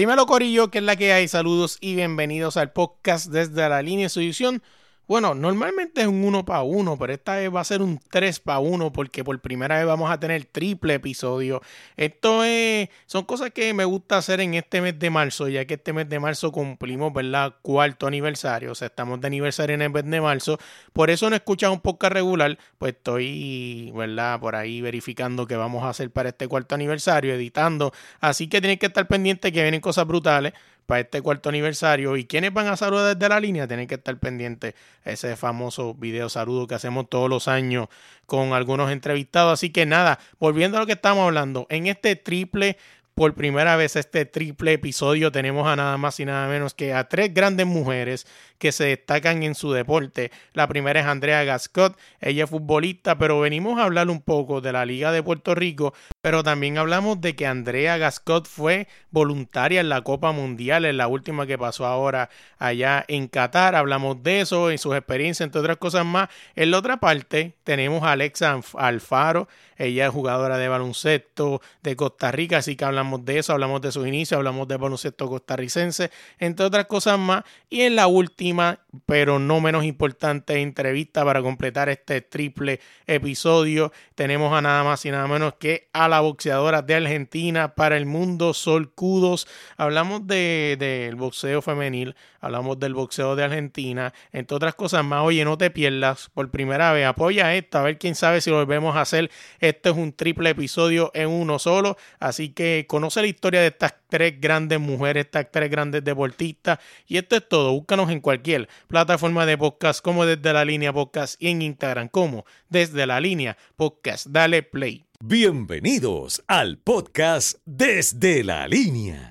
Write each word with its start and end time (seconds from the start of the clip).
Dímelo, 0.00 0.24
Corillo, 0.24 0.70
que 0.70 0.78
es 0.78 0.84
la 0.84 0.96
que 0.96 1.12
hay. 1.12 1.28
Saludos 1.28 1.76
y 1.78 1.94
bienvenidos 1.94 2.56
al 2.56 2.72
podcast 2.72 3.26
desde 3.26 3.68
la 3.68 3.82
línea 3.82 4.06
de 4.06 4.08
su 4.08 4.20
edición 4.20 4.62
bueno, 5.10 5.34
normalmente 5.34 6.02
es 6.02 6.06
un 6.06 6.22
1 6.22 6.44
para 6.44 6.62
1, 6.62 6.96
pero 6.96 7.12
esta 7.12 7.34
vez 7.34 7.52
va 7.52 7.60
a 7.60 7.64
ser 7.64 7.82
un 7.82 7.98
3 7.98 8.38
para 8.38 8.60
1 8.60 8.92
porque 8.92 9.24
por 9.24 9.36
primera 9.40 9.76
vez 9.76 9.84
vamos 9.84 10.08
a 10.08 10.20
tener 10.20 10.44
triple 10.44 10.94
episodio. 10.94 11.60
Esto 11.96 12.44
es, 12.44 12.90
son 13.06 13.24
cosas 13.24 13.50
que 13.50 13.74
me 13.74 13.84
gusta 13.84 14.18
hacer 14.18 14.40
en 14.40 14.54
este 14.54 14.80
mes 14.80 14.96
de 15.00 15.10
marzo, 15.10 15.48
ya 15.48 15.64
que 15.64 15.74
este 15.74 15.92
mes 15.92 16.08
de 16.08 16.20
marzo 16.20 16.52
cumplimos, 16.52 17.12
¿verdad? 17.12 17.56
Cuarto 17.60 18.06
aniversario, 18.06 18.70
o 18.70 18.74
sea, 18.76 18.86
estamos 18.86 19.20
de 19.20 19.26
aniversario 19.26 19.74
en 19.74 19.82
el 19.82 19.90
mes 19.90 20.08
de 20.08 20.20
marzo. 20.20 20.60
Por 20.92 21.10
eso 21.10 21.28
no 21.28 21.34
escuchas 21.34 21.72
un 21.72 21.80
podcast 21.80 22.12
regular, 22.12 22.56
pues 22.78 22.94
estoy, 22.94 23.90
¿verdad? 23.92 24.38
Por 24.38 24.54
ahí 24.54 24.80
verificando 24.80 25.44
qué 25.44 25.56
vamos 25.56 25.82
a 25.82 25.88
hacer 25.88 26.12
para 26.12 26.28
este 26.28 26.46
cuarto 26.46 26.76
aniversario, 26.76 27.34
editando. 27.34 27.92
Así 28.20 28.46
que 28.46 28.60
tienes 28.60 28.78
que 28.78 28.86
estar 28.86 29.08
pendiente 29.08 29.50
que 29.50 29.60
vienen 29.60 29.80
cosas 29.80 30.06
brutales 30.06 30.52
para 30.86 31.00
este 31.00 31.22
cuarto 31.22 31.48
aniversario. 31.48 32.16
¿Y 32.16 32.24
quienes 32.24 32.52
van 32.52 32.66
a 32.66 32.76
saludar 32.76 33.16
desde 33.16 33.28
la 33.28 33.40
línea? 33.40 33.66
Tienen 33.66 33.86
que 33.86 33.96
estar 33.96 34.18
pendientes 34.18 34.74
ese 35.04 35.36
famoso 35.36 35.94
video 35.94 36.28
saludo 36.28 36.66
que 36.66 36.74
hacemos 36.74 37.08
todos 37.08 37.28
los 37.28 37.48
años 37.48 37.88
con 38.26 38.52
algunos 38.52 38.90
entrevistados. 38.90 39.54
Así 39.54 39.70
que 39.70 39.86
nada, 39.86 40.18
volviendo 40.38 40.76
a 40.76 40.80
lo 40.80 40.86
que 40.86 40.92
estamos 40.92 41.24
hablando, 41.24 41.66
en 41.70 41.86
este 41.86 42.16
triple 42.16 42.76
por 43.20 43.34
primera 43.34 43.76
vez 43.76 43.96
este 43.96 44.24
triple 44.24 44.72
episodio 44.72 45.30
tenemos 45.30 45.68
a 45.68 45.76
nada 45.76 45.98
más 45.98 46.18
y 46.20 46.24
nada 46.24 46.48
menos 46.48 46.72
que 46.72 46.94
a 46.94 47.06
tres 47.06 47.34
grandes 47.34 47.66
mujeres 47.66 48.26
que 48.56 48.72
se 48.72 48.84
destacan 48.84 49.42
en 49.42 49.54
su 49.54 49.72
deporte. 49.72 50.30
La 50.54 50.66
primera 50.68 51.00
es 51.00 51.06
Andrea 51.06 51.44
Gascott, 51.44 51.98
ella 52.20 52.44
es 52.44 52.50
futbolista, 52.50 53.18
pero 53.18 53.38
venimos 53.40 53.78
a 53.78 53.84
hablar 53.84 54.08
un 54.08 54.22
poco 54.22 54.62
de 54.62 54.72
la 54.72 54.86
Liga 54.86 55.12
de 55.12 55.22
Puerto 55.22 55.54
Rico, 55.54 55.92
pero 56.20 56.42
también 56.42 56.76
hablamos 56.76 57.20
de 57.20 57.34
que 57.34 57.46
Andrea 57.46 57.96
Gascott 57.96 58.46
fue 58.46 58.88
voluntaria 59.10 59.80
en 59.80 59.88
la 59.88 60.02
Copa 60.02 60.32
Mundial, 60.32 60.84
en 60.84 60.98
la 60.98 61.08
última 61.08 61.46
que 61.46 61.56
pasó 61.56 61.86
ahora 61.86 62.28
allá 62.58 63.04
en 63.08 63.26
Qatar. 63.26 63.74
Hablamos 63.74 64.22
de 64.22 64.40
eso, 64.40 64.70
y 64.70 64.76
sus 64.76 64.94
experiencias, 64.94 65.46
entre 65.46 65.60
otras 65.60 65.78
cosas 65.78 66.04
más. 66.04 66.28
En 66.56 66.70
la 66.70 66.78
otra 66.78 66.98
parte 66.98 67.54
tenemos 67.64 68.02
a 68.02 68.12
Alexa 68.12 68.60
Alfaro, 68.74 69.48
ella 69.78 70.06
es 70.06 70.12
jugadora 70.12 70.58
de 70.58 70.68
baloncesto 70.68 71.62
de 71.82 71.96
Costa 71.96 72.30
Rica, 72.30 72.58
así 72.58 72.76
que 72.76 72.84
hablamos 72.84 73.24
de 73.24 73.38
eso, 73.38 73.54
hablamos 73.54 73.80
de 73.80 73.90
sus 73.90 74.06
inicios, 74.06 74.36
hablamos 74.36 74.68
de 74.68 74.76
baloncesto 74.76 75.26
costarricense, 75.26 76.10
entre 76.38 76.66
otras 76.66 76.84
cosas 76.84 77.18
más. 77.18 77.44
Y 77.70 77.80
en 77.82 77.96
la 77.96 78.06
última, 78.06 78.80
pero 79.06 79.38
no 79.38 79.58
menos 79.62 79.84
importante, 79.84 80.60
entrevista 80.60 81.24
para 81.24 81.40
completar 81.40 81.88
este 81.88 82.20
triple 82.20 82.78
episodio, 83.06 83.90
tenemos 84.14 84.52
a 84.52 84.60
nada 84.60 84.84
más 84.84 85.02
y 85.06 85.10
nada 85.10 85.26
menos 85.26 85.54
que 85.54 85.88
a 85.94 86.09
la 86.10 86.20
boxeadora 86.20 86.82
de 86.82 86.94
Argentina 86.94 87.74
para 87.74 87.96
el 87.96 88.06
mundo, 88.06 88.52
Sol 88.52 88.92
Cudos. 88.92 89.48
Hablamos 89.76 90.26
del 90.26 90.78
de, 90.78 91.14
boxeo 91.16 91.62
femenil, 91.62 92.14
hablamos 92.40 92.78
del 92.78 92.94
boxeo 92.94 93.36
de 93.36 93.44
Argentina, 93.44 94.12
entre 94.32 94.56
otras 94.56 94.74
cosas 94.74 95.04
más. 95.04 95.24
Oye, 95.24 95.44
no 95.44 95.56
te 95.56 95.70
pierdas 95.70 96.28
por 96.34 96.50
primera 96.50 96.92
vez, 96.92 97.06
apoya 97.06 97.54
esto, 97.54 97.78
a 97.78 97.82
ver 97.82 97.98
quién 97.98 98.14
sabe 98.14 98.40
si 98.40 98.50
volvemos 98.50 98.96
a 98.96 99.00
hacer 99.00 99.30
este 99.60 99.90
es 99.90 99.96
un 99.96 100.12
triple 100.12 100.50
episodio 100.50 101.10
en 101.14 101.28
uno 101.28 101.58
solo, 101.58 101.96
así 102.18 102.50
que 102.50 102.86
conoce 102.88 103.20
la 103.20 103.28
historia 103.28 103.60
de 103.60 103.68
estas 103.68 103.94
tres 104.08 104.40
grandes 104.40 104.80
mujeres, 104.80 105.26
estas 105.26 105.50
tres 105.50 105.70
grandes 105.70 106.04
deportistas. 106.04 106.78
Y 107.06 107.16
esto 107.16 107.36
es 107.36 107.48
todo. 107.48 107.72
Búscanos 107.72 108.10
en 108.10 108.20
cualquier 108.20 108.68
plataforma 108.88 109.46
de 109.46 109.56
podcast, 109.56 110.02
como 110.02 110.26
desde 110.26 110.52
la 110.52 110.64
línea 110.64 110.92
podcast 110.92 111.40
y 111.40 111.48
en 111.48 111.62
Instagram, 111.62 112.08
como 112.08 112.44
desde 112.68 113.06
la 113.06 113.20
línea 113.20 113.56
podcast. 113.76 114.26
Dale 114.26 114.62
play. 114.62 115.09
Bienvenidos 115.22 116.42
al 116.46 116.78
podcast 116.78 117.58
desde 117.66 118.42
la 118.42 118.66
línea. 118.66 119.30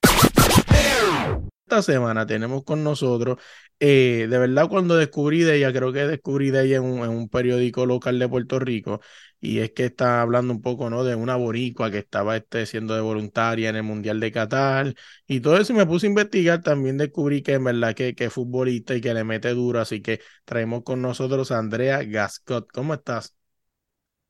Esta 1.66 1.82
semana 1.82 2.28
tenemos 2.28 2.64
con 2.64 2.84
nosotros 2.84 3.40
eh, 3.80 4.28
de 4.30 4.38
verdad 4.38 4.68
cuando 4.70 4.98
descubrí 4.98 5.42
de 5.42 5.56
ella, 5.56 5.74
creo 5.74 5.92
que 5.92 6.06
descubrí 6.06 6.52
de 6.52 6.66
ella 6.66 6.78
en 6.78 6.84
un, 6.84 7.00
en 7.00 7.10
un, 7.10 7.30
periódico 7.30 7.86
local 7.86 8.20
de 8.20 8.28
Puerto 8.28 8.60
Rico, 8.60 9.00
y 9.40 9.60
es 9.60 9.72
que 9.72 9.86
está 9.86 10.22
hablando 10.22 10.54
un 10.54 10.62
poco, 10.62 10.90
¿no? 10.90 11.06
De 11.06 11.16
una 11.16 11.38
boricua 11.38 11.90
que 11.90 12.00
estaba 12.00 12.36
este, 12.36 12.66
siendo 12.66 12.94
de 12.94 13.02
voluntaria 13.02 13.70
en 13.70 13.78
el 13.78 13.84
Mundial 13.84 14.20
de 14.20 14.32
Qatar, 14.32 14.94
y 15.28 15.40
todo 15.40 15.58
eso 15.58 15.74
me 15.74 15.86
puse 15.86 16.08
a 16.08 16.10
investigar, 16.10 16.62
también 16.62 16.98
descubrí 16.98 17.42
que 17.42 17.54
en 17.54 17.64
verdad 17.64 17.96
que, 17.96 18.16
que 18.16 18.26
es 18.26 18.34
futbolista 18.34 18.96
y 18.96 19.02
que 19.02 19.14
le 19.14 19.24
mete 19.24 19.54
duro, 19.54 19.80
así 19.80 20.02
que 20.02 20.20
traemos 20.44 20.84
con 20.84 21.02
nosotros 21.02 21.52
a 21.52 21.58
Andrea 21.60 22.04
Gascott. 22.04 22.70
¿Cómo 22.74 22.94
estás? 22.94 23.34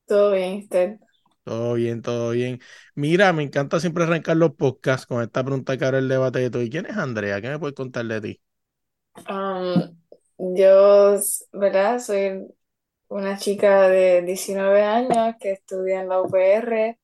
Todo 0.06 0.32
bien, 0.32 0.58
usted. 0.58 0.98
Todo 1.50 1.74
bien, 1.74 2.00
todo 2.00 2.30
bien. 2.30 2.60
Mira, 2.94 3.32
me 3.32 3.42
encanta 3.42 3.80
siempre 3.80 4.04
arrancar 4.04 4.36
los 4.36 4.54
podcasts 4.54 5.04
con 5.06 5.20
esta 5.22 5.42
pregunta 5.44 5.76
que 5.76 5.84
ahora 5.84 5.98
el 5.98 6.08
debate 6.08 6.38
de 6.38 6.50
todo. 6.50 6.62
¿Y 6.62 6.70
quién 6.70 6.86
es 6.86 6.96
Andrea? 6.96 7.40
¿Qué 7.40 7.48
me 7.48 7.58
puedes 7.58 7.74
contar 7.74 8.06
de 8.06 8.20
ti? 8.20 8.40
Um, 9.28 9.96
yo, 10.38 11.18
¿verdad? 11.52 11.98
Soy 12.00 12.46
una 13.08 13.38
chica 13.38 13.88
de 13.88 14.22
19 14.22 14.82
años 14.82 15.36
que 15.40 15.52
estudia 15.52 16.00
en 16.02 16.08
la 16.08 16.22
UPR 16.22 16.98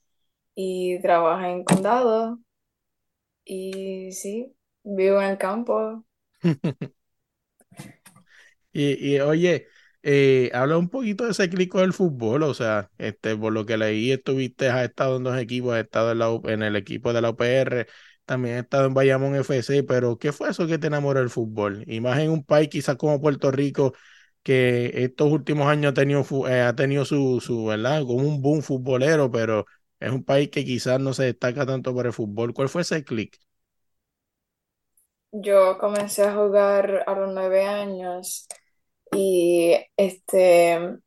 y 0.54 1.00
trabaja 1.02 1.50
en 1.50 1.64
condado. 1.64 2.40
Y 3.46 4.12
sí, 4.12 4.54
vivo 4.84 5.20
en 5.22 5.30
el 5.30 5.38
campo. 5.38 6.04
y, 8.72 9.14
y, 9.16 9.20
oye, 9.20 9.68
eh, 10.08 10.50
habla 10.54 10.78
un 10.78 10.88
poquito 10.88 11.24
de 11.24 11.32
ese 11.32 11.50
clico 11.50 11.80
del 11.80 11.92
fútbol, 11.92 12.42
o 12.44 12.54
sea, 12.54 12.90
este, 12.98 13.36
por 13.36 13.52
lo 13.52 13.66
que 13.66 13.76
leí, 13.76 14.12
estuviste, 14.12 14.68
has 14.70 14.84
estado 14.84 15.16
en 15.16 15.24
dos 15.24 15.36
equipos, 15.38 15.74
has 15.74 15.80
estado 15.84 16.12
en, 16.12 16.18
la, 16.20 16.40
en 16.52 16.62
el 16.62 16.76
equipo 16.76 17.12
de 17.12 17.20
la 17.22 17.30
UPR, 17.30 17.86
también 18.24 18.56
he 18.56 18.58
estado 18.60 18.86
en 18.86 18.94
Bayamón 18.94 19.34
FC, 19.36 19.82
pero 19.82 20.18
¿qué 20.18 20.32
fue 20.32 20.50
eso 20.50 20.66
que 20.68 20.78
te 20.78 20.86
enamoró 20.88 21.20
del 21.20 21.30
fútbol? 21.30 21.84
Y 21.88 22.00
más 22.00 22.18
en 22.20 22.30
un 22.30 22.44
país 22.44 22.68
quizás 22.68 22.96
como 22.96 23.20
Puerto 23.20 23.50
Rico, 23.50 23.94
que 24.44 24.92
estos 25.04 25.30
últimos 25.32 25.66
años 25.68 25.90
ha 25.92 25.94
tenido, 25.94 26.24
eh, 26.48 26.62
ha 26.62 26.74
tenido 26.76 27.04
su, 27.04 27.40
su, 27.40 27.66
¿verdad? 27.66 28.02
Como 28.02 28.20
un 28.28 28.40
boom 28.42 28.62
futbolero, 28.62 29.30
pero 29.30 29.66
es 30.00 30.10
un 30.12 30.24
país 30.24 30.50
que 30.50 30.64
quizás 30.64 31.00
no 31.00 31.12
se 31.14 31.24
destaca 31.24 31.66
tanto 31.66 31.92
por 31.94 32.06
el 32.06 32.12
fútbol. 32.12 32.54
¿Cuál 32.54 32.68
fue 32.68 32.82
ese 32.82 33.04
clic? 33.04 33.38
Yo 35.32 35.78
comencé 35.78 36.24
a 36.24 36.34
jugar 36.34 37.04
a 37.06 37.14
los 37.14 37.32
nueve 37.32 37.64
años 37.66 38.46
y 39.12 39.76
este 39.96 40.98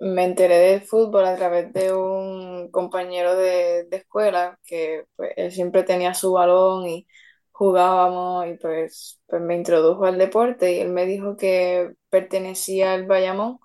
me 0.00 0.24
enteré 0.24 0.58
del 0.58 0.82
fútbol 0.82 1.26
a 1.26 1.36
través 1.36 1.72
de 1.72 1.94
un 1.94 2.70
compañero 2.70 3.36
de, 3.36 3.88
escuela 3.92 4.58
que 4.64 5.06
pues, 5.16 5.32
él 5.36 5.52
siempre 5.52 5.84
tenía 5.84 6.14
su 6.14 6.32
balón 6.32 6.86
y 6.88 7.06
jugábamos 7.52 8.46
y 8.48 8.54
pues, 8.54 9.20
pues 9.26 9.42
me 9.42 9.56
introdujo 9.56 10.04
al 10.06 10.18
deporte 10.18 10.72
y 10.74 10.80
él 10.80 10.90
me 10.90 11.06
dijo 11.06 11.36
que 11.36 11.92
pertenecía 12.10 12.94
al 12.94 13.06
Bayamón 13.06 13.60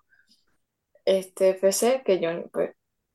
este 1.06 1.52
FC, 1.52 2.04
que 2.06 2.20
yo 2.20 2.30
pues, 2.52 2.72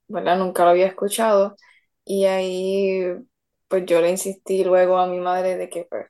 nunca 0.08 0.64
lo 0.64 0.70
había 0.70 0.86
escuchado. 0.86 1.56
Y 2.04 2.24
ahí 2.26 3.04
pues 3.68 3.86
yo 3.86 4.00
le 4.02 4.10
insistí 4.10 4.64
luego 4.64 4.98
a 4.98 5.06
mi 5.06 5.18
madre 5.20 5.56
de 5.56 5.68
que 5.70 5.84
pues, 5.88 6.06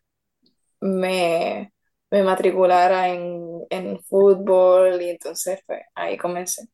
me, 0.81 1.73
me 2.13 2.23
matriculara 2.23 3.09
en, 3.09 3.65
en 3.71 3.99
fútbol 4.05 5.01
y 5.01 5.09
entonces 5.09 5.61
pues, 5.67 5.81
ahí 5.95 6.19
comencé. 6.19 6.69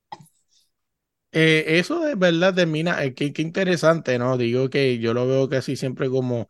Eh, 1.30 1.78
eso 1.78 2.00
de 2.00 2.16
verdad 2.16 2.54
termina, 2.54 3.04
eh, 3.04 3.14
qué, 3.14 3.32
interesante, 3.36 4.18
¿no? 4.18 4.36
Digo 4.36 4.68
que 4.68 4.98
yo 4.98 5.14
lo 5.14 5.28
veo 5.28 5.48
casi 5.48 5.76
siempre 5.76 6.10
como, 6.10 6.48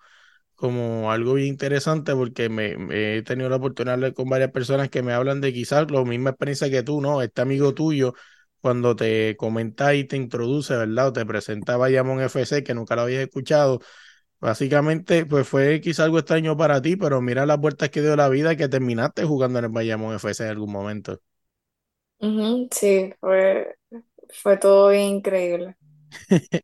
como 0.55 1.13
algo 1.13 1.35
bien 1.35 1.49
interesante 1.49 2.15
porque 2.15 2.49
me, 2.49 2.77
he 3.19 3.23
tenido 3.23 3.51
la 3.51 3.57
oportunidad 3.57 3.93
de 3.93 3.95
hablar 3.95 4.15
con 4.15 4.31
varias 4.31 4.53
personas 4.53 4.89
que 4.89 5.03
me 5.03 5.13
hablan 5.13 5.43
de 5.43 5.53
quizás 5.53 5.91
la 5.91 6.03
misma 6.05 6.31
experiencia 6.31 6.71
que 6.71 6.83
tú, 6.83 7.03
¿no? 7.03 7.21
Este 7.21 7.43
amigo 7.43 7.75
tuyo, 7.75 8.15
cuando 8.61 8.97
te 8.97 9.37
comenta 9.37 9.95
y 9.95 10.05
te 10.05 10.17
introduce, 10.17 10.75
¿verdad? 10.75 11.09
O 11.09 11.13
te 11.13 11.27
presenta 11.27 11.77
Bayamón 11.77 12.23
FC, 12.23 12.65
que 12.65 12.75
nunca 12.75 12.97
lo 12.97 13.03
habías 13.03 13.23
escuchado. 13.23 13.81
Básicamente, 14.41 15.27
pues 15.27 15.49
fue 15.49 15.81
quizás 15.81 16.05
algo 16.07 16.19
extraño 16.19 16.57
para 16.57 16.81
ti, 16.81 16.97
pero 16.97 17.21
mira 17.21 17.45
las 17.47 17.59
vueltas 17.59 17.91
que 17.91 18.01
dio 18.03 18.15
la 18.17 18.29
vida 18.29 18.57
que 18.57 18.69
terminaste 18.69 19.25
jugando 19.25 19.59
en 19.59 19.65
el 19.67 19.71
Bayamón 19.73 20.15
FC 20.15 20.45
en 20.45 20.51
algún 20.51 20.73
momento. 20.73 21.21
sí, 22.71 23.13
fue, 23.21 23.77
fue 24.31 24.57
todo 24.59 24.93
increíble. 24.95 25.77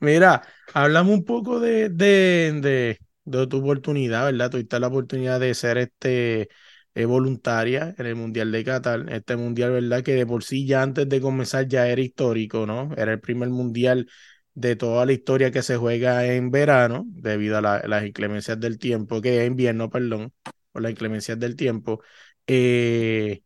Mira, 0.00 0.42
hablamos 0.74 1.14
un 1.14 1.24
poco 1.24 1.60
de, 1.60 1.88
de, 1.88 2.98
de, 3.24 3.46
tu 3.46 3.58
oportunidad, 3.58 4.24
¿verdad? 4.26 4.50
Tuviste 4.50 4.80
la 4.80 4.88
oportunidad 4.88 5.40
de 5.40 5.54
ser 5.54 5.78
este 5.78 6.48
eh, 6.94 7.04
voluntaria 7.04 7.94
en 7.98 8.06
el 8.06 8.14
Mundial 8.16 8.52
de 8.52 8.64
Qatar, 8.64 9.06
este 9.12 9.36
Mundial, 9.36 9.72
¿verdad? 9.72 10.02
Que 10.02 10.14
de 10.14 10.26
por 10.26 10.44
sí 10.44 10.66
ya 10.66 10.82
antes 10.82 11.08
de 11.08 11.20
comenzar 11.20 11.68
ya 11.68 11.88
era 11.88 12.00
histórico, 12.00 12.66
¿no? 12.66 12.90
Era 12.96 13.12
el 13.12 13.20
primer 13.20 13.48
Mundial 13.50 14.08
de 14.56 14.76
toda 14.76 15.06
la 15.06 15.14
historia 15.14 15.52
que 15.52 15.62
se 15.62 15.78
juega 15.78 16.26
en 16.26 16.50
verano, 16.52 17.04
debido 17.08 17.58
a 17.58 17.62
las 17.62 18.06
inclemencias 18.06 18.60
del 18.60 18.78
tiempo, 18.80 19.22
que 19.22 19.42
es 19.42 19.48
invierno, 19.48 19.90
perdón, 19.90 20.34
por 20.72 20.82
las 20.82 20.92
inclemencias 20.92 21.38
del 21.40 21.56
tiempo. 21.56 22.02
Eh, 22.48 23.42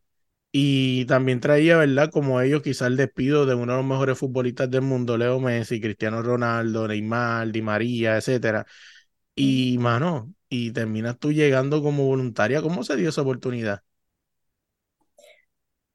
y 0.51 1.05
también 1.05 1.39
traía, 1.41 1.77
¿verdad? 1.77 2.11
Como 2.11 2.41
ellos, 2.41 2.63
quizás 2.63 2.87
el 2.89 2.97
despido 2.97 3.45
de 3.45 3.55
uno 3.55 3.73
de 3.73 3.79
los 3.79 3.87
mejores 3.87 4.17
futbolistas 4.19 4.69
del 4.71 4.81
mundo, 4.83 5.17
Leo 5.17 5.39
Messi, 5.39 5.81
Cristiano 5.81 6.21
Ronaldo, 6.23 6.87
Neymar, 6.87 7.51
Di 7.51 7.61
María, 7.61 8.17
etcétera. 8.17 8.65
Y, 9.35 9.77
mano, 9.79 10.33
y 10.49 10.71
terminas 10.73 11.19
tú 11.19 11.31
llegando 11.33 11.81
como 11.83 12.05
voluntaria. 12.05 12.61
¿Cómo 12.61 12.83
se 12.83 12.95
dio 12.97 13.09
esa 13.09 13.21
oportunidad? 13.23 13.83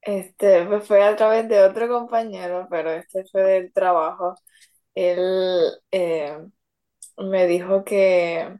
Este, 0.03 0.65
pues 0.67 0.87
fue 0.87 1.03
a 1.05 1.17
través 1.17 1.49
de 1.49 1.61
otro 1.65 1.89
compañero, 1.89 2.67
pero 2.71 2.91
este 2.93 3.25
fue 3.27 3.43
del 3.43 3.73
trabajo. 3.73 4.37
Él 4.97 5.21
eh, 5.93 6.39
me 7.19 7.47
dijo 7.49 7.85
que, 7.85 8.59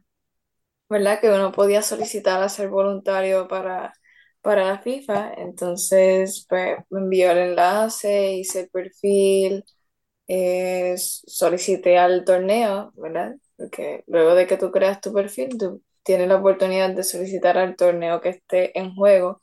¿verdad? 0.89 1.19
Que 1.21 1.29
uno 1.31 1.51
podía 1.51 1.81
solicitar 1.81 2.41
a 2.41 2.49
ser 2.49 2.69
voluntario 2.69 3.47
para, 3.47 3.93
para 4.41 4.65
la 4.65 4.79
FIFA. 4.79 5.33
Entonces, 5.37 6.45
pues 6.49 6.77
me 6.89 7.01
envió 7.01 7.31
el 7.31 7.37
enlace, 7.39 8.33
hice 8.35 8.61
el 8.61 8.69
perfil, 8.69 9.63
eh, 10.27 10.95
solicité 10.97 11.97
al 11.99 12.25
torneo, 12.25 12.93
¿verdad? 12.97 13.35
Porque 13.57 14.03
luego 14.07 14.35
de 14.35 14.47
que 14.47 14.57
tú 14.57 14.71
creas 14.71 15.01
tu 15.01 15.13
perfil, 15.13 15.57
tú 15.57 15.83
tienes 16.03 16.27
la 16.29 16.37
oportunidad 16.37 16.91
de 16.91 17.03
solicitar 17.03 17.57
al 17.57 17.75
torneo 17.77 18.21
que 18.21 18.29
esté 18.29 18.77
en 18.79 18.95
juego. 18.95 19.41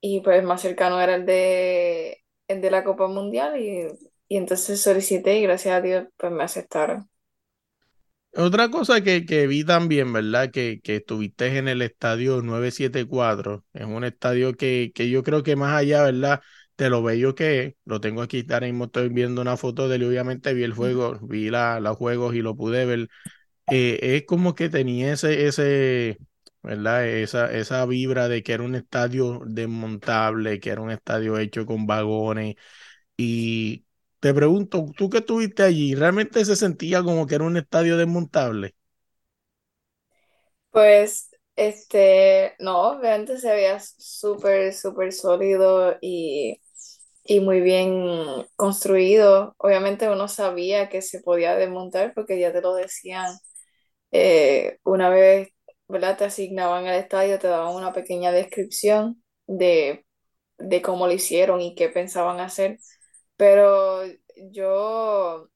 Y 0.00 0.20
pues 0.20 0.42
más 0.44 0.60
cercano 0.62 1.00
era 1.00 1.14
el 1.16 1.26
de, 1.26 2.22
el 2.48 2.60
de 2.60 2.70
la 2.70 2.84
Copa 2.84 3.08
Mundial 3.08 3.60
y, 3.60 3.88
y 4.28 4.36
entonces 4.38 4.80
solicité 4.82 5.38
y 5.38 5.42
gracias 5.42 5.74
a 5.76 5.80
Dios 5.82 6.06
pues 6.16 6.32
me 6.32 6.44
aceptaron. 6.44 7.08
Otra 8.38 8.68
cosa 8.70 9.00
que, 9.00 9.24
que 9.24 9.46
vi 9.46 9.64
también, 9.64 10.12
¿verdad? 10.12 10.50
Que, 10.50 10.80
que 10.82 10.96
estuviste 10.96 11.56
en 11.56 11.68
el 11.68 11.80
estadio 11.80 12.42
974, 12.42 13.64
es 13.72 13.86
un 13.86 14.04
estadio 14.04 14.54
que, 14.54 14.92
que 14.94 15.08
yo 15.08 15.22
creo 15.22 15.42
que 15.42 15.56
más 15.56 15.74
allá, 15.74 16.02
¿verdad? 16.02 16.42
De 16.76 16.90
lo 16.90 17.02
bello 17.02 17.34
que 17.34 17.60
es, 17.64 17.74
lo 17.86 17.98
tengo 18.02 18.20
aquí, 18.20 18.44
ahora 18.50 18.66
mismo 18.66 18.84
estoy 18.86 19.08
viendo 19.08 19.40
una 19.40 19.56
foto 19.56 19.88
de 19.88 19.96
él, 19.96 20.04
obviamente 20.04 20.52
vi 20.52 20.64
el 20.64 20.74
juego, 20.74 21.18
vi 21.22 21.48
la, 21.48 21.80
los 21.80 21.96
juegos 21.96 22.34
y 22.34 22.42
lo 22.42 22.54
pude 22.54 22.84
ver. 22.84 23.08
Eh, 23.68 23.98
es 24.16 24.24
como 24.26 24.54
que 24.54 24.68
tenía 24.70 25.12
ese, 25.14 25.46
ese, 25.48 26.18
¿verdad? 26.62 27.06
Esa, 27.08 27.52
esa 27.52 27.86
vibra 27.86 28.28
de 28.28 28.42
que 28.42 28.52
era 28.54 28.64
un 28.64 28.74
estadio 28.76 29.42
desmontable, 29.46 30.60
que 30.60 30.70
era 30.70 30.82
un 30.82 30.90
estadio 30.92 31.38
hecho 31.38 31.66
con 31.66 31.86
vagones 31.86 32.56
y 33.16 33.85
te 34.20 34.34
pregunto, 34.34 34.86
tú 34.96 35.10
que 35.10 35.18
estuviste 35.18 35.62
allí, 35.62 35.94
¿realmente 35.94 36.44
se 36.44 36.56
sentía 36.56 37.02
como 37.02 37.26
que 37.26 37.34
era 37.36 37.44
un 37.44 37.56
estadio 37.56 37.96
desmontable? 37.96 38.74
Pues, 40.70 41.30
este, 41.56 42.54
no, 42.58 42.90
obviamente 42.98 43.38
se 43.38 43.50
veía 43.52 43.80
súper, 43.80 44.74
súper 44.74 45.12
sólido 45.12 45.96
y, 46.00 46.60
y 47.24 47.40
muy 47.40 47.60
bien 47.60 48.46
construido. 48.56 49.54
Obviamente 49.58 50.10
uno 50.10 50.28
sabía 50.28 50.88
que 50.90 51.02
se 51.02 51.20
podía 51.22 51.56
desmontar 51.56 52.14
porque 52.14 52.38
ya 52.40 52.52
te 52.52 52.60
lo 52.62 52.74
decían 52.74 53.36
eh, 54.12 54.78
una 54.84 55.10
vez, 55.10 55.50
¿verdad? 55.88 56.18
Te 56.18 56.24
asignaban 56.26 56.86
el 56.86 56.96
estadio, 56.96 57.38
te 57.40 57.48
daban 57.48 57.74
una 57.76 57.92
pequeña 57.94 58.32
descripción 58.32 59.22
de, 59.46 60.06
de 60.58 60.82
cómo 60.82 61.06
lo 61.08 61.14
hicieron 61.14 61.60
y 61.62 61.74
qué 61.76 61.88
pensaban 61.90 62.40
hacer. 62.40 62.78
Pero 63.36 64.02
yo, 64.52 65.48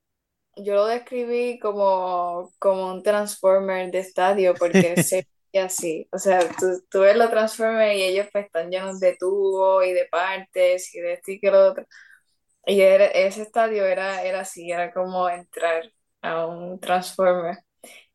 yo 0.57 0.75
lo 0.75 0.87
describí 0.87 1.59
como, 1.61 2.53
como 2.59 2.93
un 2.93 3.03
transformer 3.03 3.91
de 3.93 4.01
estadio 4.01 4.59
porque 4.59 4.97
se 4.99 5.27
veía 5.53 5.67
así. 5.67 6.09
O 6.13 6.19
sea, 6.19 6.41
tú, 6.59 6.67
tú 6.91 7.01
ves 7.03 7.17
los 7.17 7.31
transformers 7.31 7.97
y 7.97 8.03
ellos 8.05 8.29
pues, 8.33 8.47
están 8.47 8.71
llenos 8.71 9.01
de 9.01 9.17
tubos 9.19 9.85
y 9.87 9.93
de 9.93 10.07
partes 10.11 10.95
y 10.95 11.01
de 11.01 11.15
esto 11.15 11.33
y 11.33 11.41
que 11.41 11.51
lo 11.53 11.69
otro. 11.73 11.87
Y 12.67 12.81
era- 12.83 13.07
ese 13.07 13.43
estadio 13.43 13.85
era, 13.87 14.23
era 14.25 14.41
así, 14.41 14.71
era 14.71 14.93
como 14.93 15.29
entrar 15.29 15.85
a 16.23 16.47
un 16.47 16.81
transformer. 16.81 17.59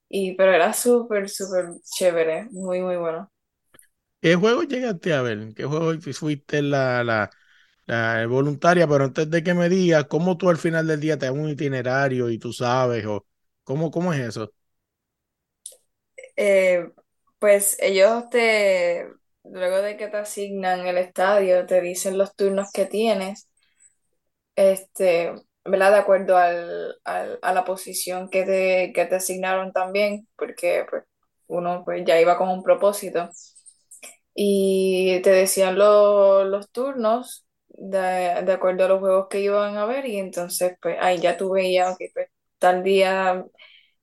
Y, 0.10 0.36
pero 0.36 0.54
era 0.54 0.74
súper, 0.74 1.30
súper 1.30 1.68
chévere, 1.98 2.48
muy, 2.52 2.82
muy 2.82 2.98
bueno. 2.98 3.32
¿Qué 4.22 4.36
juego 4.36 4.64
llegaste 4.64 5.14
a 5.14 5.22
ver? 5.22 5.54
¿Qué 5.56 5.66
juego 5.66 5.94
fuiste 6.14 6.62
la, 6.62 7.04
la, 7.04 7.30
la 7.86 8.26
voluntaria? 8.28 8.88
Pero 8.88 9.06
antes 9.06 9.30
de 9.30 9.44
que 9.44 9.54
me 9.54 9.70
digas, 9.70 10.06
¿cómo 10.08 10.38
tú 10.38 10.50
al 10.50 10.58
final 10.58 10.88
del 10.88 11.00
día 11.00 11.18
te 11.18 11.26
das 11.28 11.36
un 11.36 11.50
itinerario 11.50 12.30
y 12.30 12.38
tú 12.40 12.54
sabes? 12.54 13.06
o 13.06 13.26
¿cómo, 13.64 13.92
cómo 13.92 14.14
es 14.14 14.20
eso? 14.22 14.52
Eh, 16.38 16.90
pues 17.40 17.78
ellos 17.80 18.30
te, 18.30 19.08
luego 19.44 19.78
de 19.82 19.98
que 19.98 20.08
te 20.08 20.18
asignan 20.18 20.86
el 20.88 20.98
estadio, 20.98 21.66
te 21.66 21.82
dicen 21.82 22.18
los 22.18 22.36
turnos 22.36 22.72
que 22.72 22.86
tienes, 22.86 23.48
este, 24.56 25.34
¿verdad? 25.66 25.92
De 25.92 25.98
acuerdo 26.00 26.38
al, 26.38 26.96
al- 27.04 27.40
a 27.42 27.54
la 27.54 27.66
posición 27.66 28.30
que 28.30 28.44
te, 28.46 28.94
que 28.94 29.06
te 29.06 29.16
asignaron 29.16 29.72
también, 29.74 30.28
porque 30.38 30.86
pues, 30.90 31.04
uno 31.48 31.84
pues, 31.86 32.04
ya 32.06 32.20
iba 32.20 32.38
con 32.38 32.50
un 32.50 32.64
propósito. 32.64 33.30
Y 34.34 35.22
te 35.22 35.30
decían 35.32 35.78
lo- 35.78 36.44
los 36.46 36.70
turnos 36.72 37.45
de, 37.78 38.44
de 38.46 38.54
acuerdo 38.54 38.86
a 38.86 38.88
los 38.90 39.00
juegos 39.00 39.28
que 39.30 39.42
iban 39.42 39.78
a 39.78 39.86
ver, 39.86 40.06
y 40.06 40.18
entonces 40.20 40.78
pues 40.82 40.98
ahí 41.02 41.20
ya 41.20 41.38
tú 41.38 41.52
veías, 41.52 41.94
ok, 41.94 42.02
pues 42.14 42.28
tal 42.60 42.84
día, 42.84 43.46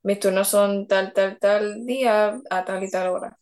mis 0.03 0.21
turnos 0.21 0.49
son 0.49 0.87
tal, 0.89 1.13
tal, 1.15 1.39
tal 1.41 1.87
día, 1.87 2.41
a 2.51 2.65
tal 2.65 2.85
y 2.85 2.91
tal 2.91 3.09
hora. 3.11 3.39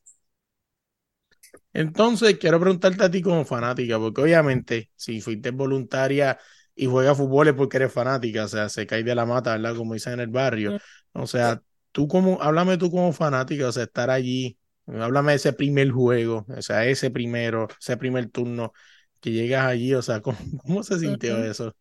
Entonces, 1.73 2.39
quiero 2.39 2.61
preguntarte 2.61 3.05
a 3.05 3.11
ti 3.11 3.23
como 3.23 3.45
fanática, 3.45 3.99
porque 3.99 4.23
obviamente, 4.23 4.91
si 4.97 5.21
fuiste 5.21 5.51
voluntaria 5.51 6.39
y 6.75 6.87
juegas 6.87 7.17
fútbol 7.17 7.49
es 7.49 7.55
porque 7.55 7.77
eres 7.79 7.93
fanática, 7.93 8.45
o 8.45 8.49
sea, 8.49 8.69
se 8.69 8.87
cae 8.87 9.03
de 9.05 9.15
la 9.15 9.27
mata, 9.27 9.53
¿verdad? 9.57 9.77
Como 9.77 9.95
dicen 9.95 10.15
en 10.15 10.21
el 10.21 10.29
barrio. 10.29 10.75
O 11.13 11.27
sea, 11.27 11.63
tú 11.93 12.09
como, 12.09 12.41
háblame 12.43 12.77
tú 12.79 12.91
como 12.91 13.13
fanática, 13.13 13.69
o 13.69 13.73
sea, 13.73 13.85
estar 13.85 14.11
allí, 14.11 14.59
háblame 14.87 15.33
de 15.33 15.37
ese 15.37 15.53
primer 15.53 15.91
juego, 15.91 16.45
o 16.57 16.63
sea, 16.63 16.87
ese 16.87 17.11
primero, 17.11 17.69
ese 17.81 17.97
primer 17.97 18.31
turno 18.31 18.73
que 19.21 19.31
llegas 19.33 19.67
allí, 19.67 19.95
o 19.95 20.03
sea, 20.03 20.21
¿cómo, 20.23 20.39
cómo 20.65 20.83
se 20.83 20.99
sintió 20.99 21.43
eso? 21.45 21.73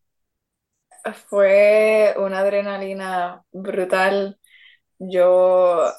Fue 1.28 2.14
una 2.18 2.40
adrenalina 2.40 3.42
brutal. 3.52 4.38
Yo 4.98 5.90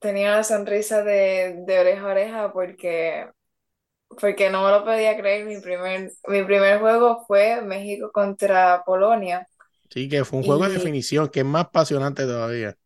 tenía 0.00 0.30
una 0.32 0.44
sonrisa 0.44 1.02
de, 1.04 1.62
de 1.66 1.80
oreja 1.80 2.02
a 2.02 2.06
oreja 2.12 2.52
porque, 2.54 3.28
porque 4.20 4.50
no 4.50 4.64
me 4.64 4.70
lo 4.72 4.84
podía 4.84 5.16
creer. 5.18 5.46
Mi 5.46 5.60
primer, 5.60 6.12
mi 6.28 6.44
primer 6.44 6.80
juego 6.80 7.24
fue 7.26 7.62
México 7.62 8.10
contra 8.12 8.84
Polonia. 8.84 9.48
Sí, 9.90 10.08
que 10.08 10.24
fue 10.24 10.38
un 10.38 10.44
juego 10.44 10.64
de 10.64 10.72
definición, 10.72 11.28
que 11.28 11.40
es 11.40 11.46
más 11.46 11.66
apasionante 11.66 12.24
todavía. 12.24 12.76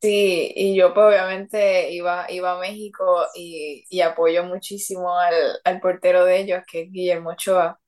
Sí, 0.00 0.52
y 0.56 0.76
yo 0.76 0.94
pues 0.94 1.06
obviamente 1.06 1.90
iba, 1.92 2.26
iba 2.30 2.52
a 2.56 2.58
México 2.60 3.26
y, 3.34 3.84
y 3.88 4.00
apoyo 4.00 4.44
muchísimo 4.44 5.18
al, 5.18 5.34
al 5.64 5.80
portero 5.80 6.24
de 6.24 6.40
ellos, 6.40 6.62
que 6.70 6.82
es 6.82 6.92
Guillermo 6.92 7.30
Ochoa. 7.30 7.80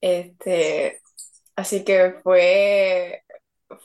Este, 0.00 1.00
así 1.56 1.84
que 1.84 2.14
fue, 2.22 3.22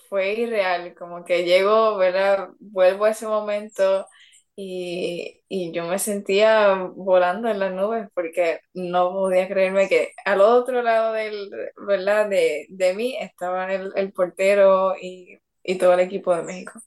fue 0.09 0.33
irreal, 0.35 0.95
como 0.95 1.25
que 1.25 1.43
llego, 1.45 1.97
¿verdad? 1.97 2.49
Vuelvo 2.59 3.05
a 3.05 3.11
ese 3.11 3.27
momento 3.27 4.07
y, 4.55 5.43
y 5.49 5.71
yo 5.73 5.85
me 5.87 5.99
sentía 5.99 6.75
volando 6.95 7.49
en 7.49 7.59
las 7.59 7.73
nubes 7.73 8.09
porque 8.13 8.59
no 8.73 9.11
podía 9.11 9.47
creerme 9.49 9.89
que 9.89 10.13
al 10.25 10.41
otro 10.41 10.81
lado 10.83 11.13
del, 11.13 11.49
¿verdad? 11.87 12.29
De, 12.29 12.67
de 12.69 12.93
mí 12.95 13.17
estaba 13.19 13.73
el, 13.73 13.91
el 13.95 14.13
portero 14.13 14.95
y, 15.01 15.39
y 15.63 15.77
todo 15.77 15.93
el 15.93 16.01
equipo 16.01 16.35
de 16.35 16.43
México. 16.43 16.81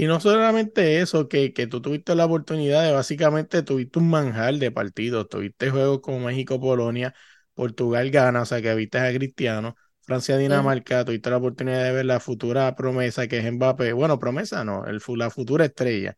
Y 0.00 0.06
no 0.06 0.20
solamente 0.20 1.00
eso, 1.00 1.28
que, 1.28 1.52
que 1.52 1.66
tú 1.66 1.82
tuviste 1.82 2.14
la 2.14 2.26
oportunidad 2.26 2.84
de 2.84 2.92
básicamente 2.92 3.62
tuviste 3.64 3.98
un 3.98 4.08
manjar 4.10 4.54
de 4.56 4.70
partidos, 4.70 5.28
tuviste 5.28 5.70
juegos 5.70 6.00
como 6.00 6.20
México-Polonia, 6.20 7.14
Portugal-Ghana, 7.54 8.42
o 8.42 8.44
sea 8.46 8.62
que 8.62 8.72
viste 8.76 8.98
a 8.98 9.12
Cristiano, 9.12 9.74
Francia-Dinamarca, 10.02 11.04
tuviste 11.04 11.30
la 11.30 11.38
oportunidad 11.38 11.82
de 11.82 11.92
ver 11.92 12.06
la 12.06 12.20
futura 12.20 12.76
promesa 12.76 13.26
que 13.26 13.38
es 13.38 13.52
Mbappé, 13.52 13.92
bueno, 13.92 14.18
promesa 14.20 14.64
no, 14.64 14.84
el, 14.86 15.00
la 15.16 15.30
futura 15.30 15.64
estrella, 15.64 16.16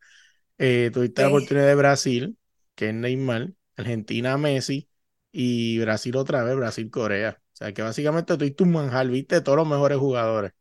Eh, 0.59 0.91
tuviste 0.93 1.21
la 1.23 1.29
oportunidad 1.29 1.67
de 1.67 1.75
Brasil, 1.75 2.37
que 2.75 2.89
es 2.89 2.95
Neymar, 2.95 3.53
Argentina-Messi 3.77 4.89
y 5.31 5.79
Brasil 5.79 6.15
otra 6.17 6.43
vez, 6.43 6.55
Brasil-Corea, 6.57 7.39
o 7.41 7.57
sea 7.57 7.73
que 7.73 7.81
básicamente 7.83 8.37
tuviste 8.37 8.63
un 8.63 8.73
manjar, 8.73 9.07
viste 9.09 9.41
todos 9.41 9.57
los 9.59 9.67
mejores 9.67 9.97
jugadores. 9.99 10.53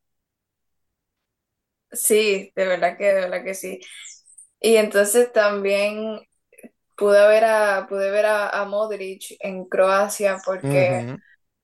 Sí, 1.92 2.52
de 2.56 2.66
verdad 2.66 2.96
que, 2.98 3.04
de 3.06 3.14
verdad 3.22 3.44
que 3.44 3.54
sí. 3.54 3.80
Y 4.60 4.76
entonces 4.76 5.32
también 5.32 6.20
pude 6.96 7.26
ver 7.28 7.44
a, 7.44 7.86
pude 7.88 8.10
ver 8.10 8.26
a, 8.26 8.50
a 8.50 8.64
Modric 8.66 9.36
en 9.40 9.66
Croacia 9.66 10.42
porque 10.44 11.08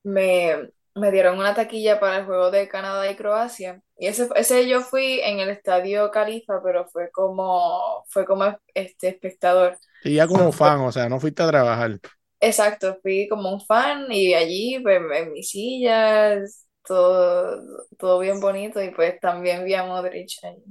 me, 0.05 0.71
me 0.95 1.13
dieron 1.13 1.39
una 1.39 1.55
taquilla 1.55 2.01
para 2.01 2.19
el 2.19 2.27
juego 2.27 2.51
de 2.51 2.69
Canadá 2.69 3.11
y 3.11 3.17
Croacia. 3.17 3.83
Y 3.99 4.09
ese, 4.09 4.29
ese 4.37 4.69
yo 4.69 4.83
fui 4.83 5.21
en 5.23 5.41
el 5.41 5.51
Estadio 5.51 6.11
Califa, 6.11 6.63
pero 6.65 6.87
fue 6.89 7.11
como, 7.13 8.05
fue 8.09 8.27
como 8.27 8.59
este 8.75 9.09
espectador. 9.09 9.79
Sí, 10.03 10.15
ya 10.15 10.27
como 10.27 10.53
fan, 10.53 10.81
o 10.81 10.93
sea, 10.93 11.09
no 11.09 11.21
fuiste 11.21 11.43
a 11.43 11.49
trabajar. 11.49 12.01
exacto, 12.41 12.99
fui 13.03 13.29
como 13.29 13.53
un 13.53 13.61
fan 13.61 14.07
y 14.11 14.35
allí 14.35 14.79
pues, 14.83 15.01
en 15.15 15.33
mis 15.33 15.51
sillas, 15.51 16.66
todo, 16.87 17.63
todo 17.99 18.19
bien 18.21 18.41
bonito 18.41 18.83
y 18.83 18.91
pues 18.93 19.21
también 19.21 19.65
vi 19.65 19.75
a 19.75 19.85
Modric 19.85 20.31
ahí. 20.45 20.63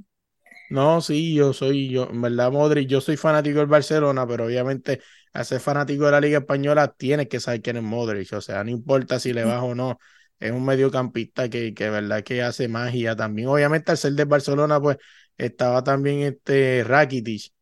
No, 0.68 1.00
sí, 1.00 1.32
yo 1.34 1.52
soy, 1.52 1.88
yo, 1.90 2.08
en 2.10 2.20
verdad, 2.20 2.50
Modric, 2.50 2.88
yo 2.88 3.00
soy 3.00 3.16
fanático 3.16 3.60
del 3.60 3.68
Barcelona, 3.68 4.26
pero 4.26 4.46
obviamente 4.46 5.00
al 5.32 5.44
ser 5.46 5.60
fanático 5.60 6.06
de 6.06 6.10
la 6.10 6.20
Liga 6.20 6.38
Española 6.38 6.92
tienes 6.92 7.28
que 7.28 7.38
saber 7.38 7.62
quién 7.62 7.76
es 7.76 7.84
Modric, 7.84 8.32
o 8.32 8.40
sea, 8.40 8.64
no 8.64 8.70
importa 8.70 9.20
si 9.20 9.32
le 9.32 9.44
vas 9.44 9.62
o 9.62 9.76
no, 9.76 9.96
es 10.40 10.50
un 10.50 10.64
mediocampista 10.64 11.48
que, 11.48 11.72
que 11.72 11.88
verdad 11.88 12.24
que 12.24 12.42
hace 12.42 12.66
magia 12.66 13.14
también. 13.14 13.46
Obviamente 13.48 13.92
al 13.92 13.98
ser 13.98 14.14
del 14.14 14.26
Barcelona, 14.26 14.80
pues 14.80 14.96
estaba 15.38 15.84
también 15.84 16.20
este 16.22 16.82
Rakitic, 16.84 17.52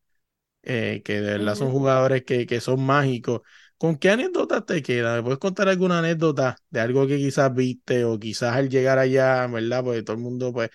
eh, 0.63 1.03
que 1.05 1.21
de 1.21 1.33
verdad 1.39 1.55
son 1.57 1.71
jugadores 1.71 2.25
que, 2.25 2.47
que 2.47 2.61
son 2.61 2.85
mágicos. 2.85 3.43
¿Con 3.79 3.97
qué 3.99 4.11
anécdota 4.11 4.65
te 4.65 4.83
queda? 4.83 5.17
¿Me 5.17 5.23
puedes 5.23 5.39
contar 5.39 5.69
alguna 5.69 5.99
anécdota 5.99 6.57
de 6.71 6.81
algo 6.81 7.07
que 7.07 7.17
quizás 7.19 7.53
viste 7.55 8.05
o 8.05 8.19
quizás 8.19 8.55
al 8.57 8.69
llegar 8.71 8.99
allá, 8.99 9.47
¿verdad? 9.47 9.85
Pues 9.85 10.05
todo 10.05 10.17
el 10.17 10.23
mundo, 10.23 10.53
pues 10.53 10.71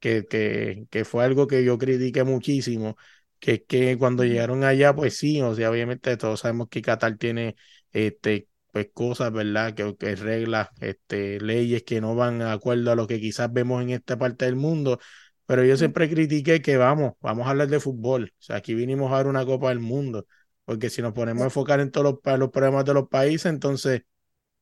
que, 0.00 0.26
que, 0.26 0.86
que 0.90 1.04
fue 1.04 1.24
algo 1.24 1.46
que 1.46 1.64
yo 1.64 1.78
critiqué 1.78 2.24
muchísimo, 2.24 2.96
que 3.40 3.54
es 3.54 3.62
que 3.68 3.98
cuando 3.98 4.24
llegaron 4.24 4.64
allá, 4.64 4.94
pues 4.96 5.16
sí, 5.18 5.40
o 5.42 5.54
sea, 5.54 5.70
obviamente 5.70 6.16
todos 6.18 6.40
sabemos 6.40 6.68
que 6.70 6.82
Qatar 6.82 7.16
tiene 7.18 7.56
este, 7.92 8.48
pues 8.72 8.88
cosas, 8.94 9.32
¿verdad? 9.32 9.74
Que, 9.74 9.96
que 9.96 10.16
reglas, 10.16 10.70
este, 10.80 11.40
leyes 11.40 11.84
que 11.84 12.00
no 12.02 12.16
van 12.16 12.40
de 12.40 12.46
acuerdo 12.50 12.92
a 12.92 12.96
lo 12.96 13.06
que 13.08 13.20
quizás 13.20 13.52
vemos 13.54 13.82
en 13.84 13.90
esta 13.92 14.18
parte 14.18 14.46
del 14.46 14.56
mundo, 14.56 14.98
pero 15.46 15.64
yo 15.64 15.76
siempre 15.76 16.08
critiqué 16.08 16.62
que 16.62 16.76
vamos, 16.76 17.14
vamos 17.20 17.46
a 17.46 17.50
hablar 17.50 17.68
de 17.68 17.80
fútbol, 17.80 18.32
o 18.38 18.42
sea, 18.42 18.56
aquí 18.56 18.74
vinimos 18.74 19.12
a 19.12 19.18
ver 19.18 19.26
una 19.26 19.44
Copa 19.44 19.68
del 19.70 19.80
Mundo, 19.80 20.26
porque 20.64 20.90
si 20.90 21.02
nos 21.02 21.12
ponemos 21.14 21.42
a 21.42 21.46
enfocar 21.46 21.80
en 21.80 21.90
todos 21.90 22.20
los, 22.24 22.38
los 22.38 22.50
problemas 22.50 22.84
de 22.84 22.94
los 22.94 23.08
países, 23.08 23.46
entonces, 23.46 24.02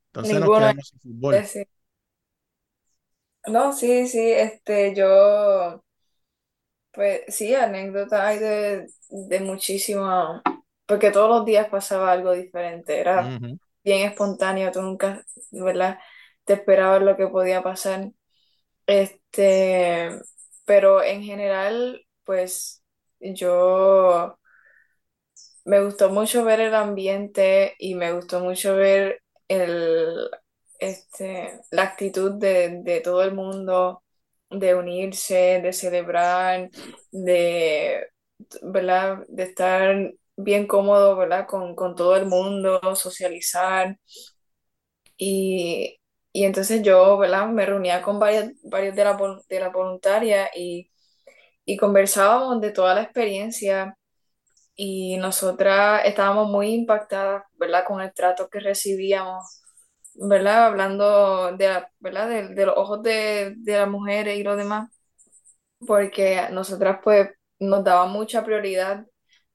entonces 0.09 0.41
nos 0.41 0.53
quedamos 0.53 0.89
sin 0.89 1.01
fútbol. 1.01 1.47
Sí. 1.47 1.65
No, 3.47 3.73
sí, 3.75 4.07
sí, 4.09 4.19
este, 4.33 4.95
yo, 4.95 5.83
pues 6.93 7.23
sí, 7.29 7.55
anécdotas 7.55 8.21
hay 8.21 8.39
de, 8.39 8.87
de 9.11 9.41
muchísimo, 9.41 10.43
porque 10.87 11.11
todos 11.11 11.29
los 11.31 11.45
días 11.47 11.69
pasaba 11.69 12.13
algo 12.13 12.33
diferente, 12.33 12.99
era 13.01 13.37
Ujú. 13.37 13.59
bien 13.85 14.09
espontáneo, 14.09 14.73
tú 14.73 14.83
nunca, 14.83 15.25
¿verdad? 15.53 15.99
Te 16.45 16.55
esperabas 16.55 17.03
lo 17.03 17.17
que 17.17 17.29
podía 17.29 17.63
pasar. 17.63 18.11
Este, 18.87 20.11
pero 20.67 21.03
en 21.05 21.23
general, 21.25 22.07
pues 22.25 22.85
yo 23.21 24.39
me 25.65 25.83
gustó 25.85 26.11
mucho 26.11 26.45
ver 26.45 26.61
el 26.61 26.75
ambiente 26.75 27.75
y 27.79 27.95
me 27.95 28.13
gustó 28.13 28.41
mucho 28.41 28.77
ver 28.77 29.23
el, 29.49 30.29
este, 30.79 31.61
la 31.71 31.83
actitud 31.83 32.33
de, 32.33 32.81
de 32.83 33.01
todo 33.01 33.23
el 33.23 33.35
mundo, 33.35 34.03
de 34.51 34.75
unirse, 34.75 35.61
de 35.63 35.73
celebrar, 35.73 36.71
de, 37.13 38.09
¿verdad? 38.63 39.25
De 39.29 39.45
estar 39.45 40.13
bien 40.37 40.67
cómodo, 40.67 41.17
¿verdad? 41.17 41.47
Con, 41.49 41.75
con 41.77 41.95
todo 41.95 42.17
el 42.17 42.27
mundo, 42.27 42.81
socializar. 42.97 43.97
Y, 45.17 45.99
y 46.33 46.45
entonces 46.45 46.83
yo. 46.83 47.19
Me 47.53 47.67
reunía 47.67 48.03
con 48.03 48.19
varias, 48.19 48.53
varios 48.65 48.95
de 48.97 49.05
la, 49.05 49.17
de 49.49 49.61
la 49.61 49.69
voluntaria 49.71 50.51
y, 50.55 50.91
y 51.67 51.77
conversábamos 51.79 52.61
de 52.61 52.73
toda 52.73 52.95
la 52.95 53.03
experiencia 53.05 53.97
y 54.83 55.19
nosotras 55.19 56.03
estábamos 56.07 56.49
muy 56.51 56.69
impactadas, 56.75 57.45
¿verdad? 57.59 57.85
Con 57.87 58.01
el 58.01 58.15
trato 58.15 58.49
que 58.49 58.61
recibíamos, 58.61 59.63
¿verdad? 60.15 60.67
Hablando 60.69 61.57
de, 61.57 61.85
¿verdad? 62.01 62.29
De, 62.31 62.49
de 62.55 62.67
los 62.67 62.77
ojos 62.79 63.03
de, 63.03 63.55
de 63.59 63.79
las 63.79 63.89
mujeres 63.89 64.39
y 64.39 64.43
lo 64.43 64.57
demás, 64.57 64.91
porque 65.87 66.43
nosotras 66.53 66.99
pues 67.03 67.31
nos 67.59 67.85
daban 67.85 68.11
mucha 68.13 68.45
prioridad, 68.45 69.07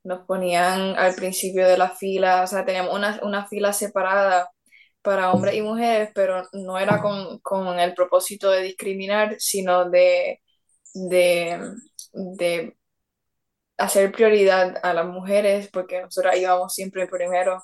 nos 0.03 0.25
ponían 0.25 0.95
al 0.97 1.15
principio 1.15 1.67
de 1.67 1.77
la 1.77 1.89
fila, 1.91 2.43
o 2.43 2.47
sea, 2.47 2.65
teníamos 2.65 2.93
una, 2.95 3.19
una 3.23 3.47
fila 3.47 3.73
separada 3.73 4.49
para 5.01 5.31
hombres 5.33 5.55
y 5.55 5.61
mujeres, 5.61 6.11
pero 6.15 6.43
no 6.53 6.79
era 6.79 7.01
con, 7.01 7.39
con 7.39 7.79
el 7.79 7.93
propósito 7.95 8.51
de 8.51 8.63
discriminar, 8.63 9.35
sino 9.39 9.89
de, 9.89 10.41
de, 10.93 11.59
de 12.13 12.77
hacer 13.77 14.11
prioridad 14.11 14.77
a 14.83 14.93
las 14.93 15.05
mujeres, 15.07 15.69
porque 15.71 16.01
nosotros 16.01 16.35
íbamos 16.37 16.73
siempre 16.73 17.07
primero 17.07 17.63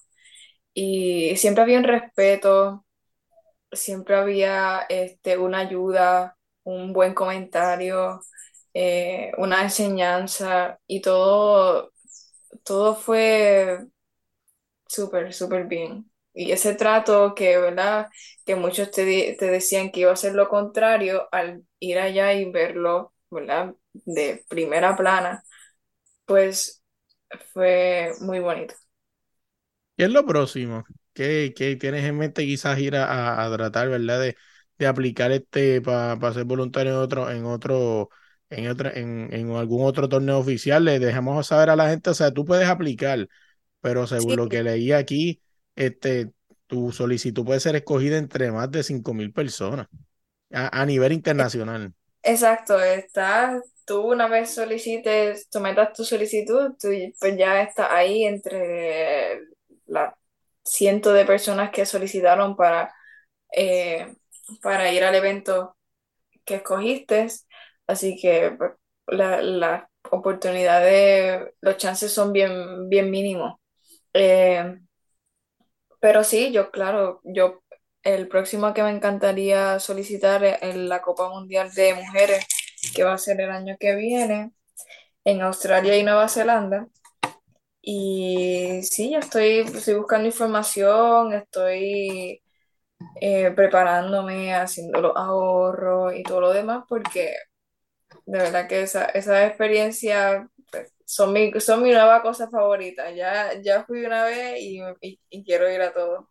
y 0.74 1.36
siempre 1.38 1.64
había 1.64 1.80
un 1.80 1.86
respeto, 1.86 2.86
siempre 3.72 4.16
había 4.16 4.82
este, 4.90 5.38
una 5.38 5.60
ayuda, 5.60 6.38
un 6.64 6.94
buen 6.94 7.14
comentario, 7.14 8.22
eh, 8.74 9.32
una 9.38 9.64
enseñanza 9.64 10.80
y 10.88 11.02
todo, 11.02 11.94
todo 12.66 12.96
fue 12.96 13.80
súper, 14.88 15.34
súper 15.34 15.66
bien. 15.68 16.10
Y 16.34 16.52
ese 16.52 16.76
trato 16.76 17.36
que, 17.36 17.58
¿verdad? 17.58 18.08
Que 18.46 18.56
muchos 18.56 18.92
te, 18.92 19.36
te 19.38 19.46
decían 19.48 19.92
que 19.92 20.02
iba 20.02 20.12
a 20.14 20.16
ser 20.16 20.34
lo 20.34 20.48
contrario 20.50 21.28
al 21.32 21.64
ir 21.80 22.00
allá 22.00 22.34
y 22.34 22.50
verlo, 22.52 23.14
¿verdad? 23.30 23.76
De 23.94 24.46
primera 24.50 24.96
plana, 24.96 25.44
pues 26.26 26.84
fue 27.54 28.14
muy 28.22 28.40
bonito. 28.40 28.76
¿Qué 29.98 30.06
es 30.06 30.12
lo 30.12 30.26
próximo? 30.26 30.84
¿Qué, 31.14 31.54
qué 31.56 31.76
tienes 31.76 32.04
en 32.06 32.18
mente 32.18 32.46
quizás 32.46 32.80
ir 32.80 32.96
a, 32.96 33.44
a- 33.46 33.56
tratar, 33.56 33.90
¿verdad? 33.90 34.20
De, 34.22 34.36
de 34.78 34.88
aplicar 34.88 35.32
este 35.32 35.82
para 35.82 36.34
ser 36.34 36.46
voluntario 36.46 36.94
en 36.94 36.98
otro, 36.98 37.30
en 37.30 37.46
otro, 37.46 38.10
en 38.50 38.68
otra, 38.70 38.92
en, 38.92 39.32
en 39.34 39.52
algún 39.52 39.86
otro 39.86 40.10
torneo 40.10 40.40
oficial. 40.40 40.86
Le 40.86 41.00
dejamos 41.00 41.48
saber 41.48 41.70
a 41.70 41.76
la 41.76 41.90
gente, 41.90 42.10
o 42.10 42.14
sea, 42.14 42.32
tú 42.34 42.46
puedes 42.46 42.68
aplicar, 42.68 43.28
pero 43.82 44.08
según 44.08 44.36
Sí, 44.36 44.38
lo 44.38 44.50
que 44.50 44.64
leí 44.64 44.92
aquí, 44.94 45.42
este, 45.76 46.32
tu 46.68 46.92
solicitud 46.94 47.46
puede 47.46 47.60
ser 47.62 47.76
escogida 47.76 48.18
entre 48.20 48.52
más 48.52 48.72
de 48.72 48.84
cinco 48.84 49.14
mil 49.16 49.34
personas 49.34 49.88
a, 50.54 50.82
a 50.82 50.86
nivel 50.86 51.14
internacional. 51.14 51.94
Exacto, 52.24 52.80
está, 52.80 53.62
tú 53.86 54.02
una 54.02 54.28
vez 54.28 54.54
solicites, 54.54 55.48
sometas 55.52 55.94
tu 55.94 56.04
solicitud, 56.04 56.74
tú 56.80 56.90
pues 57.20 57.38
ya 57.38 57.62
está 57.64 57.96
ahí 57.96 58.24
entre 58.26 59.42
la 59.88 60.18
ciento 60.64 61.12
de 61.14 61.26
personas 61.26 61.72
que 61.72 61.86
solicitaron 61.86 62.56
para, 62.56 62.94
eh, 63.56 64.16
para 64.62 64.92
ir 64.94 65.04
al 65.04 65.16
evento 65.16 65.78
que 66.46 66.56
escogiste, 66.58 67.28
así 67.88 68.18
que 68.22 68.54
pues, 68.58 68.72
la, 69.08 69.42
la 69.42 69.90
oportunidad 70.12 70.82
de, 70.84 71.54
los 71.62 71.78
chances 71.78 72.14
son 72.14 72.34
bien, 72.34 72.90
bien 72.90 73.12
mínimos. 73.12 73.60
Eh, 74.14 74.80
pero 76.00 76.24
sí, 76.24 76.52
yo, 76.52 76.72
claro, 76.72 77.22
yo, 77.24 77.61
el 78.04 78.28
próximo 78.28 78.74
que 78.74 78.84
me 78.84 78.92
encantaría 78.92 79.80
solicitar 79.80 80.44
es 80.44 80.76
la 80.76 81.02
Copa 81.02 81.30
Mundial 81.30 81.72
de 81.74 81.96
Mujeres, 81.96 82.46
que 82.96 83.04
va 83.04 83.14
a 83.14 83.18
ser 83.18 83.42
el 83.42 83.52
año 83.52 83.76
que 83.80 83.96
viene, 83.96 84.52
en 85.26 85.42
Australia 85.44 85.98
y 85.98 86.04
Nueva 86.04 86.30
Zelanda. 86.30 86.88
Y 87.82 88.82
sí, 88.84 89.16
estoy, 89.16 89.60
estoy 89.60 89.96
buscando 89.96 90.28
información, 90.28 91.34
estoy 91.34 92.42
eh, 93.22 93.52
preparándome, 93.56 94.54
haciendo 94.56 95.02
los 95.02 95.14
ahorros 95.18 96.16
y 96.16 96.24
todo 96.24 96.42
lo 96.42 96.54
demás, 96.54 96.86
porque 96.90 97.36
de 98.28 98.40
verdad 98.40 98.68
que 98.70 98.84
esa, 98.84 99.06
esa 99.08 99.48
experiencia 99.48 100.50
pues, 100.72 100.94
son 101.06 101.34
mi, 101.34 101.52
son 101.62 101.84
mi 101.84 101.92
nueva 101.92 102.24
cosa 102.24 102.50
favorita. 102.52 103.12
Ya, 103.14 103.62
ya 103.62 103.86
fui 103.86 104.06
una 104.06 104.26
vez 104.26 104.60
y, 104.62 104.82
y- 105.02 105.22
y 105.32 105.46
quiero 105.46 105.72
ir 105.72 105.82
a 105.84 105.94
todo. 105.94 106.31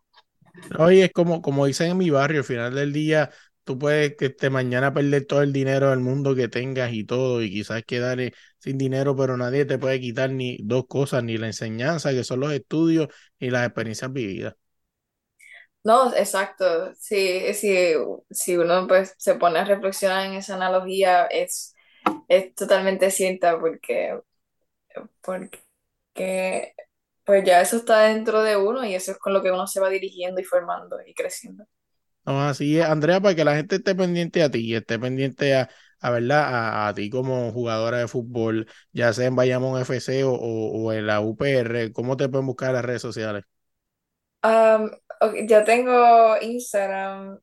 Oye, 0.79 1.05
es 1.07 1.13
como, 1.13 1.43
como 1.43 1.67
dicen 1.67 1.91
en 1.91 1.99
mi 1.99 2.11
barrio, 2.11 2.39
al 2.41 2.45
final 2.45 2.75
del 2.75 2.93
día, 2.93 3.31
tú 3.65 3.79
puedes 3.79 4.17
que 4.17 4.27
este, 4.27 4.51
mañana 4.51 4.93
perder 4.95 5.27
todo 5.27 5.43
el 5.43 5.53
dinero 5.53 5.91
del 5.91 6.01
mundo 6.01 6.35
que 6.35 6.49
tengas 6.49 6.93
y 6.93 7.05
todo, 7.05 7.43
y 7.43 7.51
quizás 7.51 7.83
quedar 7.85 8.19
sin 8.59 8.79
dinero, 8.79 9.17
pero 9.17 9.37
nadie 9.37 9.65
te 9.65 9.79
puede 9.79 10.01
quitar 10.01 10.31
ni 10.31 10.59
dos 10.63 10.87
cosas, 10.87 11.25
ni 11.25 11.39
la 11.39 11.47
enseñanza, 11.49 12.13
que 12.13 12.25
son 12.25 12.41
los 12.41 12.53
estudios, 12.53 13.09
ni 13.41 13.51
las 13.51 13.67
experiencias 13.67 14.13
vividas. 14.13 14.55
No, 15.83 16.15
exacto. 16.15 16.95
Sí, 16.97 17.55
sí, 17.55 17.95
si 18.31 18.57
uno 18.57 18.87
pues 18.87 19.15
se 19.19 19.35
pone 19.37 19.59
a 19.61 19.65
reflexionar 19.65 20.27
en 20.27 20.35
esa 20.35 20.55
analogía, 20.57 21.27
es, 21.27 21.75
es 22.29 22.55
totalmente 22.55 23.11
cierta 23.11 23.59
porque, 23.59 24.19
porque 25.23 26.75
pues 27.25 27.45
ya 27.45 27.61
eso 27.61 27.77
está 27.79 28.01
dentro 28.03 28.43
de 28.43 28.57
uno 28.57 28.85
y 28.85 28.95
eso 28.95 29.13
es 29.13 29.19
con 29.19 29.33
lo 29.33 29.43
que 29.43 29.51
uno 29.53 29.67
se 29.67 29.81
va 29.81 29.89
dirigiendo 29.91 30.41
y 30.41 30.45
formando 30.45 30.99
y 31.07 31.15
creciendo. 31.15 31.65
No, 32.27 32.43
así 32.47 32.79
es, 32.79 32.85
Andrea, 32.85 33.21
para 33.21 33.35
que 33.35 33.45
la 33.45 33.57
gente 33.57 33.77
esté 33.77 33.95
pendiente 33.95 34.43
a 34.43 34.51
ti, 34.51 34.59
y 34.61 34.75
esté 34.75 34.99
pendiente 34.99 35.55
a, 35.57 35.71
a 36.01 36.11
verdad, 36.11 36.43
a, 36.85 36.89
a 36.89 36.95
ti 36.95 37.09
como 37.11 37.51
jugadora 37.53 37.99
de 37.99 38.09
fútbol, 38.09 38.69
ya 38.93 39.13
sea 39.13 39.27
en 39.27 39.35
Bayamón 39.37 39.81
FC 39.81 40.25
o, 40.25 40.33
o, 40.33 40.85
o 40.87 40.93
en 40.93 41.07
la 41.07 41.21
UPR, 41.21 41.93
¿cómo 41.93 42.17
te 42.17 42.29
pueden 42.29 42.47
buscar 42.47 42.69
en 42.71 42.75
las 42.77 42.85
redes 42.85 43.03
sociales? 43.03 43.45
Ok, 45.21 45.35
ya 45.49 45.65
tengo 45.65 46.37
Instagram. 46.41 47.41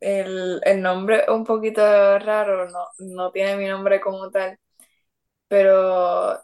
El, 0.00 0.60
el 0.64 0.82
nombre 0.82 1.22
es 1.22 1.28
un 1.28 1.44
poquito 1.44 1.80
raro, 2.18 2.68
no, 2.70 2.86
no 2.98 3.30
tiene 3.32 3.56
mi 3.56 3.66
nombre 3.68 4.00
como 4.00 4.30
tal, 4.30 4.58
pero 5.48 6.40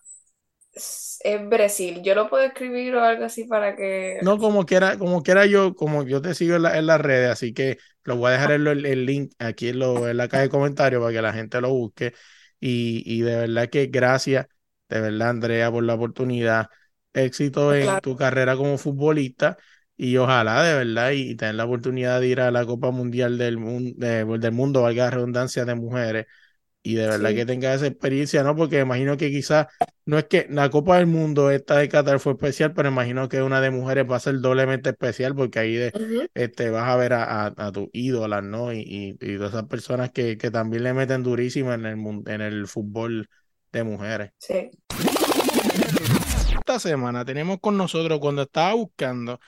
es 0.75 1.49
Brasil. 1.49 2.03
Yo 2.03 2.15
lo 2.15 2.29
puedo 2.29 2.45
escribir 2.45 2.95
o 2.97 3.03
algo 3.05 3.25
así 3.25 3.45
para 3.45 3.77
que... 3.77 4.21
No, 4.21 4.39
como 4.39 4.67
quiera, 4.67 4.99
como 4.99 5.23
quiera 5.23 5.47
yo, 5.47 5.75
como 5.75 6.03
yo 6.05 6.21
te 6.21 6.35
sigo 6.35 6.57
en, 6.57 6.62
la, 6.62 6.77
en 6.79 6.87
las 6.87 7.00
redes, 7.00 7.31
así 7.31 7.55
que 7.55 7.79
lo 8.05 8.17
voy 8.17 8.29
a 8.29 8.33
dejar 8.33 8.50
el, 8.53 8.67
el 8.85 9.07
link 9.07 9.33
aquí 9.39 9.69
en, 9.69 9.79
lo, 9.79 10.09
en 10.11 10.19
la 10.19 10.29
caja 10.29 10.43
de 10.43 10.50
comentarios 10.50 11.00
para 11.00 11.12
que 11.15 11.23
la 11.23 11.33
gente 11.33 11.59
lo 11.62 11.71
busque. 11.71 12.12
Y, 12.61 13.03
y 13.07 13.23
de 13.23 13.37
verdad 13.37 13.71
que 13.71 13.87
gracias, 13.87 14.47
de 14.91 15.00
verdad, 15.00 15.31
Andrea, 15.31 15.71
por 15.71 15.85
la 15.85 15.95
oportunidad. 15.95 16.67
Éxito 17.15 17.75
en 17.75 18.00
Claro. 18.00 18.03
tu 18.03 18.15
carrera 18.17 18.57
como 18.57 18.77
futbolista 18.79 19.57
y 19.97 20.17
ojalá 20.19 20.62
de 20.62 20.75
verdad 20.75 21.11
y, 21.12 21.31
y 21.31 21.35
tener 21.37 21.55
la 21.55 21.65
oportunidad 21.65 22.21
de 22.21 22.29
ir 22.29 22.41
a 22.41 22.50
la 22.50 22.67
Copa 22.67 22.91
Mundial 22.91 23.39
del, 23.39 23.57
mun- 23.59 23.95
de- 23.97 24.25
del 24.39 24.53
Mundo, 24.53 24.83
valga 24.83 25.05
la 25.07 25.11
redundancia, 25.12 25.65
de 25.65 25.75
mujeres 25.75 26.27
y 26.83 26.95
de 26.95 27.07
verdad 27.07 27.35
que 27.35 27.45
tenga 27.45 27.75
esa 27.75 27.87
experiencia, 27.87 28.43
¿no? 28.43 28.57
Porque 28.57 28.81
imagino 28.81 29.17
que 29.17 29.31
quizás 29.31 29.67
no 30.07 30.19
es 30.19 30.25
que 30.25 30.47
la 30.49 30.71
Copa 30.71 30.97
del 30.97 31.07
Mundo 31.07 31.51
esta 31.51 31.77
de 31.77 31.89
Qatar 31.89 32.21
fue 32.21 32.33
especial, 32.33 32.73
pero 32.73 32.89
imagino 32.89 33.29
que 33.29 33.43
una 33.43 33.61
de 33.61 33.71
mujeres 33.71 34.07
va 34.11 34.17
a 34.17 34.21
ser 34.21 34.41
doblemente 34.41 34.91
especial 34.91 35.35
porque 35.35 35.59
ahí 35.59 35.75
de, 35.75 36.29
este, 36.35 36.71
vas 36.71 36.89
a 36.89 36.97
ver 36.97 37.13
a, 37.13 37.25
a, 37.25 37.55
a 37.57 37.73
tus 37.73 37.89
ídolas, 37.93 38.43
¿no? 38.43 38.73
Y, 38.73 38.79
y, 38.81 39.11
y 39.21 39.37
todas 39.37 39.53
esas 39.53 39.67
personas 39.67 40.11
que, 40.11 40.39
que 40.39 40.51
también 40.51 40.85
le 40.85 40.95
meten 40.95 41.23
durísimo 41.23 41.73
en 41.75 41.85
el, 41.85 42.23
en 42.27 42.41
el 42.41 42.67
fútbol 42.67 43.29
de 43.73 43.85
mujeres. 43.85 44.33
Sí. 44.39 44.71
Esta 46.59 46.79
semana 46.79 47.25
tenemos 47.25 47.59
con 47.61 47.77
nosotros, 47.77 48.21
cuando 48.21 48.43
estaba 48.43 48.75
buscando 48.75 49.39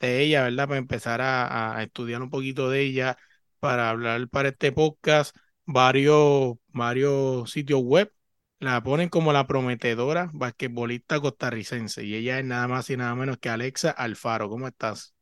de 0.00 0.22
ella, 0.22 0.44
¿verdad? 0.44 0.68
Para 0.68 0.78
empezar 0.78 1.20
a, 1.20 1.76
a 1.76 1.82
estudiar 1.82 2.22
un 2.22 2.30
poquito 2.30 2.70
de 2.70 2.80
ella, 2.80 3.18
para 3.60 3.90
hablar 3.90 4.28
para 4.28 4.50
este 4.50 4.72
podcast, 4.72 5.36
varios, 5.68 6.56
varios 6.68 7.50
sitios 7.50 7.80
web 7.82 8.12
la 8.58 8.82
ponen 8.82 9.08
como 9.10 9.32
la 9.32 9.46
prometedora 9.46 10.30
basquetbolista 10.32 11.20
costarricense 11.20 12.04
y 12.04 12.14
ella 12.16 12.38
es 12.38 12.44
nada 12.46 12.66
más 12.68 12.88
y 12.90 12.96
nada 12.96 13.14
menos 13.14 13.38
que 13.38 13.50
Alexa 13.50 13.90
Alfaro. 13.90 14.48
¿Cómo 14.48 14.66
estás? 14.66 15.14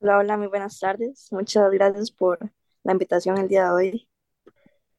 Hola, 0.00 0.18
hola, 0.18 0.36
muy 0.38 0.46
buenas 0.46 0.78
tardes. 0.78 1.28
Muchas 1.32 1.70
gracias 1.70 2.10
por 2.10 2.38
la 2.82 2.92
invitación 2.92 3.36
el 3.38 3.48
día 3.48 3.64
de 3.64 3.70
hoy. 3.72 4.08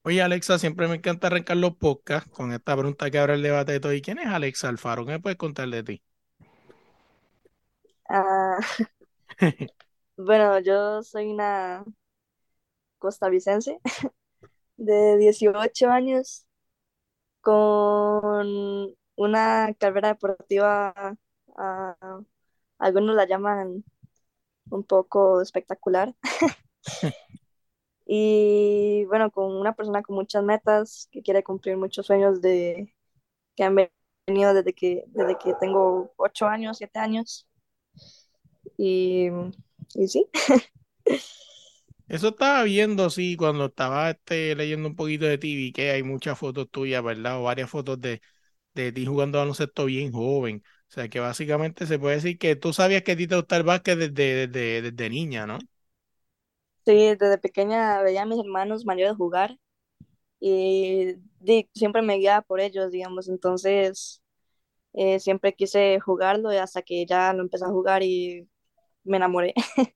Oye, 0.03 0.21
Alexa, 0.23 0.57
siempre 0.57 0.87
me 0.87 0.95
encanta 0.95 1.27
arrancar 1.27 1.57
los 1.57 1.75
podcasts 1.75 2.31
con 2.31 2.51
esta 2.51 2.75
pregunta 2.75 3.11
que 3.11 3.19
abre 3.19 3.35
el 3.35 3.43
debate 3.43 3.73
de 3.73 3.79
todo. 3.79 3.93
¿Y 3.93 4.01
quién 4.01 4.17
es 4.19 4.25
Alexa 4.27 4.69
Alfaro? 4.69 5.05
¿Qué 5.05 5.11
me 5.11 5.19
puedes 5.19 5.37
contar 5.37 5.69
de 5.69 5.83
ti? 5.83 6.03
Ah, 8.09 8.59
bueno, 10.17 10.59
yo 10.59 11.01
soy 11.03 11.27
una 11.31 11.83
costarricense 12.99 13.79
de 14.77 15.17
18 15.17 15.89
años 15.89 16.45
con 17.41 18.95
una 19.15 19.73
carrera 19.79 20.09
deportiva, 20.09 21.17
ah, 21.57 22.21
algunos 22.79 23.15
la 23.15 23.25
llaman 23.27 23.83
un 24.69 24.83
poco 24.83 25.41
espectacular. 25.41 26.15
Y 28.07 29.05
bueno, 29.05 29.31
con 29.31 29.53
una 29.55 29.75
persona 29.75 30.01
con 30.01 30.15
muchas 30.15 30.43
metas, 30.43 31.09
que 31.11 31.21
quiere 31.21 31.43
cumplir 31.43 31.75
muchos 31.77 32.05
sueños 32.05 32.41
de, 32.41 32.93
que 33.55 33.63
han 33.63 33.75
venido 34.27 34.53
desde 34.53 34.73
que, 34.73 35.03
desde 35.07 35.37
que 35.37 35.53
tengo 35.59 36.13
8 36.17 36.47
años, 36.47 36.77
7 36.77 36.99
años. 36.99 37.47
Y, 38.77 39.29
y 39.95 40.07
sí, 40.07 40.29
Eso 42.07 42.29
estaba 42.29 42.63
viendo, 42.63 43.09
sí, 43.09 43.35
cuando 43.35 43.65
estaba 43.65 44.09
este, 44.11 44.55
leyendo 44.55 44.87
un 44.87 44.95
poquito 44.95 45.25
de 45.25 45.37
ti, 45.37 45.55
vi 45.55 45.71
que 45.73 45.91
hay 45.91 46.03
muchas 46.03 46.37
fotos 46.39 46.69
tuyas, 46.69 47.03
¿verdad? 47.03 47.39
O 47.39 47.43
varias 47.43 47.69
fotos 47.69 47.99
de, 47.99 48.21
de 48.75 48.91
ti 48.93 49.05
jugando 49.05 49.39
baloncesto 49.39 49.85
bien 49.85 50.11
joven. 50.13 50.63
O 50.89 50.91
sea, 50.93 51.09
que 51.09 51.19
básicamente 51.21 51.87
se 51.87 51.99
puede 51.99 52.17
decir 52.17 52.37
que 52.39 52.55
tú 52.57 52.73
sabías 52.73 53.03
que 53.03 53.13
a 53.13 53.17
ti 53.17 53.27
te 53.27 53.35
gusta 53.37 53.57
el 53.57 53.63
básquet 53.63 53.97
desde, 53.99 54.47
desde, 54.47 54.81
desde 54.91 55.09
niña, 55.09 55.47
¿no? 55.47 55.67
sí, 56.85 56.93
desde 56.93 57.37
pequeña 57.37 58.01
veía 58.01 58.23
a 58.23 58.25
mis 58.25 58.39
hermanos 58.39 58.85
mayores 58.85 59.15
jugar 59.17 59.57
y 60.39 61.15
siempre 61.75 62.01
me 62.03 62.17
guiaba 62.17 62.41
por 62.43 62.59
ellos, 62.61 62.91
digamos. 62.91 63.29
Entonces, 63.29 64.21
eh, 64.93 65.19
siempre 65.21 65.53
quise 65.55 65.99
jugarlo 66.01 66.53
y 66.53 66.57
hasta 66.57 66.81
que 66.83 67.05
ya 67.07 67.33
lo 67.33 67.43
empecé 67.43 67.65
a 67.65 67.69
jugar 67.69 68.03
y 68.03 68.47
me 69.03 69.17
enamoré. 69.17 69.53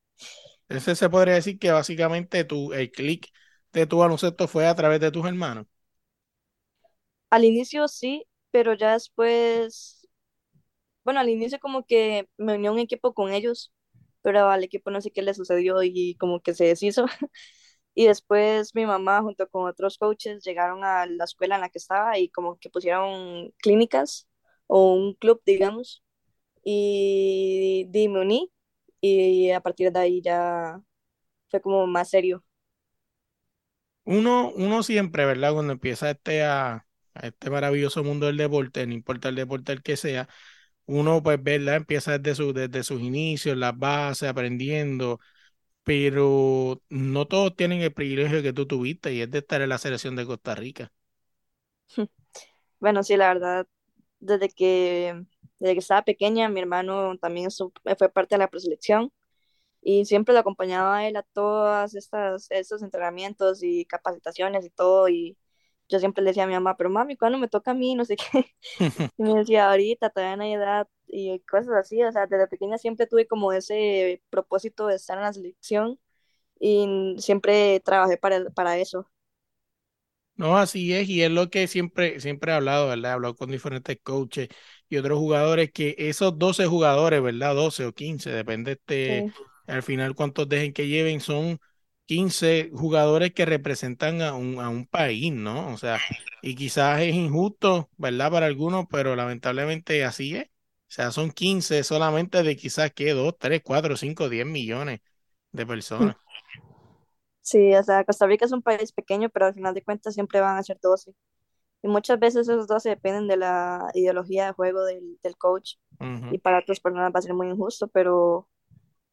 Ese 0.72 0.96
se 0.96 1.10
podría 1.10 1.36
decir 1.36 1.60
que 1.60 1.72
básicamente 1.72 2.44
tu, 2.46 2.74
el 2.74 2.92
click 2.92 3.28
de 3.74 3.86
tu 3.88 3.98
baloncesto 4.00 4.48
fue 4.48 4.68
a 4.68 4.76
través 4.76 5.00
de 5.02 5.12
tus 5.12 5.26
hermanos. 5.26 5.66
Al 7.30 7.46
inicio 7.46 7.88
sí, 7.88 8.28
pero 8.52 8.74
ya 8.74 8.94
después, 8.94 10.08
bueno, 11.04 11.20
al 11.20 11.30
inicio 11.30 11.60
como 11.60 11.86
que 11.86 12.30
me 12.38 12.56
uní 12.56 12.68
a 12.68 12.72
un 12.72 12.80
equipo 12.80 13.14
con 13.14 13.32
ellos, 13.34 13.74
pero 14.22 14.50
al 14.50 14.64
equipo 14.64 14.92
no 14.92 15.02
sé 15.02 15.12
qué 15.12 15.22
le 15.24 15.34
sucedió 15.34 15.84
y 15.84 16.16
como 16.18 16.42
que 16.42 16.54
se 16.54 16.66
deshizo. 16.66 17.06
Y 17.96 18.08
después 18.08 18.76
mi 18.76 18.86
mamá 18.88 19.22
junto 19.22 19.50
con 19.50 19.68
otros 19.70 19.98
coaches 19.98 20.44
llegaron 20.46 20.84
a 20.86 21.06
la 21.08 21.26
escuela 21.26 21.56
en 21.56 21.62
la 21.62 21.70
que 21.70 21.80
estaba 21.80 22.18
y 22.20 22.30
como 22.30 22.58
que 22.60 22.70
pusieron 22.70 23.52
clínicas 23.60 24.28
o 24.68 24.94
un 24.96 25.14
club, 25.16 25.42
digamos, 25.46 26.04
y, 26.64 27.86
di- 27.90 28.10
me 28.10 28.22
uní 28.22 28.52
y 29.02 29.52
a 29.52 29.62
partir 29.62 29.92
de 29.92 30.00
ahí 30.00 30.22
ya 30.22 30.82
fue 31.50 31.62
como 31.62 31.88
más 31.88 32.10
serio. 32.12 32.44
Uno, 34.04 34.52
uno 34.56 34.84
siempre, 34.84 35.26
¿verdad? 35.26 35.54
Cuando 35.54 35.74
empieza 35.74 36.10
este 36.12 36.44
a, 36.44 36.88
a 37.14 37.28
este 37.28 37.50
maravilloso 37.50 38.04
mundo 38.04 38.26
del 38.28 38.38
deporte, 38.38 38.86
no 38.88 38.94
importa 38.94 39.30
el 39.30 39.36
deporte 39.36 39.72
el 39.74 39.84
que 39.84 39.96
sea, 39.98 40.28
uno 40.86 41.24
pues, 41.24 41.42
¿verdad? 41.44 41.78
Empieza 41.78 42.18
desde 42.20 42.36
su, 42.36 42.54
desde 42.54 42.84
sus 42.84 43.02
inicios, 43.02 43.58
las 43.58 43.78
bases, 43.78 44.30
aprendiendo, 44.30 45.20
pero 45.84 46.84
no 46.90 47.28
todos 47.28 47.56
tienen 47.56 47.82
el 47.82 47.94
privilegio 47.94 48.44
que 48.44 48.54
tú 48.54 48.68
tuviste 48.68 49.14
y 49.14 49.22
es 49.22 49.32
de 49.32 49.40
estar 49.40 49.62
en 49.62 49.70
la 49.70 49.80
selección 49.80 50.16
de 50.18 50.26
Costa 50.28 50.56
Rica. 50.56 50.92
Bueno, 52.80 53.04
sí, 53.04 53.18
la 53.18 53.30
verdad, 53.34 53.68
desde 54.20 54.50
que, 54.50 55.26
desde 55.62 55.76
que 55.76 55.80
estaba 55.82 56.04
pequeña, 56.04 56.50
mi 56.50 56.62
hermano 56.62 57.18
también 57.20 57.48
estu- 57.50 57.74
fue 58.00 58.10
parte 58.12 58.36
de 58.36 58.40
la 58.40 58.50
preselección 58.50 59.14
y 59.82 60.06
siempre 60.06 60.34
lo 60.34 60.40
acompañaba 60.42 60.98
a 60.98 61.08
él 61.08 61.16
a 61.18 61.24
todas 61.24 61.96
estas, 61.96 62.48
estos 62.52 62.84
entrenamientos 62.84 63.64
y 63.64 63.86
capacitaciones 63.86 64.66
y 64.66 64.70
todo 64.72 65.10
y 65.10 65.38
yo 65.90 66.00
siempre 66.00 66.24
le 66.24 66.32
decía 66.32 66.44
a 66.46 66.48
mi 66.48 66.54
mamá, 66.54 66.78
pero 66.78 66.90
mami, 66.90 67.18
¿cuándo 67.18 67.38
me 67.38 67.48
toca 67.50 67.72
a 67.72 67.74
mí? 67.74 67.96
No 67.96 68.06
sé 68.06 68.16
qué. 68.18 68.46
Y 69.18 69.24
me 69.24 69.36
decía, 69.40 69.70
ahorita, 69.70 70.10
todavía 70.10 70.38
no 70.38 70.44
hay 70.44 70.54
edad 70.54 70.88
y 71.08 71.40
cosas 71.42 71.76
así, 71.76 72.04
o 72.04 72.12
sea, 72.12 72.28
desde 72.28 72.48
pequeña 72.48 72.78
siempre 72.80 73.08
tuve 73.08 73.28
como 73.28 73.52
ese 73.54 74.24
propósito 74.30 74.88
de 74.88 74.96
estar 74.96 75.18
en 75.18 75.24
la 75.26 75.34
selección 75.34 76.00
y 76.60 77.16
siempre 77.20 77.80
trabajé 77.82 78.18
para, 78.18 78.50
para 78.52 78.78
eso. 78.80 79.10
No, 80.42 80.58
así 80.58 80.92
es, 80.94 81.08
y 81.08 81.22
es 81.22 81.30
lo 81.30 81.52
que 81.52 81.68
siempre, 81.68 82.20
siempre 82.20 82.52
he 82.52 82.56
hablado, 82.56 82.88
¿verdad? 82.88 83.12
He 83.12 83.14
hablado 83.14 83.36
con 83.36 83.52
diferentes 83.52 84.00
coaches 84.02 84.50
y 84.90 84.98
otros 84.98 85.20
jugadores, 85.20 85.72
que 85.72 85.94
esos 86.00 86.40
12 86.40 86.66
jugadores, 86.66 87.22
¿verdad? 87.22 87.54
12 87.54 87.86
o 87.86 87.94
15, 87.94 88.32
depende 88.32 88.72
este, 88.72 89.28
Sí, 89.28 89.34
al 89.68 89.84
final 89.84 90.16
cuántos 90.16 90.50
dejen 90.50 90.74
que 90.74 90.88
lleven, 90.88 91.20
son 91.22 91.60
15 92.08 92.72
jugadores 92.74 93.34
que 93.34 93.46
representan 93.46 94.24
a 94.24 94.34
un, 94.34 94.60
a 94.60 94.70
un 94.70 94.88
país, 94.88 95.32
¿no? 95.32 95.72
O 95.74 95.78
sea, 95.78 96.04
y 96.42 96.56
quizás 96.56 97.02
es 97.02 97.14
injusto, 97.14 97.92
¿verdad? 97.98 98.32
Para 98.32 98.48
algunos, 98.48 98.86
pero 98.90 99.16
lamentablemente 99.16 100.04
así 100.04 100.36
es. 100.36 100.46
O 100.46 100.94
sea, 100.94 101.12
son 101.12 101.30
15 101.32 101.84
solamente 101.84 102.42
de 102.42 102.56
quizás, 102.56 102.92
¿qué? 102.94 103.12
2, 103.14 103.36
3, 103.38 103.62
4, 103.64 103.96
5, 103.96 104.28
10 104.28 104.46
millones 104.48 105.02
de 105.52 105.66
personas. 105.68 106.16
sí, 106.16 106.16
o 107.80 107.84
sea, 107.84 108.04
Costa 108.06 108.28
Rica 108.28 108.46
es 108.46 108.52
un 108.52 108.62
país 108.62 108.92
pequeño, 108.94 109.30
pero 109.30 109.48
al 109.48 109.54
final 109.54 109.74
de 109.74 109.84
cuentas 109.84 110.14
siempre 110.14 110.42
van 110.42 110.58
a 110.58 110.64
ser 110.64 110.80
12. 110.82 111.14
Y 111.84 111.88
muchas 111.90 112.20
veces 112.20 112.48
esos 112.50 112.68
12 112.68 112.90
dependen 112.90 113.28
de 113.28 113.38
la 113.38 113.90
ideología 113.96 114.48
de 114.48 114.54
juego 114.54 114.84
del, 114.86 115.20
del 115.24 115.38
coach 115.38 115.76
Ujú. 116.00 116.30
y 116.30 116.40
para 116.40 116.60
otras 116.60 116.80
personas 116.82 117.14
va 117.16 117.20
a 117.20 117.22
ser 117.24 117.34
muy 117.36 117.48
injusto, 117.50 117.88
pero, 117.90 118.50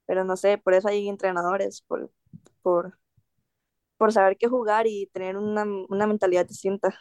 pero 0.06 0.24
no 0.24 0.36
sé, 0.36 0.58
por 0.58 0.74
eso 0.74 0.88
hay 0.88 1.08
entrenadores, 1.08 1.82
por, 1.82 2.10
por, 2.62 2.98
por 3.96 4.12
saber 4.12 4.36
qué 4.38 4.48
jugar 4.48 4.86
y 4.86 5.06
tener 5.12 5.36
una, 5.36 5.64
una 5.88 6.06
mentalidad 6.06 6.46
distinta. 6.46 6.94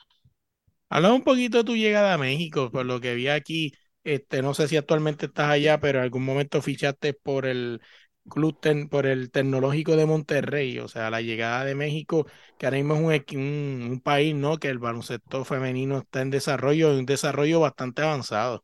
Habla 0.90 1.14
un 1.14 1.24
poquito 1.24 1.58
de 1.60 1.64
tu 1.66 1.76
llegada 1.76 2.14
a 2.14 2.18
México, 2.18 2.72
por 2.72 2.86
lo 2.86 3.02
que 3.02 3.14
vi 3.16 3.28
aquí, 3.28 3.74
este, 4.04 4.42
no 4.42 4.54
sé 4.54 4.68
si 4.68 4.78
actualmente 4.78 5.26
estás 5.28 5.50
allá, 5.50 5.80
pero 5.80 6.00
en 6.00 6.04
algún 6.06 6.24
momento 6.24 6.62
fichaste 6.62 7.14
por 7.14 7.46
el 7.46 7.82
club, 8.28 8.60
Tec- 8.62 8.90
por 8.90 9.06
el 9.06 9.32
Tecnológico 9.32 9.96
de 9.96 10.06
Monterrey, 10.06 10.80
o 10.80 10.88
sea, 10.88 11.10
la 11.10 11.22
llegada 11.22 11.66
de 11.66 11.76
México, 11.76 12.26
que 12.58 12.66
ahora 12.68 12.78
mismo 12.78 13.12
es 13.12 13.24
un, 13.34 13.40
un, 13.40 13.92
un 13.92 14.02
país, 14.02 14.36
¿no? 14.36 14.58
Que 14.58 14.70
el 14.70 14.80
baloncesto 14.80 15.46
femenino 15.46 16.00
está 16.00 16.22
en 16.22 16.30
desarrollo, 16.32 16.92
un 16.98 17.06
desarrollo 17.06 17.60
bastante 17.62 18.02
avanzado. 18.04 18.64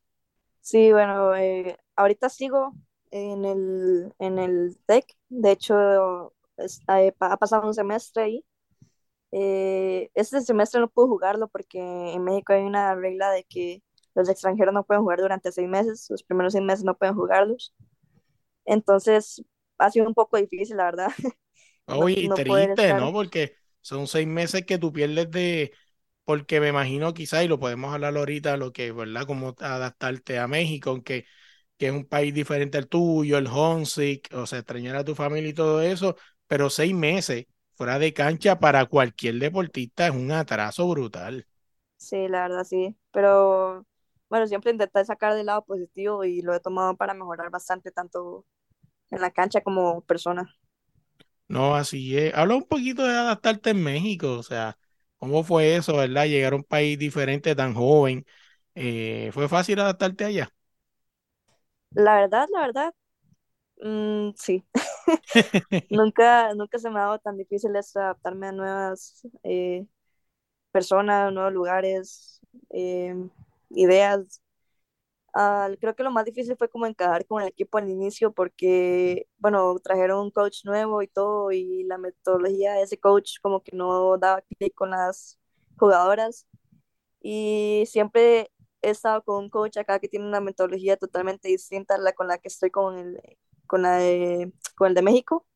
Sí, 0.62 0.92
bueno, 0.94 1.36
eh, 1.36 1.78
ahorita 1.96 2.30
sigo 2.30 2.74
en 3.12 3.44
el, 3.46 4.14
en 4.20 4.40
el 4.40 4.78
TEC, 4.86 5.06
de 5.30 5.52
hecho 5.52 6.34
eh, 6.58 7.14
ha 7.20 7.38
pasado 7.38 7.68
un 7.68 7.74
semestre 7.74 8.24
ahí 8.24 8.46
Eh, 9.32 10.10
este 10.16 10.42
semestre 10.42 10.82
no 10.82 10.90
pude 10.90 11.08
jugarlo 11.10 11.48
porque 11.50 11.80
en 11.80 12.24
México 12.24 12.54
hay 12.54 12.64
una 12.64 12.96
regla 12.96 13.32
de 13.32 13.44
que 13.46 13.84
los 14.16 14.30
extranjeros 14.30 14.74
no 14.74 14.86
pueden 14.86 15.04
jugar 15.04 15.20
durante 15.22 15.52
seis 15.52 15.70
meses, 15.70 16.08
los 16.10 16.24
primeros 16.24 16.54
seis 16.54 16.66
meses 16.66 16.86
no 16.86 16.98
pueden 16.98 17.16
jugarlos. 17.16 17.74
Entonces 18.66 19.44
ha 19.86 19.92
sido 19.92 20.08
un 20.08 20.14
poco 20.14 20.38
difícil, 20.38 20.78
la 20.78 20.86
verdad. 20.86 21.10
no, 21.88 22.08
Oye, 22.08 22.30
no 22.30 22.42
poder 22.44 22.70
triste, 22.70 22.94
estar. 22.94 22.94
¿no? 22.94 23.12
Porque 23.12 23.56
son 23.82 24.08
seis 24.08 24.28
meses 24.28 24.66
que 24.66 24.78
tú 24.78 24.94
pierdes 24.94 25.30
de, 25.32 25.74
porque 26.24 26.60
me 26.62 26.70
imagino 26.70 27.14
quizás, 27.14 27.44
y 27.44 27.48
lo 27.48 27.60
podemos 27.60 27.94
hablar 27.94 28.16
ahorita, 28.18 28.58
lo 28.58 28.72
que, 28.74 28.92
¿verdad? 28.92 29.26
Cómo 29.28 29.56
adaptarte 29.60 30.40
a 30.40 30.48
México, 30.48 30.92
aunque 30.92 31.26
que 31.78 31.88
es 31.88 31.94
un 31.94 32.06
país 32.08 32.34
diferente 32.34 32.78
al 32.80 32.88
tuyo, 32.90 33.38
el 33.38 33.48
homesick, 33.48 34.30
o 34.34 34.48
sea, 34.48 34.60
extrañar 34.62 34.96
a 34.98 35.06
tu 35.06 35.16
familia 35.16 35.50
y 35.52 35.54
todo 35.56 35.82
eso, 35.84 36.16
pero 36.48 36.70
seis 36.72 36.96
meses 36.96 37.48
fuera 37.76 38.00
de 38.00 38.14
cancha 38.14 38.60
para 38.62 38.86
cualquier 38.88 39.36
deportista 39.40 40.08
es 40.08 40.14
un 40.16 40.32
atraso 40.32 40.88
brutal. 40.90 41.48
Sí, 41.98 42.28
la 42.28 42.44
verdad 42.48 42.64
sí. 42.66 42.98
Pero 43.12 43.86
bueno, 44.30 44.48
siempre 44.48 44.72
intenté 44.72 45.04
sacar 45.06 45.34
del 45.36 45.46
lado 45.46 45.64
positivo 45.66 46.24
y 46.26 46.42
lo 46.42 46.54
he 46.54 46.60
tomado 46.60 46.96
para 46.98 47.14
mejorar 47.14 47.50
bastante, 47.50 47.92
tanto 47.92 48.46
en 49.14 49.22
la 49.22 49.32
cancha 49.32 49.62
como 49.62 50.02
persona. 50.04 50.48
No, 51.48 51.76
así 51.76 52.18
es. 52.18 52.34
Habla 52.34 52.56
un 52.56 52.64
poquito 52.68 53.04
de 53.04 53.14
adaptarte 53.16 53.72
en 53.72 53.84
México, 53.84 54.34
o 54.40 54.44
sea, 54.44 54.78
¿cómo 55.18 55.44
fue 55.44 55.76
eso, 55.76 55.98
verdad? 55.98 56.26
Llegar 56.26 56.54
a 56.54 56.56
un 56.56 56.64
país 56.64 56.98
diferente 56.98 57.56
tan 57.56 57.74
joven. 57.76 58.26
Eh, 58.76 59.30
¿fue 59.34 59.48
fácil 59.50 59.80
adaptarte 59.80 60.26
allá? 60.26 60.50
La 61.92 62.16
verdad, 62.22 62.48
la 62.52 62.62
verdad, 62.62 62.94
mm, 63.82 64.32
sí. 64.38 64.66
Nunca, 65.90 66.54
nunca 66.56 66.80
se 66.80 66.90
me 66.90 67.00
ha 67.00 67.04
dado 67.04 67.20
tan 67.20 67.38
difícil 67.38 67.72
adaptarme 67.76 68.48
a 68.48 68.52
nuevas 68.52 69.22
eh, 69.44 69.86
personas, 70.72 71.34
nuevos 71.34 71.54
lugares, 71.54 72.42
eh, 72.72 73.16
ideas. 73.72 74.43
Ah, 75.36 75.68
creo 75.80 75.96
que 75.96 76.04
lo 76.04 76.12
más 76.12 76.26
difícil 76.26 76.56
fue 76.58 76.70
como 76.70 76.86
encajar 76.86 77.26
con 77.26 77.42
el 77.42 77.48
equipo 77.48 77.80
al 77.80 77.90
inicio 77.90 78.32
porque, 78.32 79.28
bueno, 79.40 79.76
trajeron 79.84 80.20
un 80.22 80.32
coach 80.32 80.64
nuevo 80.64 81.02
y 81.02 81.08
todo 81.08 81.52
y 81.52 81.84
la 81.86 81.98
metodología 81.98 82.74
de 82.74 82.84
ese 82.84 83.00
coach 83.00 83.40
como 83.42 83.64
que 83.64 83.76
no 83.76 84.16
daba 84.20 84.42
clic 84.44 84.76
con 84.76 84.92
las 84.92 85.40
jugadoras 85.78 86.46
y 87.22 87.86
siempre 87.88 88.52
he 88.82 88.92
estado 88.92 89.24
con 89.24 89.44
un 89.46 89.50
coach 89.50 89.78
acá 89.78 90.00
que 90.00 90.10
tiene 90.10 90.28
una 90.28 90.42
metodología 90.42 90.98
totalmente 90.98 91.50
distinta 91.50 91.96
a 91.96 91.98
la 92.00 92.14
con 92.14 92.28
la 92.28 92.38
que 92.40 92.50
estoy 92.50 92.72
con 92.72 92.98
el, 93.00 93.22
con 93.68 93.84
la 93.84 93.98
de- 93.98 94.54
con 94.78 94.90
el 94.90 94.96
de 94.96 95.02
México 95.04 95.48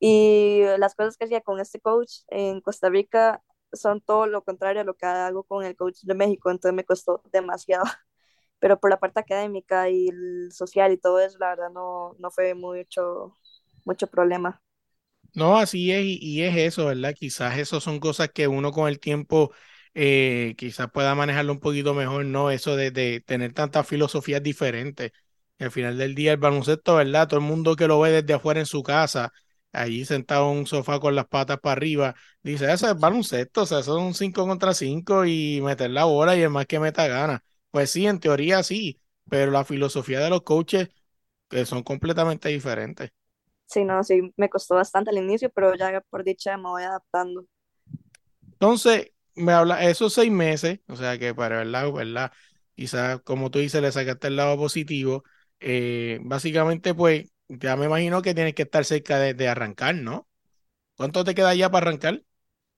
y 0.00 0.62
las 0.78 0.94
cosas 0.94 1.16
que 1.16 1.24
hacía 1.26 1.40
con 1.42 1.60
este 1.60 1.80
coach 1.80 2.22
en 2.28 2.60
Costa 2.62 2.90
Rica 2.90 3.42
son 3.72 4.00
todo 4.00 4.26
lo 4.26 4.44
contrario 4.44 4.82
a 4.82 4.84
lo 4.84 4.94
que 4.96 5.06
hago 5.06 5.44
con 5.44 5.64
el 5.64 5.76
coach 5.76 6.00
de 6.02 6.14
México, 6.14 6.50
entonces 6.50 6.74
me 6.76 6.84
costó 6.84 7.22
demasiado. 7.32 7.84
Pero 8.60 8.78
por 8.80 8.90
la 8.90 8.98
parte 9.00 9.20
académica 9.20 9.88
y 9.90 10.08
el 10.08 10.50
social 10.52 10.92
y 10.92 10.98
todo 10.98 11.20
eso, 11.20 11.38
la 11.38 11.50
verdad 11.50 11.70
no, 11.70 12.14
no 12.18 12.30
fue 12.30 12.54
mucho, 12.54 13.36
mucho 13.84 14.06
problema. 14.08 14.62
No, 15.34 15.58
así 15.58 15.92
es, 15.92 16.04
y, 16.04 16.42
es 16.42 16.56
eso, 16.56 16.86
¿verdad? 16.86 17.14
Quizás 17.14 17.58
eso 17.58 17.80
son 17.80 18.00
cosas 18.00 18.30
que 18.30 18.48
uno 18.48 18.72
con 18.72 18.88
el 18.88 18.98
tiempo 18.98 19.52
eh, 19.94 20.54
quizás 20.58 20.90
pueda 20.90 21.14
manejarlo 21.14 21.52
un 21.52 21.60
poquito 21.60 21.94
mejor, 21.94 22.24
¿no? 22.24 22.50
Eso 22.50 22.74
de, 22.76 22.90
de 22.90 23.20
tener 23.20 23.52
tantas 23.52 23.86
filosofías 23.86 24.42
diferentes. 24.42 25.12
Al 25.60 25.70
final 25.70 25.96
del 25.98 26.14
día, 26.14 26.32
el 26.32 26.38
baloncesto, 26.38 26.96
¿verdad? 26.96 27.28
Todo 27.28 27.38
el 27.40 27.46
mundo 27.46 27.76
que 27.76 27.86
lo 27.86 28.00
ve 28.00 28.10
desde 28.10 28.34
afuera 28.34 28.58
en 28.60 28.66
su 28.66 28.82
casa, 28.82 29.32
allí 29.72 30.04
sentado 30.04 30.50
en 30.52 30.58
un 30.58 30.66
sofá 30.66 30.98
con 30.98 31.14
las 31.14 31.26
patas 31.28 31.58
para 31.60 31.72
arriba, 31.74 32.14
dice, 32.42 32.72
eso 32.72 32.88
es 32.90 32.98
baloncesto, 32.98 33.62
o 33.62 33.66
sea, 33.66 33.82
son 33.82 34.14
cinco 34.14 34.46
contra 34.46 34.74
cinco 34.74 35.24
y 35.26 35.60
meter 35.62 35.90
la 35.90 36.04
bola 36.04 36.36
y 36.36 36.42
el 36.42 36.50
más 36.50 36.66
que 36.66 36.80
meta 36.80 37.06
gana. 37.06 37.44
Pues 37.78 37.90
sí, 37.92 38.06
en 38.06 38.18
teoría 38.20 38.62
sí, 38.64 39.00
pero 39.28 39.50
la 39.52 39.64
filosofía 39.64 40.18
de 40.20 40.30
los 40.30 40.42
coaches 40.42 40.88
que 41.48 41.66
son 41.66 41.82
completamente 41.84 42.48
diferentes. 42.50 43.12
Sí, 43.66 43.84
no, 43.84 44.02
sí, 44.02 44.32
me 44.36 44.48
costó 44.50 44.74
bastante 44.76 45.10
al 45.10 45.18
inicio, 45.18 45.50
pero 45.50 45.74
ya 45.76 46.00
por 46.10 46.24
dicha 46.24 46.56
me 46.56 46.64
voy 46.70 46.82
adaptando. 46.82 47.46
Entonces, 48.52 49.12
me 49.34 49.52
habla 49.52 49.84
esos 49.88 50.12
seis 50.14 50.30
meses, 50.32 50.80
o 50.88 50.96
sea 50.96 51.18
que 51.18 51.34
para 51.34 51.58
verdad, 51.58 51.92
verdad, 51.92 52.32
quizás 52.74 53.20
como 53.22 53.50
tú 53.50 53.58
dices, 53.60 53.80
le 53.82 53.92
sacaste 53.92 54.28
el 54.28 54.36
lado 54.36 54.56
positivo. 54.56 55.24
eh, 55.60 56.18
básicamente, 56.22 56.94
pues, 56.94 57.30
ya 57.48 57.76
me 57.76 57.86
imagino 57.86 58.22
que 58.22 58.34
tienes 58.34 58.54
que 58.54 58.62
estar 58.62 58.84
cerca 58.84 59.18
de, 59.18 59.34
de 59.34 59.48
arrancar, 59.48 59.94
¿no? 59.96 60.28
¿Cuánto 60.96 61.24
te 61.24 61.34
queda 61.34 61.54
ya 61.54 61.70
para 61.70 61.88
arrancar? 61.88 62.22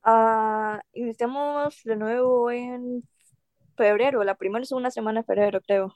Ah, 0.02 0.80
iniciamos 0.92 1.82
de 1.84 1.96
nuevo 1.96 2.50
en 2.50 3.06
febrero, 3.84 4.24
la 4.24 4.36
primera 4.36 4.62
o 4.64 4.66
segunda 4.66 4.90
semana 4.92 5.20
de 5.22 5.26
febrero, 5.26 5.60
creo. 5.66 5.94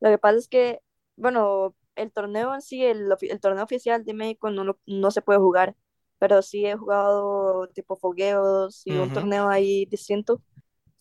Lo 0.00 0.10
que 0.10 0.18
pasa 0.18 0.38
es 0.38 0.48
que, 0.48 0.80
bueno, 1.16 1.74
el 1.96 2.12
torneo 2.12 2.54
en 2.54 2.60
sí, 2.62 2.84
el, 2.84 3.08
el 3.22 3.40
torneo 3.40 3.64
oficial 3.64 4.04
de 4.04 4.14
México 4.14 4.50
no, 4.50 4.64
lo- 4.64 4.78
no 4.86 5.10
se 5.10 5.22
puede 5.22 5.38
jugar, 5.40 5.74
pero 6.18 6.42
sí 6.42 6.66
he 6.66 6.76
jugado 6.76 7.68
tipo 7.68 7.96
fogueos 7.96 8.82
y 8.86 8.98
un 8.98 9.10
Ujú, 9.10 9.12
torneo 9.12 9.48
ahí 9.48 9.86
distinto. 9.86 10.42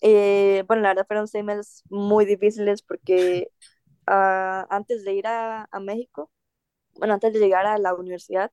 Eh, 0.02 0.64
bueno, 0.68 0.84
la 0.84 0.90
verdad 0.90 1.08
fueron 1.08 1.28
seis 1.28 1.44
meses 1.46 1.84
muy 1.90 2.26
difíciles 2.26 2.82
porque 2.84 3.50
ah, 4.08 4.68
antes 4.70 5.04
de 5.06 5.14
ir 5.16 5.28
a, 5.28 5.68
a 5.72 5.80
México, 5.80 6.32
bueno, 6.96 7.14
antes 7.16 7.34
de 7.34 7.40
llegar 7.40 7.66
a 7.68 7.78
la 7.80 7.94
universidad, 7.96 8.52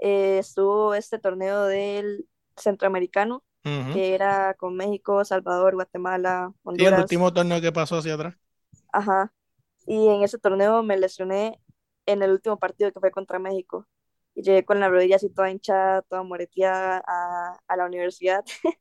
eh, 0.00 0.38
estuvo 0.38 0.94
este 0.94 1.18
torneo 1.18 1.64
del 1.66 2.28
centroamericano, 2.56 3.44
que 3.90 4.14
era 4.14 4.54
con 4.54 4.76
México, 4.76 5.24
Salvador, 5.24 5.74
Guatemala, 5.74 6.52
Sí, 6.72 6.84
el 6.84 6.98
Honduras. 6.98 6.98
último 6.98 7.32
torneo 7.32 7.60
que 7.60 7.72
pasó 7.72 7.96
hacia 7.98 8.14
atrás. 8.14 8.36
Ajá. 8.92 9.32
Y 9.86 10.08
en 10.08 10.22
ese 10.24 10.38
torneo 10.38 10.82
me 10.82 10.98
lesioné 10.98 11.60
en 12.06 12.22
el 12.22 12.32
último 12.32 12.58
partido 12.58 12.92
que 12.92 13.00
fue 13.00 13.10
contra 13.10 13.38
México. 13.38 13.88
Y 14.34 14.42
llegué 14.42 14.64
con 14.64 14.80
la 14.80 14.88
rodilla 14.88 15.16
así 15.16 15.30
toda 15.30 15.50
hinchada, 15.50 16.02
toda 16.02 16.22
moreteada 16.24 17.02
a, 17.06 17.58
a 17.68 17.76
la 17.76 17.86
universidad. 17.86 18.44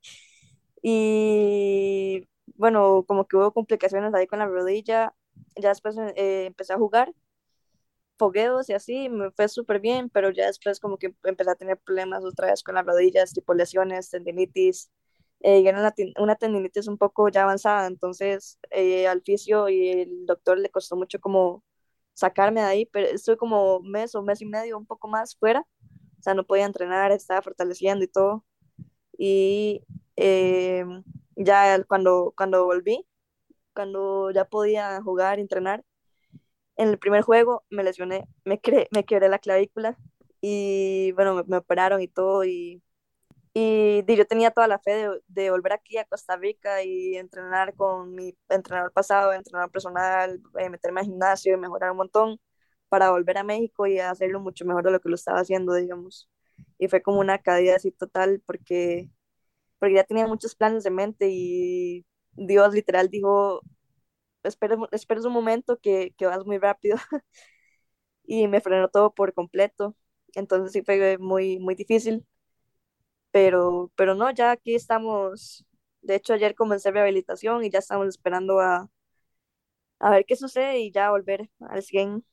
Y 0.83 2.27
bueno, 2.55 3.05
como 3.07 3.27
que 3.27 3.37
hubo 3.37 3.53
complicaciones 3.53 4.13
ahí 4.13 4.27
con 4.27 4.39
la 4.39 4.47
rodilla. 4.47 5.13
Ya 5.55 5.69
después 5.69 5.97
eh, 6.15 6.45
empecé 6.47 6.73
a 6.73 6.77
jugar 6.77 7.13
fogueos 8.17 8.69
y 8.69 8.73
así, 8.73 9.09
me 9.09 9.31
fue 9.31 9.47
súper 9.49 9.79
bien, 9.79 10.09
pero 10.09 10.31
ya 10.31 10.47
después 10.47 10.79
como 10.79 10.97
que 10.97 11.15
empecé 11.23 11.51
a 11.51 11.55
tener 11.55 11.77
problemas 11.79 12.23
otra 12.25 12.47
vez 12.47 12.63
con 12.63 12.75
las 12.75 12.85
rodillas, 12.85 13.33
tipo 13.33 13.53
lesiones, 13.53 14.09
tendinitis. 14.09 14.91
Eh, 15.41 15.59
y 15.59 15.67
era 15.67 15.79
una, 15.79 15.93
una 16.19 16.35
tendinitis 16.35 16.87
un 16.87 16.97
poco 16.97 17.27
ya 17.29 17.43
avanzada, 17.43 17.87
entonces 17.87 18.59
eh, 18.71 19.07
al 19.07 19.21
fisio 19.23 19.67
y 19.69 19.89
el 19.89 20.25
doctor 20.25 20.57
le 20.57 20.69
costó 20.69 20.95
mucho 20.95 21.19
como 21.19 21.63
sacarme 22.13 22.61
de 22.61 22.67
ahí, 22.67 22.85
pero 22.87 23.07
estuve 23.07 23.37
como 23.37 23.81
mes 23.81 24.15
o 24.15 24.21
mes 24.23 24.41
y 24.41 24.45
medio, 24.45 24.77
un 24.77 24.85
poco 24.85 25.07
más 25.09 25.35
fuera, 25.37 25.61
o 26.19 26.21
sea, 26.21 26.33
no 26.33 26.45
podía 26.45 26.65
entrenar, 26.65 27.11
estaba 27.11 27.41
fortaleciendo 27.41 28.05
y 28.05 28.07
todo, 28.07 28.45
y 29.17 29.83
eh, 30.17 30.85
ya 31.35 31.83
cuando, 31.85 32.33
cuando 32.37 32.65
volví, 32.65 33.05
cuando 33.73 34.31
ya 34.31 34.45
podía 34.45 35.01
jugar, 35.01 35.39
entrenar, 35.39 35.83
en 36.77 36.89
el 36.89 36.99
primer 36.99 37.21
juego 37.23 37.63
me 37.69 37.83
lesioné, 37.83 38.25
me, 38.45 38.61
cre- 38.61 38.87
me 38.91 39.05
quebré 39.05 39.29
la 39.29 39.39
clavícula 39.39 39.97
y 40.41 41.11
bueno, 41.13 41.35
me, 41.35 41.43
me 41.45 41.57
operaron 41.57 42.01
y 42.01 42.07
todo 42.07 42.43
y, 42.45 42.81
y 43.53 44.01
di, 44.03 44.15
yo 44.17 44.25
tenía 44.27 44.51
toda 44.51 44.67
la 44.67 44.79
fe 44.79 44.91
de, 44.95 45.21
de 45.27 45.51
volver 45.51 45.73
aquí 45.73 45.97
a 45.97 46.05
Costa 46.05 46.35
Rica 46.37 46.83
y 46.83 47.15
entrenar 47.17 47.75
con 47.75 48.13
mi 48.15 48.35
entrenador 48.49 48.91
pasado, 48.93 49.33
entrenador 49.33 49.71
personal, 49.71 50.41
eh, 50.59 50.69
meterme 50.69 51.01
al 51.01 51.05
gimnasio 51.07 51.53
y 51.53 51.57
mejorar 51.57 51.91
un 51.91 51.97
montón 51.97 52.39
para 52.89 53.11
volver 53.11 53.37
a 53.37 53.43
México 53.43 53.85
y 53.87 53.99
hacerlo 53.99 54.39
mucho 54.39 54.65
mejor 54.65 54.83
de 54.85 54.91
lo 54.91 54.99
que 55.01 55.09
lo 55.09 55.15
estaba 55.15 55.39
haciendo, 55.41 55.73
digamos. 55.75 56.29
Y 56.79 56.87
fue 56.87 57.01
como 57.01 57.19
una 57.19 57.39
caída 57.39 57.75
así 57.75 57.91
total 57.91 58.41
porque, 58.45 59.09
porque 59.79 59.95
ya 59.95 60.03
tenía 60.03 60.27
muchos 60.27 60.55
planes 60.55 60.83
de 60.83 60.91
mente 60.91 61.27
y 61.31 62.05
Dios 62.33 62.73
literal 62.73 63.09
dijo, 63.09 63.61
espera, 64.43 64.77
espera 64.91 65.21
un 65.21 65.33
momento 65.33 65.79
que, 65.79 66.13
que 66.17 66.25
vas 66.25 66.45
muy 66.45 66.57
rápido 66.59 66.97
y 68.25 68.47
me 68.47 68.61
frenó 68.61 68.89
todo 68.89 69.13
por 69.13 69.33
completo. 69.33 69.95
Entonces 70.35 70.71
sí 70.73 70.81
fue 70.83 71.17
muy, 71.19 71.59
muy 71.59 71.75
difícil, 71.75 72.25
pero, 73.31 73.91
pero 73.95 74.15
no, 74.15 74.31
ya 74.31 74.51
aquí 74.51 74.75
estamos. 74.75 75.65
De 76.01 76.15
hecho, 76.15 76.33
ayer 76.33 76.55
comencé 76.55 76.91
rehabilitación 76.91 77.63
y 77.63 77.69
ya 77.71 77.79
estamos 77.79 78.07
esperando 78.07 78.59
a, 78.59 78.89
a 79.99 80.11
ver 80.11 80.25
qué 80.25 80.35
sucede 80.35 80.79
y 80.81 80.91
ya 80.91 81.09
volver 81.11 81.49
al 81.61 81.81
100. 81.83 82.23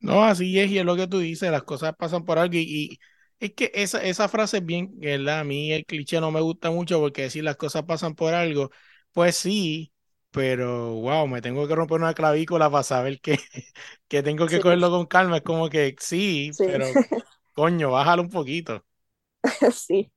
No, 0.00 0.24
así 0.24 0.58
es, 0.60 0.70
y 0.70 0.78
es 0.78 0.84
lo 0.84 0.94
que 0.96 1.06
tú 1.08 1.18
dices, 1.18 1.50
las 1.50 1.62
cosas 1.64 1.94
pasan 1.96 2.24
por 2.24 2.38
algo, 2.38 2.54
y, 2.56 2.60
y 2.60 2.98
es 3.40 3.52
que 3.54 3.72
esa, 3.74 4.02
esa 4.04 4.28
frase 4.28 4.58
es 4.58 4.64
bien, 4.66 4.90
¿verdad? 5.00 5.40
A 5.40 5.44
mí 5.44 5.72
el 5.72 5.84
cliché 5.86 6.20
no 6.20 6.30
me 6.30 6.40
gusta 6.40 6.70
mucho 6.70 7.00
porque 7.00 7.22
decir 7.22 7.42
las 7.44 7.56
cosas 7.56 7.84
pasan 7.84 8.14
por 8.14 8.34
algo, 8.34 8.70
pues 9.12 9.36
sí, 9.36 9.92
pero 10.30 10.94
wow, 10.96 11.26
me 11.28 11.42
tengo 11.42 11.66
que 11.68 11.74
romper 11.74 11.98
una 12.00 12.14
clavícula 12.14 12.70
para 12.70 12.82
saber 12.84 13.20
que, 13.20 13.38
que 14.08 14.22
tengo 14.22 14.48
que 14.48 14.58
Sí, 14.58 14.60
cogerlo 14.60 14.90
con 14.90 15.06
calma, 15.06 15.38
es 15.38 15.42
como 15.42 15.68
que 15.70 15.96
sí, 16.00 16.58
sí, 16.58 16.64
pero 16.64 17.00
coño, 17.54 17.90
bájalo 17.92 18.22
un 18.22 18.30
poquito. 18.30 18.84
sí. 19.72 20.10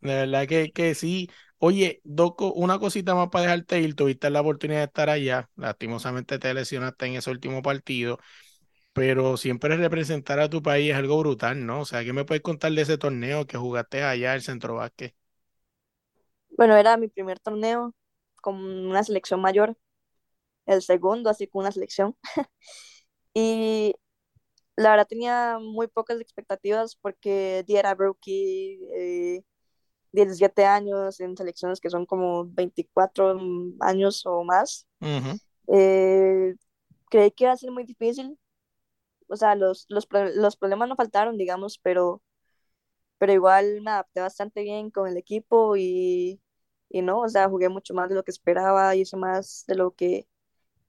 De 0.00 0.14
verdad 0.14 0.46
que, 0.48 0.72
que 0.72 0.94
sí. 0.94 1.30
Oye, 1.58 2.00
Doco, 2.04 2.52
una 2.52 2.78
cosita 2.78 3.14
más 3.14 3.28
para 3.30 3.44
dejarte 3.44 3.80
ir. 3.80 3.94
Tuviste 3.94 4.30
la 4.30 4.40
oportunidad 4.40 4.80
de 4.80 4.84
estar 4.86 5.10
allá. 5.10 5.50
Lastimosamente 5.56 6.38
te 6.38 6.54
lesionaste 6.54 7.06
en 7.06 7.14
ese 7.16 7.30
último 7.30 7.62
partido. 7.62 8.18
Pero 8.94 9.36
siempre 9.38 9.76
representar 9.76 10.40
a 10.40 10.50
tu 10.50 10.62
país 10.62 10.90
es 10.92 10.96
algo 10.98 11.18
brutal, 11.20 11.66
¿no? 11.66 11.80
O 11.82 11.86
sea, 11.86 12.04
¿qué 12.04 12.12
me 12.12 12.24
puedes 12.24 12.42
contar 12.42 12.72
de 12.72 12.82
ese 12.82 12.98
torneo 12.98 13.46
que 13.46 13.58
jugaste 13.58 14.02
allá, 14.04 14.34
el 14.34 14.42
Centro 14.42 14.76
Vázquez? 14.76 15.14
Bueno, 16.56 16.76
era 16.76 16.96
mi 16.96 17.08
primer 17.08 17.40
torneo 17.40 17.94
con 18.42 18.56
una 18.56 19.02
selección 19.04 19.40
mayor, 19.40 19.76
el 20.66 20.82
segundo, 20.82 21.30
así 21.30 21.46
con 21.48 21.60
una 21.62 21.72
selección. 21.72 22.16
Y 23.34 23.94
la 24.76 24.90
verdad 24.90 25.06
tenía 25.08 25.58
muy 25.60 25.88
pocas 25.88 26.20
expectativas 26.20 26.96
porque 26.96 27.64
era 27.68 27.94
rookie, 27.94 28.80
eh, 28.94 29.44
17 30.12 30.64
años 30.66 31.20
en 31.20 31.36
selecciones 31.36 31.80
que 31.80 31.90
son 31.90 32.06
como 32.06 32.46
24 32.46 33.38
años 33.80 34.26
o 34.26 34.44
más. 34.44 34.86
Eh, 35.68 36.54
creí 37.10 37.30
que 37.32 37.44
iba 37.44 37.52
a 37.52 37.56
ser 37.56 37.70
muy 37.72 37.84
difícil. 37.84 38.38
O 39.28 39.36
sea, 39.36 39.54
los, 39.54 39.86
los, 39.88 40.08
los 40.34 40.56
problemas 40.56 40.88
no 40.88 40.96
faltaron, 40.96 41.38
digamos, 41.38 41.78
pero, 41.78 42.22
pero 43.20 43.34
igual 43.34 43.82
me 43.82 43.92
adapté 43.92 44.22
bastante 44.22 44.62
bien 44.64 44.90
con 44.92 45.08
el 45.08 45.18
equipo 45.18 45.76
y, 45.78 46.42
y 46.90 47.02
no, 47.02 47.20
o 47.22 47.30
sea, 47.30 47.48
jugué 47.50 47.70
mucho 47.70 47.94
más 47.94 48.10
de 48.10 48.16
lo 48.16 48.24
que 48.24 48.32
esperaba, 48.32 48.96
hice 48.96 49.16
más 49.18 49.64
de 49.68 49.76
lo 49.76 49.92
que, 49.92 50.28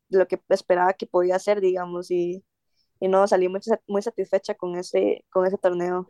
de 0.10 0.20
lo 0.20 0.28
que 0.28 0.39
esperaba 0.50 0.94
que 0.94 1.08
podía 1.08 1.36
hacer, 1.38 1.62
digamos, 1.62 2.12
y, 2.12 2.44
y 3.00 3.08
no, 3.10 3.28
salí 3.28 3.50
muy, 3.50 3.62
muy 3.88 4.02
satisfecha 4.04 4.56
con 4.56 4.76
ese, 4.78 5.26
con 5.32 5.46
ese 5.48 5.58
torneo. 5.60 6.10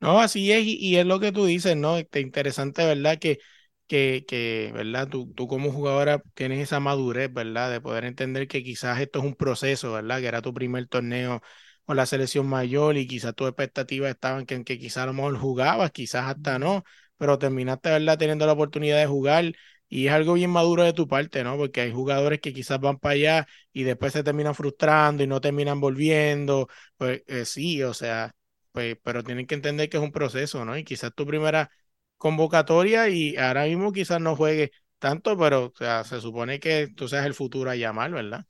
No, 0.00 0.18
así 0.20 0.50
es, 0.52 0.64
y, 0.64 0.76
y 0.78 0.96
es 0.96 1.04
lo 1.04 1.20
que 1.20 1.30
tú 1.32 1.44
dices, 1.44 1.76
¿no? 1.76 1.98
Este, 1.98 2.20
interesante, 2.20 2.84
¿verdad? 2.86 3.18
Que, 3.18 3.38
que, 3.86 4.24
que, 4.26 4.70
¿verdad? 4.74 5.08
Tú, 5.08 5.30
tú 5.34 5.46
como 5.46 5.72
jugadora 5.72 6.22
tienes 6.34 6.60
esa 6.60 6.80
madurez, 6.80 7.30
¿verdad? 7.32 7.70
De 7.70 7.80
poder 7.82 8.06
entender 8.06 8.48
que 8.48 8.62
quizás 8.64 8.98
esto 9.00 9.18
es 9.18 9.26
un 9.26 9.34
proceso, 9.34 9.92
¿verdad? 9.92 10.20
Que 10.20 10.26
era 10.28 10.40
tu 10.40 10.54
primer 10.54 10.88
torneo 10.88 11.42
con 11.90 11.96
la 11.96 12.06
selección 12.06 12.46
mayor 12.46 12.96
y 12.96 13.06
quizás 13.06 13.34
tus 13.34 13.48
expectativas 13.48 14.10
estaban 14.10 14.46
que, 14.46 14.62
que 14.64 14.78
quizás 14.78 15.04
a 15.04 15.06
lo 15.06 15.12
mejor 15.14 15.36
jugabas, 15.38 15.90
quizás 15.90 16.26
hasta 16.28 16.58
no, 16.58 16.84
pero 17.16 17.38
terminaste, 17.38 17.90
¿verdad? 17.90 18.18
Teniendo 18.18 18.46
la 18.46 18.52
oportunidad 18.52 18.98
de 18.98 19.06
jugar 19.06 19.52
y 19.88 20.06
es 20.06 20.12
algo 20.12 20.34
bien 20.34 20.50
maduro 20.50 20.84
de 20.84 20.92
tu 20.92 21.08
parte, 21.08 21.42
¿no? 21.44 21.56
Porque 21.56 21.80
hay 21.80 21.92
jugadores 21.92 22.40
que 22.40 22.52
quizás 22.52 22.78
van 22.80 22.98
para 22.98 23.14
allá 23.14 23.46
y 23.72 23.82
después 23.82 24.12
se 24.12 24.22
terminan 24.22 24.54
frustrando 24.54 25.22
y 25.24 25.26
no 25.26 25.40
terminan 25.40 25.80
volviendo, 25.80 26.68
pues 26.96 27.22
eh, 27.26 27.44
sí, 27.44 27.82
o 27.82 27.92
sea 27.94 28.30
pues, 28.72 28.96
pero 29.02 29.24
tienen 29.24 29.46
que 29.46 29.54
entender 29.56 29.88
que 29.88 29.96
es 29.96 30.02
un 30.02 30.12
proceso, 30.12 30.64
¿no? 30.64 30.76
Y 30.78 30.84
quizás 30.84 31.12
tu 31.14 31.26
primera 31.26 31.70
convocatoria 32.18 33.08
y 33.08 33.36
ahora 33.36 33.64
mismo 33.64 33.92
quizás 33.92 34.20
no 34.20 34.36
juegues 34.36 34.70
tanto, 34.98 35.36
pero 35.38 35.66
o 35.66 35.72
sea, 35.76 36.04
se 36.04 36.20
supone 36.20 36.60
que 36.60 36.88
tú 36.94 37.08
seas 37.08 37.26
el 37.26 37.34
futuro 37.34 37.70
a 37.70 37.76
llamar, 37.76 38.10
¿verdad? 38.12 38.46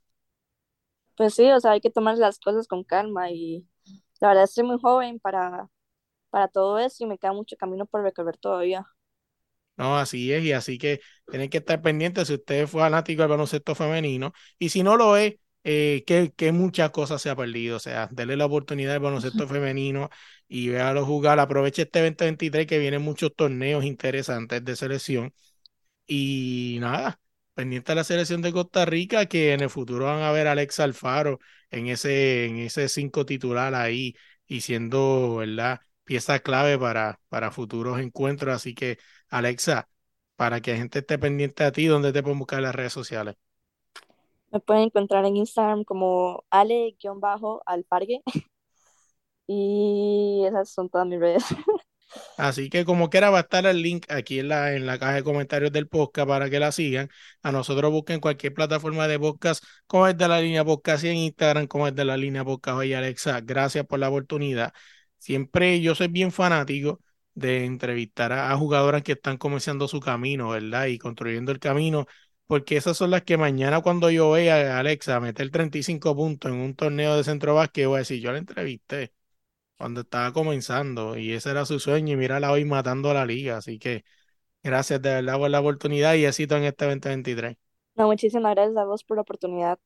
Pues 1.17 1.35
sí, 1.35 1.49
o 1.51 1.59
sea, 1.59 1.71
hay 1.71 1.81
que 1.81 1.89
tomar 1.91 2.17
las 2.17 2.39
cosas 2.39 2.67
con 2.67 2.83
calma 2.83 3.31
y 3.31 3.67
la 4.19 4.29
verdad 4.29 4.43
estoy 4.45 4.63
muy 4.65 4.79
joven 4.79 5.19
para, 5.19 5.69
para 6.31 6.47
todo 6.49 6.79
eso 6.79 7.03
y 7.05 7.07
me 7.07 7.17
queda 7.19 7.33
mucho 7.33 7.57
camino 7.57 7.85
por 7.87 8.03
recorrer 8.03 8.37
todavía. 8.37 8.87
No, 9.77 9.97
así 9.97 10.31
es, 10.31 10.43
y 10.43 10.51
así 10.51 10.77
que 10.77 11.01
tienen 11.29 11.49
que 11.49 11.57
estar 11.57 11.81
pendientes 11.81 12.27
si 12.27 12.35
usted 12.35 12.67
fue 12.67 12.81
fanático 12.83 13.21
del 13.23 13.29
baloncesto 13.31 13.73
femenino, 13.73 14.31
y 14.59 14.69
si 14.69 14.83
no 14.83 14.95
lo 14.95 15.17
es, 15.17 15.35
eh, 15.63 16.03
que, 16.05 16.31
que 16.35 16.51
muchas 16.51 16.91
cosas 16.91 17.21
se 17.21 17.29
ha 17.31 17.35
perdido, 17.35 17.77
o 17.77 17.79
sea, 17.79 18.07
denle 18.11 18.37
la 18.37 18.45
oportunidad 18.45 18.93
al 18.95 18.99
baloncesto 18.99 19.47
femenino 19.47 20.09
y 20.47 20.69
véalo 20.69 21.05
jugar, 21.05 21.39
aproveche 21.39 21.83
este 21.83 21.99
2023 22.01 22.67
que 22.67 22.77
vienen 22.79 23.01
muchos 23.01 23.33
torneos 23.35 23.83
interesantes 23.85 24.63
de 24.63 24.75
selección 24.75 25.33
Y 26.07 26.77
nada, 26.81 27.19
pendiente 27.53 27.91
a 27.91 27.95
la 27.95 28.03
selección 28.03 28.41
de 28.41 28.51
Costa 28.53 28.85
Rica, 28.85 29.25
que 29.27 29.53
en 29.53 29.61
el 29.61 29.69
futuro 29.69 30.05
van 30.05 30.21
a 30.23 30.31
ver 30.31 30.47
a 30.47 30.53
Alex 30.53 30.79
Alfaro 30.79 31.39
en 31.69 31.87
ese, 31.87 32.45
en 32.45 32.57
ese 32.59 32.87
cinco 32.89 33.25
titular 33.25 33.75
ahí 33.75 34.15
y 34.47 34.61
siendo, 34.61 35.37
¿verdad? 35.37 35.79
Pieza 36.03 36.39
clave 36.39 36.77
para, 36.77 37.19
para 37.29 37.51
futuros 37.51 37.99
encuentros. 37.99 38.55
Así 38.55 38.73
que, 38.75 38.97
Alexa, 39.29 39.89
para 40.35 40.61
que 40.61 40.71
la 40.71 40.77
gente 40.77 40.99
esté 40.99 41.17
pendiente 41.19 41.63
a 41.63 41.71
ti, 41.71 41.85
¿dónde 41.87 42.13
te 42.13 42.23
pueden 42.23 42.39
buscar 42.39 42.59
en 42.59 42.63
las 42.65 42.75
redes 42.75 42.93
sociales? 42.93 43.35
Me 44.51 44.59
pueden 44.59 44.83
encontrar 44.83 45.25
en 45.25 45.37
Instagram 45.37 45.83
como 45.83 46.43
ale-alfargue 46.49 48.21
y 49.47 50.43
esas 50.45 50.69
son 50.69 50.89
todas 50.89 51.07
mis 51.07 51.19
redes. 51.19 51.43
Así 52.37 52.69
que 52.69 52.85
como 52.85 53.09
quiera 53.09 53.29
va 53.29 53.39
a 53.39 53.41
estar 53.41 53.65
el 53.65 53.81
link 53.81 54.05
aquí 54.09 54.39
en 54.39 54.49
la, 54.49 54.73
en 54.73 54.85
la 54.85 54.99
caja 54.99 55.13
de 55.13 55.23
comentarios 55.23 55.71
del 55.71 55.87
podcast 55.87 56.27
para 56.27 56.49
que 56.49 56.59
la 56.59 56.71
sigan. 56.71 57.09
A 57.41 57.51
nosotros 57.51 57.91
busquen 57.91 58.19
cualquier 58.19 58.53
plataforma 58.53 59.07
de 59.07 59.19
podcast 59.19 59.63
como 59.87 60.07
es 60.07 60.17
de 60.17 60.27
la 60.27 60.41
línea 60.41 60.65
podcast 60.65 61.03
y 61.03 61.09
en 61.09 61.17
Instagram 61.17 61.67
como 61.67 61.87
es 61.87 61.95
de 61.95 62.05
la 62.05 62.17
línea 62.17 62.43
podcast. 62.43 62.77
Oye 62.79 62.95
Alexa, 62.95 63.41
gracias 63.41 63.85
por 63.85 63.99
la 63.99 64.09
oportunidad. 64.09 64.73
Siempre 65.17 65.81
yo 65.81 65.95
soy 65.95 66.07
bien 66.07 66.31
fanático 66.31 67.01
de 67.33 67.65
entrevistar 67.65 68.31
a, 68.33 68.51
a 68.51 68.57
jugadoras 68.57 69.03
que 69.03 69.13
están 69.13 69.37
comenzando 69.37 69.87
su 69.87 69.99
camino, 69.99 70.49
¿verdad? 70.49 70.87
Y 70.87 70.97
construyendo 70.97 71.51
el 71.51 71.59
camino, 71.59 72.07
porque 72.47 72.77
esas 72.77 72.97
son 72.97 73.11
las 73.11 73.21
que 73.23 73.37
mañana 73.37 73.81
cuando 73.81 74.09
yo 74.09 74.31
vea 74.31 74.75
a 74.75 74.79
Alexa 74.79 75.19
meter 75.19 75.49
35 75.51 76.15
puntos 76.15 76.51
en 76.51 76.57
un 76.57 76.75
torneo 76.75 77.15
de 77.15 77.23
centro 77.23 77.55
básquet, 77.55 77.87
voy 77.87 77.95
a 77.97 77.99
decir, 77.99 78.21
yo 78.21 78.31
la 78.31 78.39
entrevisté 78.39 79.13
cuando 79.81 80.01
estaba 80.01 80.31
comenzando 80.31 81.17
y 81.17 81.31
ese 81.31 81.49
era 81.49 81.65
su 81.65 81.79
sueño 81.79 82.13
y 82.13 82.15
mírala 82.15 82.51
hoy 82.51 82.65
matando 82.65 83.09
a 83.09 83.15
la 83.15 83.25
liga. 83.25 83.57
Así 83.57 83.79
que 83.79 84.03
gracias 84.61 85.01
de 85.01 85.09
verdad 85.09 85.39
por 85.39 85.49
la 85.49 85.59
oportunidad 85.59 86.13
y 86.13 86.25
éxito 86.25 86.55
en 86.55 86.65
este 86.65 86.85
2023. 86.85 87.57
No, 87.95 88.05
muchísimas 88.05 88.53
gracias 88.53 88.77
a 88.77 88.85
vos 88.85 89.03
por 89.03 89.17
la 89.17 89.21
oportunidad. 89.21 89.79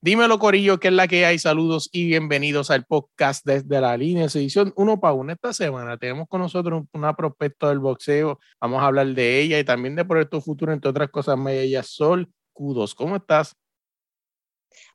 Dímelo, 0.00 0.38
Corillo, 0.38 0.78
que 0.78 0.86
es 0.88 0.94
la 0.94 1.08
que 1.08 1.26
hay. 1.26 1.40
Saludos 1.40 1.88
y 1.90 2.06
bienvenidos 2.06 2.70
al 2.70 2.84
podcast 2.84 3.44
desde 3.44 3.80
la 3.80 3.96
línea 3.96 4.28
de 4.28 4.38
edición 4.38 4.72
uno 4.76 5.00
para 5.00 5.14
uno. 5.14 5.32
Esta 5.32 5.52
semana 5.52 5.96
tenemos 5.96 6.28
con 6.28 6.40
nosotros 6.40 6.84
una 6.92 7.16
prospecto 7.16 7.68
del 7.68 7.80
boxeo. 7.80 8.38
Vamos 8.60 8.80
a 8.80 8.86
hablar 8.86 9.08
de 9.08 9.40
ella 9.40 9.58
y 9.58 9.64
también 9.64 9.96
de 9.96 10.04
Proyecto 10.04 10.40
Futuro, 10.40 10.72
entre 10.72 10.90
otras 10.90 11.10
cosas 11.10 11.36
más. 11.36 11.52
Ella, 11.52 11.82
Sol 11.82 12.32
Kudos. 12.52 12.94
¿Cómo 12.94 13.16
estás? 13.16 13.56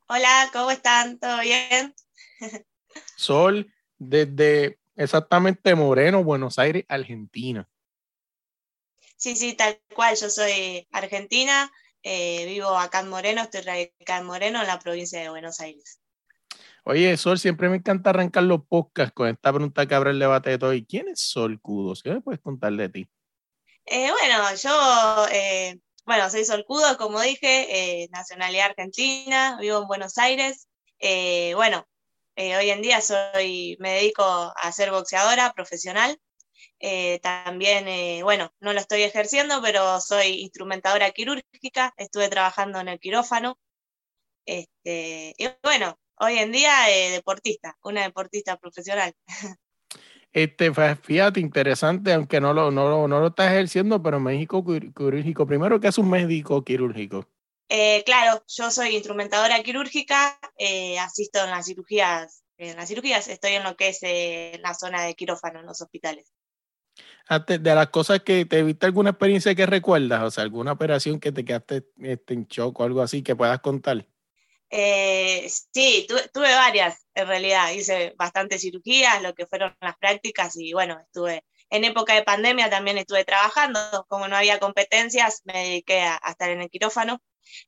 Hola, 0.08 0.48
¿cómo 0.54 0.70
están? 0.70 1.18
¿Todo 1.18 1.42
bien? 1.42 1.94
Sol, 3.22 3.72
desde 3.98 4.78
exactamente 4.96 5.74
Moreno, 5.74 6.24
Buenos 6.24 6.58
Aires, 6.58 6.84
Argentina. 6.88 7.68
Sí, 9.16 9.36
sí, 9.36 9.54
tal 9.54 9.80
cual. 9.94 10.16
Yo 10.16 10.28
soy 10.28 10.86
argentina, 10.90 11.70
eh, 12.02 12.44
vivo 12.46 12.76
acá 12.76 13.00
en 13.00 13.08
Moreno, 13.08 13.42
estoy 13.42 13.60
radicada 13.60 14.20
en 14.20 14.26
Moreno, 14.26 14.60
en 14.60 14.66
la 14.66 14.80
provincia 14.80 15.20
de 15.20 15.28
Buenos 15.28 15.60
Aires. 15.60 16.00
Oye, 16.84 17.16
Sol, 17.16 17.38
siempre 17.38 17.68
me 17.68 17.76
encanta 17.76 18.10
arrancar 18.10 18.42
los 18.42 18.66
podcasts 18.66 19.14
con 19.14 19.28
esta 19.28 19.52
pregunta 19.52 19.86
que 19.86 19.94
abre 19.94 20.10
el 20.10 20.18
debate 20.18 20.50
de 20.50 20.58
todo. 20.58 20.74
¿Y 20.74 20.84
quién 20.84 21.06
es 21.06 21.20
Sol 21.20 21.60
Kudos? 21.60 22.02
¿Qué 22.02 22.10
me 22.10 22.20
puedes 22.20 22.40
contar 22.40 22.72
de 22.72 22.88
ti? 22.88 23.08
Eh, 23.86 24.10
bueno, 24.10 24.54
yo, 24.56 25.26
eh, 25.30 25.78
bueno, 26.04 26.28
soy 26.28 26.44
Solcudo, 26.44 26.96
como 26.98 27.20
dije, 27.20 28.08
nacionalidad 28.10 28.66
argentina, 28.70 29.56
vivo 29.60 29.82
en 29.82 29.86
Buenos 29.86 30.18
Aires. 30.18 30.66
Bueno, 31.54 31.86
eh, 32.36 32.56
hoy 32.56 32.70
en 32.70 32.82
día 32.82 33.00
soy, 33.00 33.76
me 33.80 33.92
dedico 33.94 34.24
a 34.24 34.72
ser 34.72 34.90
boxeadora 34.90 35.52
profesional. 35.52 36.18
Eh, 36.78 37.20
también, 37.20 37.86
eh, 37.88 38.22
bueno, 38.22 38.52
no 38.60 38.72
lo 38.72 38.80
estoy 38.80 39.02
ejerciendo, 39.02 39.60
pero 39.62 40.00
soy 40.00 40.40
instrumentadora 40.40 41.10
quirúrgica, 41.10 41.92
estuve 41.96 42.28
trabajando 42.28 42.80
en 42.80 42.88
el 42.88 42.98
quirófano. 42.98 43.58
Este, 44.46 45.34
y 45.38 45.48
bueno, 45.62 45.98
hoy 46.16 46.38
en 46.38 46.50
día 46.52 46.72
deportista, 47.12 47.76
una 47.82 48.02
deportista 48.02 48.56
profesional. 48.56 49.14
Este, 50.32 50.72
fíjate, 50.72 51.40
interesante, 51.40 52.12
aunque 52.12 52.40
no 52.40 52.54
lo, 52.54 52.70
no 52.70 52.88
lo, 52.88 53.06
no 53.06 53.20
lo 53.20 53.26
estás 53.28 53.52
ejerciendo, 53.52 54.02
pero 54.02 54.18
médico 54.18 54.64
quir- 54.64 54.92
quirúrgico. 54.94 55.46
Primero, 55.46 55.78
¿qué 55.78 55.88
es 55.88 55.98
un 55.98 56.08
médico 56.08 56.64
quirúrgico? 56.64 57.28
Eh, 57.74 58.02
claro, 58.04 58.44
yo 58.48 58.70
soy 58.70 58.94
instrumentadora 58.94 59.62
quirúrgica, 59.62 60.38
eh, 60.58 60.98
asisto 60.98 61.42
en 61.42 61.48
las 61.48 61.64
cirugías, 61.64 62.44
en 62.58 62.76
las 62.76 62.86
cirugías 62.86 63.28
estoy 63.28 63.52
en 63.52 63.64
lo 63.64 63.76
que 63.76 63.88
es 63.88 64.00
eh, 64.02 64.60
la 64.62 64.74
zona 64.74 65.04
de 65.04 65.14
quirófano 65.14 65.60
en 65.60 65.64
los 65.64 65.80
hospitales. 65.80 66.34
Antes 67.26 67.62
de 67.62 67.74
las 67.74 67.88
cosas 67.88 68.20
que 68.20 68.44
te 68.44 68.62
viste 68.62 68.84
alguna 68.84 69.08
experiencia 69.08 69.54
que 69.54 69.64
recuerdas, 69.64 70.22
o 70.22 70.30
sea, 70.30 70.44
alguna 70.44 70.72
operación 70.72 71.18
que 71.18 71.32
te 71.32 71.46
quedaste 71.46 71.86
este, 72.02 72.34
en 72.34 72.46
shock 72.46 72.78
o 72.78 72.84
algo 72.84 73.00
así 73.00 73.22
que 73.22 73.34
puedas 73.34 73.60
contar. 73.60 74.06
Eh, 74.68 75.48
sí, 75.48 76.04
tuve, 76.06 76.28
tuve 76.28 76.54
varias 76.54 77.06
en 77.14 77.26
realidad, 77.26 77.72
hice 77.72 78.12
bastantes 78.18 78.60
cirugías, 78.60 79.22
lo 79.22 79.32
que 79.34 79.46
fueron 79.46 79.74
las 79.80 79.96
prácticas 79.96 80.58
y 80.58 80.74
bueno, 80.74 81.00
estuve 81.00 81.42
en 81.70 81.84
época 81.84 82.14
de 82.14 82.22
pandemia 82.22 82.68
también 82.68 82.98
estuve 82.98 83.24
trabajando, 83.24 84.04
como 84.08 84.28
no 84.28 84.36
había 84.36 84.58
competencias, 84.58 85.40
me 85.44 85.54
dediqué 85.54 86.02
a, 86.02 86.20
a 86.22 86.32
estar 86.32 86.50
en 86.50 86.60
el 86.60 86.68
quirófano. 86.68 87.22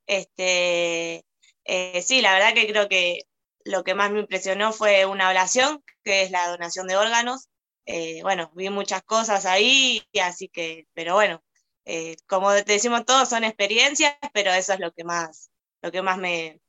Este, 0.06 1.24
eh, 1.64 2.02
sí, 2.02 2.20
la 2.20 2.32
verdad 2.34 2.54
que 2.54 2.66
creo 2.66 2.88
que 2.88 3.20
lo 3.64 3.84
que 3.84 3.94
más 3.94 4.10
me 4.10 4.20
impresionó 4.20 4.72
fue 4.72 5.06
una 5.06 5.28
ablación, 5.28 5.82
que 6.02 6.22
es 6.22 6.30
la 6.30 6.48
donación 6.48 6.86
de 6.86 6.96
órganos. 6.96 7.48
eh, 7.86 8.22
bueno, 8.22 8.50
vi 8.54 8.70
muchas 8.70 9.02
cosas 9.02 9.44
ahí, 9.46 10.02
así 10.22 10.48
que, 10.48 10.86
pero 10.94 11.14
bueno, 11.14 11.42
eh, 11.84 12.16
como 12.26 12.52
te 12.52 12.64
decimos 12.64 13.04
todos, 13.04 13.28
son 13.28 13.44
experiencias, 13.44 14.16
pero 14.32 14.52
eso 14.52 14.72
es 14.72 14.80
lo 14.80 14.92
que 14.92 15.04
más, 15.04 15.50
lo 15.82 15.92
que 15.92 16.02
más 16.02 16.16
me, 16.18 16.60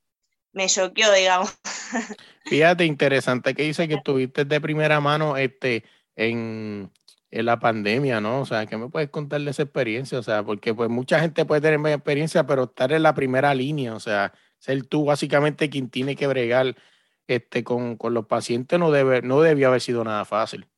me 0.51 0.67
choqueó, 0.67 1.11
digamos. 1.13 1.53
Fíjate, 2.45 2.85
interesante 2.85 3.53
que 3.53 3.63
dice 3.63 3.87
que 3.87 3.95
estuviste 3.95 4.45
de 4.45 4.61
primera 4.61 4.99
mano 4.99 5.37
este, 5.37 5.83
en 6.15 6.91
la 7.43 7.59
pandemia, 7.59 8.21
¿no? 8.21 8.41
O 8.41 8.45
sea, 8.45 8.65
¿qué 8.65 8.77
me 8.77 8.89
puedes 8.89 9.09
contar 9.09 9.41
de 9.41 9.51
esa 9.51 9.63
experiencia? 9.63 10.19
O 10.19 10.23
sea, 10.23 10.43
porque 10.43 10.73
pues 10.73 10.89
mucha 10.89 11.19
gente 11.19 11.45
puede 11.45 11.61
tener 11.61 11.85
experiencia, 11.93 12.45
pero 12.45 12.63
estar 12.63 12.91
en 12.93 13.03
la 13.03 13.13
primera 13.13 13.53
línea, 13.53 13.93
o 13.93 13.99
sea, 13.99 14.33
ser 14.59 14.85
tú 14.85 15.05
básicamente 15.05 15.69
quien 15.69 15.89
tiene 15.89 16.15
que 16.15 16.27
bregar 16.27 16.75
este, 17.27 17.63
con, 17.63 17.97
con 17.97 18.13
los 18.13 18.27
pacientes 18.27 18.79
no, 18.79 18.91
debe, 18.91 19.21
no 19.21 19.41
debió 19.41 19.67
haber 19.67 19.81
sido 19.81 20.03
nada 20.03 20.25
fácil. 20.25 20.69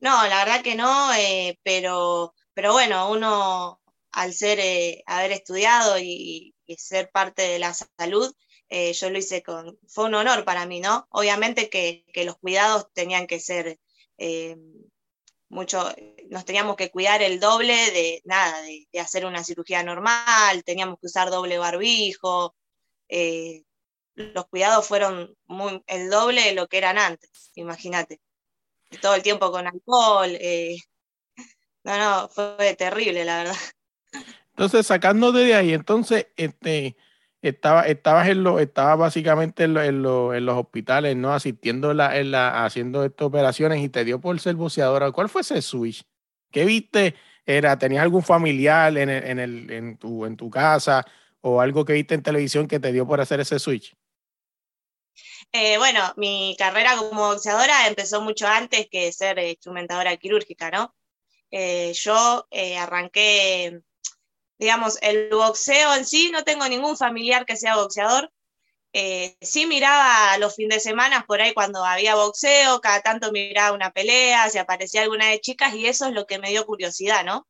No, 0.00 0.26
la 0.26 0.44
verdad 0.44 0.62
que 0.62 0.74
no, 0.74 1.12
eh, 1.14 1.58
pero, 1.62 2.34
pero 2.54 2.72
bueno, 2.72 3.10
uno 3.10 3.80
al 4.10 4.32
ser, 4.34 4.58
eh, 4.60 5.02
haber 5.06 5.32
estudiado 5.32 5.98
y, 5.98 6.54
ser 6.78 7.10
parte 7.10 7.42
de 7.42 7.58
la 7.58 7.74
salud, 7.74 8.34
eh, 8.70 8.94
yo 8.94 9.10
lo 9.10 9.18
hice 9.18 9.42
con, 9.42 9.78
fue 9.86 10.06
un 10.06 10.14
honor 10.14 10.46
para 10.46 10.64
mí, 10.64 10.80
¿no? 10.80 11.06
Obviamente 11.10 11.68
que, 11.68 12.06
que 12.14 12.24
los 12.24 12.38
cuidados 12.38 12.90
tenían 12.94 13.26
que 13.26 13.40
ser 13.40 13.78
mucho, 15.52 15.94
nos 16.30 16.46
teníamos 16.46 16.76
que 16.76 16.90
cuidar 16.90 17.22
el 17.22 17.38
doble 17.38 17.74
de 17.74 18.22
nada, 18.24 18.62
de, 18.62 18.88
hacer 18.98 19.26
una 19.26 19.44
cirugía 19.44 19.82
normal, 19.82 20.64
teníamos 20.64 20.98
que 20.98 21.06
usar 21.06 21.30
doble 21.30 21.58
barbijo, 21.58 22.54
eh, 23.08 23.62
los 24.14 24.46
cuidados 24.46 24.86
fueron 24.86 25.36
muy, 25.44 25.82
el 25.86 26.08
doble 26.08 26.42
de 26.42 26.54
lo 26.54 26.68
que 26.68 26.78
eran 26.78 26.96
antes, 26.96 27.50
imagínate. 27.54 28.20
Todo 29.00 29.14
el 29.14 29.22
tiempo 29.22 29.52
con 29.52 29.66
alcohol. 29.66 30.30
Eh, 30.40 30.76
no, 31.84 31.98
no, 31.98 32.28
fue 32.28 32.74
terrible, 32.76 33.24
la 33.24 33.38
verdad. 33.38 33.56
Entonces, 34.50 34.86
sacando 34.86 35.32
de 35.32 35.54
ahí, 35.54 35.74
entonces, 35.74 36.28
este, 36.36 36.96
estaba, 37.42 37.82
estabas 37.82 38.28
en 38.28 38.44
lo, 38.44 38.58
estaba 38.60 38.96
básicamente 38.96 39.64
en, 39.64 39.74
lo, 39.74 39.82
en, 39.82 40.02
lo, 40.02 40.34
en, 40.34 40.46
los 40.46 40.56
hospitales, 40.56 41.16
¿no? 41.16 41.34
Asistiendo 41.34 41.92
la, 41.92 42.16
en 42.18 42.30
la, 42.30 42.64
haciendo 42.64 43.04
estas 43.04 43.26
operaciones 43.26 43.82
y 43.82 43.88
te 43.88 44.04
dio 44.04 44.20
por 44.20 44.38
ser 44.40 44.54
boceadora. 44.54 45.10
¿Cuál 45.12 45.28
fue 45.28 45.42
ese 45.42 45.60
switch? 45.60 46.04
¿Qué 46.50 46.64
viste? 46.64 47.14
Era, 47.44 47.78
¿Tenías 47.78 48.02
algún 48.02 48.22
familiar 48.22 48.96
en, 48.96 49.10
el, 49.10 49.24
en, 49.24 49.38
el, 49.40 49.70
en, 49.70 49.98
tu, 49.98 50.24
en 50.24 50.36
tu 50.36 50.48
casa 50.48 51.04
o 51.40 51.60
algo 51.60 51.84
que 51.84 51.94
viste 51.94 52.14
en 52.14 52.22
televisión 52.22 52.68
que 52.68 52.80
te 52.80 52.92
dio 52.92 53.06
por 53.06 53.20
hacer 53.20 53.40
ese 53.40 53.58
switch? 53.58 53.96
Eh, 55.50 55.76
bueno, 55.78 56.00
mi 56.16 56.56
carrera 56.58 56.96
como 56.96 57.28
boxeadora 57.28 57.86
empezó 57.88 58.22
mucho 58.22 58.46
antes 58.46 58.88
que 58.90 59.12
ser 59.12 59.38
instrumentadora 59.38 60.16
quirúrgica, 60.16 60.70
¿no? 60.70 60.94
Eh, 61.50 61.92
yo 61.94 62.46
eh, 62.50 62.78
arranqué, 62.78 63.82
digamos, 64.62 64.98
el 65.02 65.28
boxeo 65.30 65.94
en 65.94 66.06
sí, 66.06 66.30
no 66.32 66.44
tengo 66.44 66.68
ningún 66.68 66.96
familiar 66.96 67.44
que 67.46 67.56
sea 67.56 67.76
boxeador. 67.76 68.32
Eh, 68.94 69.36
sí 69.40 69.66
miraba 69.66 70.36
los 70.38 70.54
fines 70.54 70.76
de 70.76 70.90
semana 70.90 71.24
por 71.26 71.40
ahí 71.40 71.54
cuando 71.54 71.84
había 71.84 72.14
boxeo, 72.14 72.80
cada 72.80 73.00
tanto 73.00 73.32
miraba 73.32 73.74
una 73.74 73.90
pelea, 73.90 74.48
si 74.50 74.58
aparecía 74.58 75.02
alguna 75.02 75.28
de 75.28 75.40
chicas 75.40 75.74
y 75.74 75.86
eso 75.86 76.06
es 76.06 76.12
lo 76.12 76.26
que 76.26 76.38
me 76.38 76.50
dio 76.50 76.66
curiosidad, 76.66 77.24
¿no? 77.24 77.46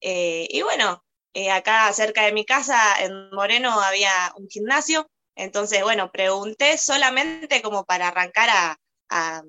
Eh, 0.00 0.46
y 0.50 0.62
bueno, 0.62 1.04
acá 1.52 1.92
cerca 1.92 2.24
de 2.24 2.32
mi 2.32 2.44
casa, 2.44 2.80
en 3.00 3.30
Moreno, 3.30 3.80
había 3.80 4.32
un 4.36 4.48
gimnasio 4.48 5.08
entonces, 5.36 5.82
bueno, 5.82 6.10
pregunté 6.12 6.78
solamente 6.78 7.60
como 7.62 7.84
para 7.84 8.08
arrancar 8.08 8.48
a, 8.50 8.80
a, 9.10 9.42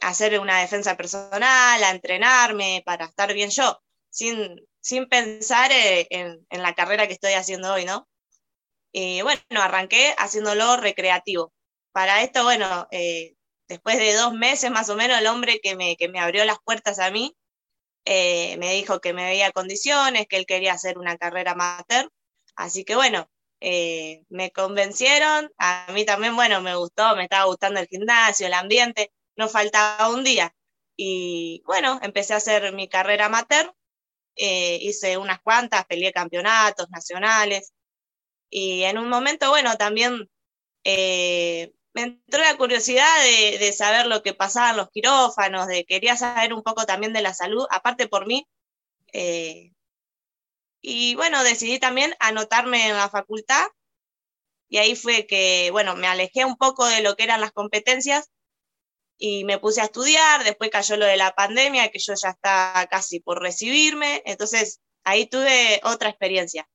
hacer 0.00 0.38
una 0.40 0.60
defensa 0.60 0.96
personal, 0.96 1.82
a 1.82 1.90
entrenarme, 1.90 2.82
para 2.84 3.06
estar 3.06 3.32
bien 3.32 3.50
yo, 3.50 3.80
sin, 4.10 4.60
sin 4.84 5.08
pensar 5.08 5.70
en, 5.72 6.46
en, 6.50 6.62
la 6.62 6.74
carrera 6.74 7.06
que 7.06 7.14
estoy 7.14 7.32
haciendo 7.32 7.72
hoy, 7.72 7.86
¿no? 7.86 8.06
Y 8.92 9.22
bueno, 9.22 9.40
arranqué 9.62 10.14
haciéndolo 10.18 10.76
recreativo. 10.76 11.52
Para 11.92 12.22
esto, 12.22 12.44
bueno, 12.44 12.86
eh, 12.90 13.34
después 13.68 13.98
de 13.98 14.14
dos 14.14 14.34
meses 14.34 14.70
más 14.70 14.90
o 14.90 14.96
menos, 14.96 15.18
el 15.18 15.26
hombre 15.26 15.60
que 15.62 15.74
me, 15.74 15.96
que 15.96 16.08
me 16.08 16.20
abrió 16.20 16.44
las 16.44 16.58
puertas 16.64 16.98
a 16.98 17.10
mí 17.10 17.34
eh, 18.04 18.56
me 18.58 18.72
dijo 18.74 19.00
que 19.00 19.14
me 19.14 19.24
veía 19.24 19.52
condiciones, 19.52 20.26
que 20.28 20.36
él 20.36 20.46
quería 20.46 20.74
hacer 20.74 20.98
una 20.98 21.16
carrera 21.16 21.52
amateur. 21.52 22.10
Así 22.56 22.84
que 22.84 22.94
bueno, 22.96 23.28
eh, 23.60 24.24
me 24.28 24.50
convencieron, 24.52 25.50
a 25.58 25.86
mí 25.94 26.04
también, 26.04 26.36
bueno, 26.36 26.60
me 26.60 26.76
gustó, 26.76 27.16
me 27.16 27.24
estaba 27.24 27.44
gustando 27.46 27.80
el 27.80 27.88
gimnasio, 27.88 28.46
el 28.46 28.54
ambiente, 28.54 29.12
no 29.36 29.48
faltaba 29.48 30.10
un 30.10 30.24
día. 30.24 30.54
Y 30.96 31.62
bueno, 31.66 31.98
empecé 32.02 32.34
a 32.34 32.38
hacer 32.38 32.72
mi 32.74 32.88
carrera 32.88 33.26
amateur, 33.26 33.74
eh, 34.36 34.78
hice 34.80 35.18
unas 35.18 35.40
cuantas, 35.40 35.84
peleé 35.86 36.12
campeonatos 36.12 36.88
nacionales. 36.90 37.72
Y 38.50 38.82
en 38.84 38.98
un 38.98 39.08
momento, 39.08 39.50
bueno, 39.50 39.76
también 39.76 40.30
eh, 40.84 41.72
me 41.94 42.02
entró 42.02 42.42
la 42.42 42.56
curiosidad 42.56 43.22
de, 43.22 43.72
saber 43.72 44.06
lo 44.06 44.22
que 44.22 44.34
pasaba 44.34 44.70
en 44.70 44.76
los 44.78 44.90
quirófanos, 44.90 45.66
de 45.66 45.84
quería 45.84 46.16
saber 46.16 46.52
un 46.52 46.62
poco 46.62 46.86
también 46.86 47.12
de 47.12 47.22
la 47.22 47.34
salud, 47.34 47.66
aparte 47.70 48.08
por 48.08 48.26
mí, 48.26 48.46
eh, 49.12 49.72
y 50.80 51.14
bueno, 51.14 51.42
decidí 51.44 51.78
también 51.78 52.14
anotarme 52.20 52.88
en 52.88 52.96
la 52.96 53.08
facultad 53.08 53.66
y 54.68 54.78
ahí 54.78 54.96
fue 54.96 55.26
que, 55.26 55.70
bueno, 55.70 55.96
me 55.96 56.08
alejé 56.08 56.44
un 56.44 56.56
poco 56.56 56.84
de 56.86 57.00
lo 57.00 57.16
que 57.16 57.24
eran 57.24 57.40
las 57.40 57.52
competencias 57.52 58.30
y 59.18 59.44
me 59.44 59.58
puse 59.58 59.80
a 59.80 59.84
estudiar, 59.84 60.44
después 60.44 60.70
cayó 60.70 60.96
lo 60.96 61.06
de 61.06 61.16
la 61.16 61.34
pandemia, 61.34 61.88
que 61.90 61.98
yo 61.98 62.14
ya 62.14 62.30
estaba 62.30 62.86
casi 62.86 63.20
por 63.20 63.40
recibirme, 63.40 64.22
entonces 64.26 64.80
ahí 65.04 65.26
tuve 65.26 65.80
otra 65.84 66.08
experiencia. 66.08 66.68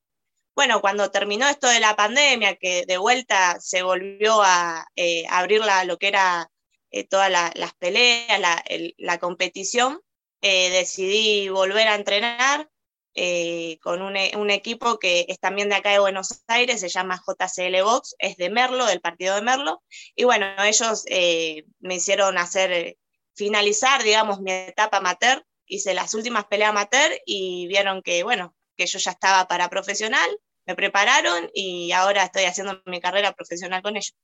Bueno, 0.54 0.80
cuando 0.80 1.10
terminó 1.10 1.48
esto 1.48 1.68
de 1.68 1.80
la 1.80 1.96
pandemia, 1.96 2.56
que 2.56 2.84
de 2.86 2.98
vuelta 2.98 3.58
se 3.60 3.82
volvió 3.82 4.42
a 4.42 4.86
eh, 4.96 5.24
abrir 5.30 5.64
la, 5.64 5.84
lo 5.84 5.96
que 5.98 6.08
era 6.08 6.50
eh, 6.90 7.06
todas 7.06 7.30
la, 7.30 7.52
las 7.54 7.74
peleas, 7.74 8.40
la, 8.40 8.62
la 8.98 9.18
competición, 9.18 10.00
eh, 10.42 10.70
decidí 10.70 11.48
volver 11.48 11.88
a 11.88 11.94
entrenar 11.94 12.68
eh, 13.14 13.78
con 13.82 14.02
un, 14.02 14.16
un, 14.36 14.50
equipo 14.50 14.98
que 14.98 15.26
es 15.28 15.40
también 15.40 15.68
de 15.68 15.74
acá 15.74 15.90
de 15.90 15.98
Buenos 15.98 16.42
Aires, 16.46 16.80
se 16.80 16.88
llama 16.88 17.20
JCL 17.26 17.82
Box, 17.82 18.14
es 18.18 18.36
de 18.36 18.50
Merlo, 18.50 18.86
del 18.86 19.00
partido 19.00 19.34
de 19.34 19.42
Merlo, 19.42 19.82
y 20.14 20.24
bueno, 20.24 20.46
ellos 20.62 21.04
eh, 21.06 21.64
me 21.80 21.96
hicieron 21.96 22.38
hacer, 22.38 22.72
eh, 22.72 22.98
finalizar, 23.34 24.02
digamos, 24.02 24.40
mi 24.40 24.52
etapa 24.52 24.98
amateur, 24.98 25.44
hice 25.66 25.94
las 25.94 26.14
últimas 26.14 26.44
peleas 26.46 26.70
amateur 26.70 27.10
y 27.26 27.66
vieron 27.66 28.02
que, 28.02 28.22
bueno, 28.22 28.54
que 28.76 28.86
yo 28.86 28.98
ya 28.98 29.10
estaba 29.10 29.48
para 29.48 29.68
profesional, 29.68 30.30
me 30.66 30.76
prepararon 30.76 31.50
y 31.54 31.92
ahora 31.92 32.24
estoy 32.24 32.44
haciendo 32.44 32.80
mi 32.86 33.00
carrera 33.00 33.32
profesional 33.32 33.82
con 33.82 33.96
ellos. 33.96 34.14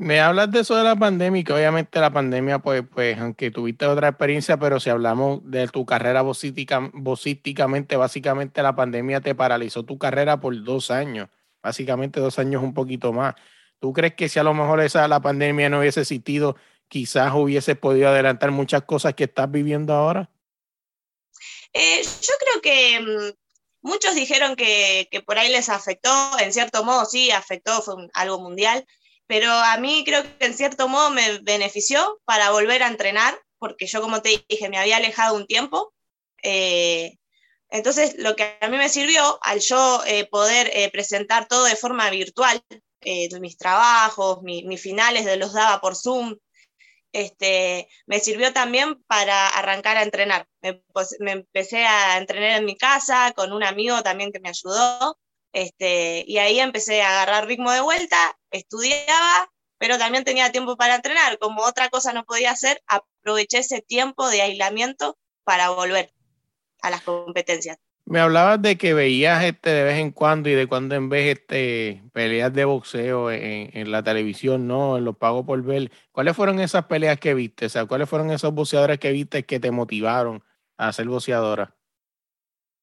Me 0.00 0.20
hablas 0.20 0.48
de 0.52 0.60
eso 0.60 0.76
de 0.76 0.84
la 0.84 0.94
pandemia 0.94 1.42
que 1.42 1.52
obviamente 1.52 1.98
la 1.98 2.12
pandemia, 2.12 2.60
pues, 2.60 2.84
pues, 2.94 3.18
aunque 3.18 3.50
tuviste 3.50 3.84
otra 3.84 4.10
experiencia, 4.10 4.56
pero 4.56 4.78
si 4.78 4.90
hablamos 4.90 5.40
de 5.42 5.66
tu 5.66 5.84
carrera 5.84 6.22
vocítica, 6.22 6.88
vocísticamente, 6.92 7.96
básicamente 7.96 8.62
la 8.62 8.76
pandemia 8.76 9.20
te 9.20 9.34
paralizó 9.34 9.82
tu 9.82 9.98
carrera 9.98 10.38
por 10.38 10.62
dos 10.62 10.92
años, 10.92 11.28
básicamente 11.60 12.20
dos 12.20 12.38
años 12.38 12.62
un 12.62 12.74
poquito 12.74 13.12
más. 13.12 13.34
¿Tú 13.80 13.92
crees 13.92 14.14
que 14.14 14.28
si 14.28 14.38
a 14.38 14.44
lo 14.44 14.54
mejor 14.54 14.80
esa 14.80 15.08
la 15.08 15.20
pandemia 15.20 15.68
no 15.68 15.80
hubiese 15.80 16.02
existido, 16.02 16.54
quizás 16.86 17.32
hubiese 17.34 17.74
podido 17.74 18.08
adelantar 18.08 18.52
muchas 18.52 18.82
cosas 18.82 19.14
que 19.14 19.24
estás 19.24 19.50
viviendo 19.50 19.94
ahora? 19.94 20.30
Eh, 21.72 22.02
yo 22.04 22.34
creo 22.38 22.62
que 22.62 23.00
mmm, 23.00 23.32
muchos 23.82 24.14
dijeron 24.14 24.54
que, 24.54 25.08
que, 25.10 25.22
por 25.22 25.38
ahí 25.38 25.50
les 25.50 25.68
afectó, 25.68 26.10
en 26.38 26.52
cierto 26.52 26.84
modo 26.84 27.04
sí, 27.04 27.32
afectó, 27.32 27.82
fue 27.82 27.94
algo 28.14 28.38
mundial, 28.38 28.86
pero 29.28 29.52
a 29.52 29.76
mí 29.76 30.02
creo 30.04 30.22
que 30.22 30.46
en 30.46 30.54
cierto 30.54 30.88
modo 30.88 31.10
me 31.10 31.38
benefició 31.40 32.20
para 32.24 32.50
volver 32.50 32.82
a 32.82 32.88
entrenar, 32.88 33.38
porque 33.58 33.86
yo, 33.86 34.00
como 34.00 34.22
te 34.22 34.44
dije, 34.48 34.68
me 34.70 34.78
había 34.78 34.96
alejado 34.96 35.36
un 35.36 35.46
tiempo. 35.46 35.94
Eh, 36.42 37.18
entonces, 37.70 38.16
lo 38.18 38.34
que 38.34 38.56
a 38.60 38.68
mí 38.68 38.78
me 38.78 38.88
sirvió, 38.88 39.38
al 39.42 39.60
yo 39.60 40.02
eh, 40.06 40.26
poder 40.26 40.70
eh, 40.72 40.90
presentar 40.90 41.46
todo 41.46 41.64
de 41.64 41.76
forma 41.76 42.08
virtual, 42.10 42.62
mis 43.40 43.58
trabajos, 43.58 44.42
mi, 44.42 44.64
mis 44.64 44.80
finales 44.80 45.24
de 45.24 45.36
los 45.36 45.52
daba 45.52 45.80
por 45.80 45.94
Zoom, 45.94 46.36
este, 47.12 47.88
me 48.06 48.20
sirvió 48.20 48.52
también 48.52 49.02
para 49.04 49.48
arrancar 49.50 49.98
a 49.98 50.02
entrenar. 50.02 50.46
Me, 50.62 50.82
me 51.20 51.32
empecé 51.32 51.84
a 51.84 52.16
entrenar 52.18 52.58
en 52.58 52.64
mi 52.64 52.76
casa 52.76 53.32
con 53.36 53.52
un 53.52 53.62
amigo 53.62 54.02
también 54.02 54.32
que 54.32 54.40
me 54.40 54.48
ayudó. 54.48 55.18
Este, 55.52 56.24
y 56.26 56.38
ahí 56.38 56.60
empecé 56.60 57.02
a 57.02 57.10
agarrar 57.10 57.46
ritmo 57.46 57.72
de 57.72 57.80
vuelta, 57.80 58.37
estudiaba, 58.50 59.50
pero 59.78 59.98
también 59.98 60.24
tenía 60.24 60.52
tiempo 60.52 60.76
para 60.76 60.96
entrenar. 60.96 61.38
Como 61.38 61.62
otra 61.62 61.88
cosa 61.88 62.12
no 62.12 62.24
podía 62.24 62.50
hacer, 62.50 62.82
aproveché 62.86 63.58
ese 63.58 63.82
tiempo 63.82 64.28
de 64.28 64.42
aislamiento 64.42 65.18
para 65.44 65.70
volver 65.70 66.12
a 66.82 66.90
las 66.90 67.02
competencias. 67.02 67.78
Me 68.04 68.20
hablabas 68.20 68.62
de 68.62 68.78
que 68.78 68.94
veías 68.94 69.44
este 69.44 69.68
de 69.68 69.84
vez 69.84 69.98
en 69.98 70.12
cuando 70.12 70.48
y 70.48 70.54
de 70.54 70.66
cuando 70.66 70.94
en 70.94 71.10
vez 71.10 71.36
este 71.36 72.02
peleas 72.14 72.50
de 72.54 72.64
boxeo 72.64 73.30
en, 73.30 73.70
en, 73.74 73.90
la 73.90 74.02
televisión, 74.02 74.66
¿no? 74.66 74.96
En 74.96 75.04
los 75.04 75.18
pagos 75.18 75.44
por 75.44 75.62
ver. 75.62 75.92
¿Cuáles 76.10 76.34
fueron 76.34 76.58
esas 76.58 76.86
peleas 76.86 77.20
que 77.20 77.34
viste? 77.34 77.66
O 77.66 77.68
sea, 77.68 77.84
¿cuáles 77.84 78.08
fueron 78.08 78.30
esos 78.30 78.54
boxeadores 78.54 78.98
que 78.98 79.12
viste 79.12 79.44
que 79.44 79.60
te 79.60 79.70
motivaron 79.70 80.42
a 80.78 80.90
ser 80.90 81.06
boxeadora? 81.06 81.76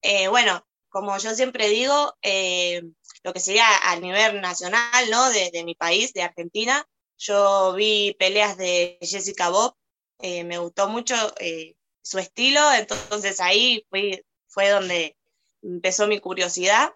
Eh, 0.04 0.28
bueno, 0.28 0.64
como 0.90 1.18
yo 1.18 1.34
siempre 1.34 1.70
digo, 1.70 2.16
eh, 2.22 2.84
lo 3.26 3.34
que 3.34 3.40
sería 3.40 3.66
a 3.92 3.96
nivel 4.00 4.40
nacional, 4.40 5.10
¿no? 5.10 5.30
De, 5.32 5.50
de, 5.52 5.64
mi 5.64 5.74
país, 5.74 6.14
de 6.14 6.22
Argentina. 6.22 6.88
Yo 7.18 7.74
vi 7.74 8.16
peleas 8.20 8.56
de 8.56 9.00
Jessica 9.02 9.50
Bob, 9.50 9.74
eh, 10.20 10.44
me 10.44 10.60
gustó 10.60 10.88
mucho 10.88 11.16
su 12.02 12.20
estilo, 12.20 12.62
entonces 12.74 13.40
ahí 13.40 13.84
fui 13.90 14.22
fue 14.48 14.70
donde 14.70 15.18
empezó 15.64 16.08
mi 16.08 16.20
curiosidad. 16.20 16.94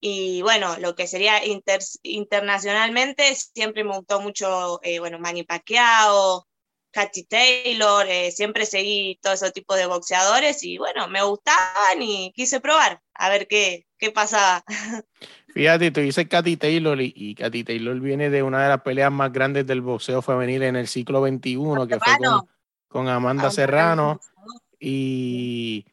Y 0.00 0.42
bueno, 0.42 0.76
lo 0.78 0.94
que 0.96 1.06
sería 1.06 1.44
inter, 1.44 1.80
internacionalmente, 2.02 3.34
siempre 3.34 3.84
me 3.84 3.96
gustó 3.96 4.20
mucho, 4.20 4.80
eh, 4.82 4.98
bueno, 5.00 5.18
Manny 5.18 5.42
Pacquiao, 5.44 6.46
Katy 6.90 7.24
Taylor, 7.24 8.06
eh, 8.08 8.30
siempre 8.32 8.66
seguí 8.66 9.18
todo 9.22 9.34
ese 9.34 9.50
tipo 9.52 9.74
de 9.74 9.86
boxeadores 9.86 10.62
y 10.62 10.78
bueno, 10.78 11.08
me 11.08 11.22
gustaban 11.22 12.02
y 12.02 12.32
quise 12.32 12.60
probar 12.60 13.02
a 13.14 13.28
ver 13.28 13.46
qué, 13.48 13.86
qué 14.00 14.10
pasaba. 14.10 14.64
Fíjate, 15.54 15.90
tú 15.90 16.00
dices 16.00 16.26
Katy 16.28 16.56
Taylor 16.56 17.00
y, 17.00 17.12
y 17.14 17.34
Katy 17.34 17.64
Taylor 17.64 17.98
viene 18.00 18.30
de 18.30 18.42
una 18.42 18.62
de 18.62 18.68
las 18.68 18.82
peleas 18.82 19.12
más 19.12 19.32
grandes 19.32 19.66
del 19.66 19.80
boxeo 19.80 20.22
femenil 20.22 20.62
en 20.62 20.76
el 20.76 20.88
siglo 20.88 21.24
XXI, 21.26 21.88
que 21.88 21.98
fue 21.98 22.16
con, 22.18 22.48
con 22.88 23.08
Amanda 23.08 23.48
ah, 23.48 23.50
Serrano. 23.50 24.20
Y 24.78 25.84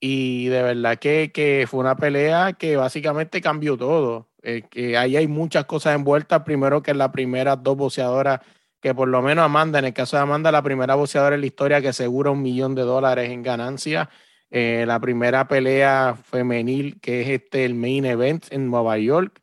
y 0.00 0.48
de 0.48 0.62
verdad 0.62 0.98
que, 0.98 1.32
que, 1.32 1.66
fue 1.68 1.80
una 1.80 1.96
pelea 1.96 2.52
que 2.52 2.76
básicamente 2.76 3.40
cambió 3.40 3.76
todo. 3.76 4.28
Eh, 4.42 4.62
que 4.70 4.96
ahí 4.96 5.16
hay 5.16 5.26
muchas 5.26 5.64
cosas 5.64 5.96
envueltas. 5.96 6.42
Primero 6.44 6.82
que 6.82 6.94
las 6.94 7.10
primeras 7.10 7.62
dos 7.62 7.76
boxeadoras, 7.76 8.40
que 8.80 8.94
por 8.94 9.08
lo 9.08 9.22
menos 9.22 9.44
Amanda, 9.44 9.80
en 9.80 9.86
el 9.86 9.92
caso 9.92 10.16
de 10.16 10.22
Amanda, 10.22 10.52
la 10.52 10.62
primera 10.62 10.94
boxeadora 10.94 11.34
en 11.34 11.40
la 11.40 11.46
historia 11.48 11.80
que 11.80 11.88
asegura 11.88 12.30
un 12.30 12.42
millón 12.42 12.74
de 12.74 12.82
dólares 12.82 13.30
en 13.30 13.42
ganancias. 13.42 14.08
Eh, 14.50 14.84
la 14.86 14.98
primera 14.98 15.46
pelea 15.46 16.16
femenil, 16.24 17.00
que 17.00 17.22
es 17.22 17.28
este 17.28 17.64
el 17.64 17.74
main 17.74 18.04
event 18.06 18.46
en 18.50 18.70
Nueva 18.70 18.98
York. 18.98 19.40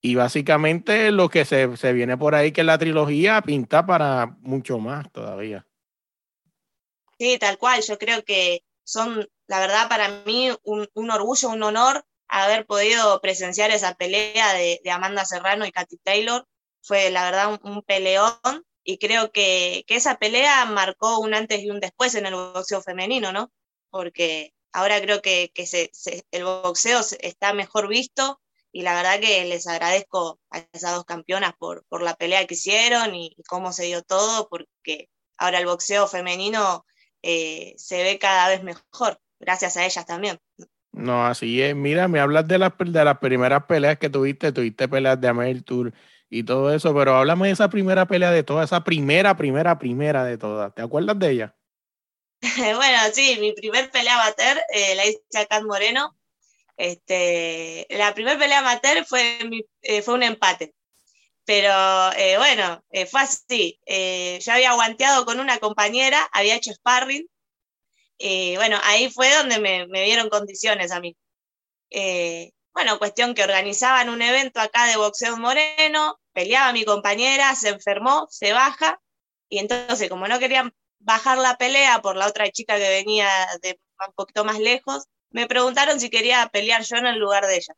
Y 0.00 0.14
básicamente 0.14 1.10
lo 1.10 1.28
que 1.28 1.44
se, 1.44 1.76
se 1.76 1.92
viene 1.92 2.16
por 2.16 2.34
ahí, 2.34 2.52
que 2.52 2.64
la 2.64 2.78
trilogía, 2.78 3.42
pinta 3.42 3.84
para 3.84 4.36
mucho 4.40 4.78
más 4.78 5.10
todavía. 5.10 5.66
Sí, 7.18 7.38
tal 7.38 7.58
cual. 7.58 7.82
Yo 7.82 7.98
creo 7.98 8.22
que 8.24 8.62
son, 8.84 9.28
la 9.46 9.60
verdad, 9.60 9.88
para 9.88 10.22
mí 10.24 10.50
un, 10.62 10.88
un 10.94 11.10
orgullo, 11.10 11.48
un 11.50 11.62
honor 11.62 12.04
haber 12.28 12.66
podido 12.66 13.20
presenciar 13.20 13.70
esa 13.70 13.94
pelea 13.94 14.52
de, 14.54 14.80
de, 14.82 14.90
Amanda 14.90 15.24
Serrano 15.24 15.66
y 15.66 15.72
Katy 15.72 15.98
Taylor. 15.98 16.46
Fue, 16.82 17.10
la 17.10 17.24
verdad, 17.24 17.52
un, 17.52 17.70
un 17.70 17.82
peleón 17.82 18.64
y 18.84 18.98
creo 18.98 19.32
que, 19.32 19.84
que, 19.86 19.96
esa 19.96 20.16
pelea 20.16 20.64
marcó 20.66 21.18
un 21.18 21.34
antes 21.34 21.62
y 21.62 21.70
un 21.70 21.80
después 21.80 22.14
en 22.14 22.26
el 22.26 22.34
boxeo 22.34 22.82
femenino, 22.82 23.32
¿no? 23.32 23.50
Porque 23.96 24.54
ahora 24.72 25.00
creo 25.00 25.22
que, 25.22 25.50
que 25.54 25.90
el 26.30 26.44
boxeo 26.44 27.00
está 27.20 27.52
mejor 27.54 27.88
visto 27.88 28.40
y 28.76 28.82
la 28.82 28.94
verdad 28.94 29.18
que 29.20 29.46
les 29.46 29.66
agradezco 29.66 30.38
a 30.50 30.58
esas 30.74 30.94
dos 30.94 31.06
campeonas 31.06 31.54
por, 31.58 31.86
por 31.88 32.02
la 32.02 32.14
pelea 32.14 32.46
que 32.46 32.52
hicieron 32.52 33.14
y, 33.14 33.34
cómo 33.48 33.72
se 33.72 33.84
dio 33.84 34.02
todo, 34.02 34.48
porque 34.50 35.08
ahora 35.38 35.60
el 35.60 35.64
boxeo 35.64 36.06
femenino 36.06 36.84
eh, 37.22 37.72
se 37.78 38.02
ve 38.02 38.18
cada 38.18 38.48
vez 38.48 38.62
mejor, 38.62 39.18
gracias 39.40 39.78
a 39.78 39.86
ellas 39.86 40.04
también. 40.04 40.38
No, 40.92 41.26
así 41.26 41.62
es. 41.62 41.74
Mira, 41.74 42.06
me 42.06 42.20
hablas 42.20 42.46
de 42.46 42.58
las, 42.58 42.72
de 42.78 43.02
las 43.02 43.18
primeras 43.18 43.64
peleas 43.64 43.98
que 43.98 44.10
tuviste, 44.10 44.52
tuviste 44.52 44.88
peleas 44.88 45.18
de 45.18 45.28
Amel 45.28 45.64
Tour 45.64 45.94
y 46.28 46.42
todo 46.42 46.70
eso, 46.70 46.94
pero 46.94 47.16
háblame 47.16 47.46
de 47.46 47.54
esa 47.54 47.70
primera 47.70 48.06
pelea 48.06 48.30
de 48.30 48.42
toda, 48.42 48.64
esa 48.64 48.84
primera, 48.84 49.38
primera, 49.38 49.78
primera 49.78 50.22
de 50.22 50.36
todas. 50.36 50.74
¿Te 50.74 50.82
acuerdas 50.82 51.18
de 51.18 51.30
ella? 51.30 51.56
bueno, 52.76 52.98
sí, 53.12 53.38
mi 53.40 53.52
primer 53.52 53.90
pelea 53.90 54.14
amateur 54.20 54.60
eh, 54.72 54.94
la 54.94 55.06
hice 55.06 55.20
a 55.36 55.46
Cat 55.46 55.64
Moreno. 55.64 56.16
Este, 56.76 57.86
la 57.90 58.14
primera 58.14 58.38
pelea 58.38 58.58
amateur 58.58 59.04
fue, 59.06 59.38
eh, 59.82 60.02
fue 60.02 60.14
un 60.14 60.22
empate. 60.22 60.74
Pero 61.44 61.70
eh, 62.16 62.36
bueno, 62.38 62.84
eh, 62.90 63.06
fue 63.06 63.22
así. 63.22 63.80
Yo 63.86 64.52
había 64.52 64.70
aguanteado 64.70 65.24
con 65.24 65.40
una 65.40 65.58
compañera, 65.58 66.28
había 66.32 66.56
hecho 66.56 66.72
sparring. 66.72 67.26
Y 68.18 68.56
bueno, 68.56 68.78
ahí 68.84 69.10
fue 69.10 69.32
donde 69.34 69.60
me, 69.60 69.86
me 69.88 70.04
dieron 70.04 70.30
condiciones 70.30 70.92
a 70.92 71.00
mí. 71.00 71.16
Bueno, 72.72 72.98
cuestión 72.98 73.34
que 73.34 73.42
organizaban 73.42 74.10
un 74.10 74.20
evento 74.22 74.60
acá 74.60 74.86
de 74.86 74.96
boxeo 74.96 75.36
moreno, 75.38 76.20
peleaba 76.32 76.72
mi 76.72 76.84
compañera, 76.84 77.54
se 77.54 77.70
enfermó, 77.70 78.26
se 78.30 78.52
baja. 78.52 79.00
Y 79.48 79.58
entonces, 79.58 80.10
como 80.10 80.28
no 80.28 80.38
querían 80.38 80.74
bajar 80.98 81.38
la 81.38 81.56
pelea 81.56 82.02
por 82.02 82.16
la 82.16 82.26
otra 82.26 82.50
chica 82.50 82.76
que 82.76 82.88
venía 82.88 83.28
de 83.62 83.78
un 84.06 84.12
poquito 84.14 84.44
más 84.44 84.58
lejos, 84.58 85.04
me 85.30 85.46
preguntaron 85.46 86.00
si 86.00 86.10
quería 86.10 86.48
pelear 86.52 86.82
yo 86.82 86.96
en 86.96 87.06
el 87.06 87.18
lugar 87.18 87.46
de 87.46 87.56
ella. 87.56 87.74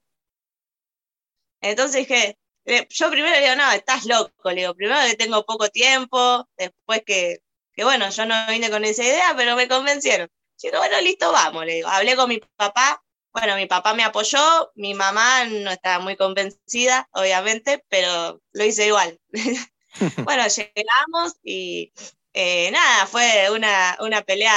Entonces 1.60 2.06
dije, 2.06 2.38
eh, 2.64 2.86
yo 2.90 3.10
primero 3.10 3.34
le 3.34 3.42
digo, 3.42 3.56
no, 3.56 3.70
estás 3.72 4.04
loco, 4.06 4.50
le 4.50 4.62
digo, 4.62 4.74
primero 4.74 5.00
que 5.06 5.16
tengo 5.16 5.44
poco 5.44 5.68
tiempo, 5.68 6.48
después 6.56 7.02
que, 7.04 7.38
que 7.72 7.84
bueno, 7.84 8.10
yo 8.10 8.26
no 8.26 8.34
vine 8.48 8.70
con 8.70 8.84
esa 8.84 9.04
idea, 9.04 9.34
pero 9.36 9.56
me 9.56 9.68
convencieron. 9.68 10.28
Digo, 10.62 10.78
bueno, 10.78 11.00
listo, 11.00 11.32
vamos, 11.32 11.64
le 11.66 11.74
digo, 11.74 11.88
hablé 11.88 12.16
con 12.16 12.28
mi 12.28 12.40
papá, 12.56 13.02
bueno, 13.32 13.56
mi 13.56 13.66
papá 13.66 13.94
me 13.94 14.04
apoyó, 14.04 14.72
mi 14.74 14.94
mamá 14.94 15.44
no 15.46 15.70
estaba 15.70 16.02
muy 16.02 16.16
convencida, 16.16 17.08
obviamente, 17.12 17.84
pero 17.88 18.40
lo 18.52 18.64
hice 18.64 18.86
igual. 18.86 19.18
bueno, 20.24 20.44
llegamos 20.48 21.34
y 21.42 21.92
eh, 22.41 22.70
nada, 22.70 23.07
fue 23.09 23.51
una, 23.51 23.97
una 24.01 24.22
pelea, 24.22 24.55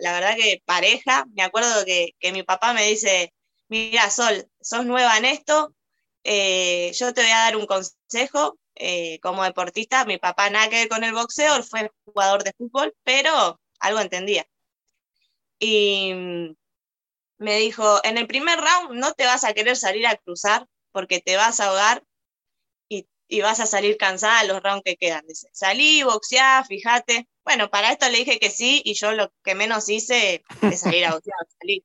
la 0.00 0.12
verdad 0.12 0.36
que 0.36 0.62
pareja. 0.64 1.24
Me 1.34 1.42
acuerdo 1.42 1.84
que, 1.84 2.12
que 2.20 2.30
mi 2.30 2.44
papá 2.44 2.72
me 2.74 2.86
dice, 2.86 3.34
mira, 3.68 4.08
Sol, 4.10 4.48
sos 4.60 4.86
nueva 4.86 5.18
en 5.18 5.24
esto, 5.24 5.74
eh, 6.22 6.92
yo 6.94 7.12
te 7.12 7.22
voy 7.22 7.30
a 7.32 7.38
dar 7.38 7.56
un 7.56 7.66
consejo. 7.66 8.56
Eh, 8.76 9.18
como 9.20 9.42
deportista, 9.44 10.04
mi 10.04 10.18
papá 10.18 10.50
nada 10.50 10.68
que 10.68 10.76
ver 10.76 10.88
con 10.88 11.02
el 11.04 11.12
boxeo, 11.12 11.62
fue 11.64 11.90
jugador 12.04 12.44
de 12.44 12.52
fútbol, 12.56 12.94
pero 13.04 13.60
algo 13.80 14.00
entendía. 14.00 14.46
Y 15.58 16.12
me 17.38 17.56
dijo, 17.58 18.00
en 18.04 18.18
el 18.18 18.28
primer 18.28 18.60
round 18.60 18.92
no 18.92 19.12
te 19.12 19.26
vas 19.26 19.42
a 19.44 19.54
querer 19.54 19.76
salir 19.76 20.06
a 20.06 20.16
cruzar 20.16 20.66
porque 20.92 21.20
te 21.20 21.36
vas 21.36 21.58
a 21.58 21.66
ahogar 21.66 22.04
y, 23.28 23.40
vas 23.40 23.60
a 23.60 23.66
salir 23.66 23.96
cansada 23.96 24.44
los 24.44 24.62
rounds 24.62 24.82
que 24.84 24.96
quedan. 24.96 25.26
Dice, 25.26 25.48
salí, 25.52 26.02
boxeá, 26.02 26.64
fíjate. 26.64 27.28
Bueno, 27.44 27.70
para 27.70 27.92
esto 27.92 28.08
le 28.08 28.18
dije 28.18 28.38
que 28.38 28.50
sí 28.50 28.82
y 28.84 28.94
yo 28.94 29.12
lo 29.12 29.32
que 29.42 29.54
menos 29.54 29.88
hice 29.88 30.42
es 30.62 30.80
salir 30.80 31.04
a 31.06 31.12
boxear, 31.14 31.38
salir. 31.60 31.84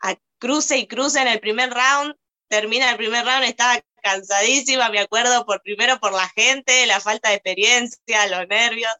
A 0.00 0.16
cruce 0.38 0.78
y 0.78 0.86
cruce 0.86 1.20
en 1.20 1.28
el 1.28 1.40
primer 1.40 1.70
round, 1.70 2.14
termina 2.48 2.90
el 2.90 2.96
primer 2.96 3.24
round, 3.24 3.44
estaba 3.44 3.80
cansadísima, 4.02 4.88
me 4.90 5.00
acuerdo, 5.00 5.46
por 5.46 5.62
primero 5.62 6.00
por 6.00 6.12
la 6.12 6.28
gente, 6.30 6.86
la 6.86 7.00
falta 7.00 7.28
de 7.28 7.36
experiencia, 7.36 8.26
los 8.26 8.48
nervios. 8.48 8.92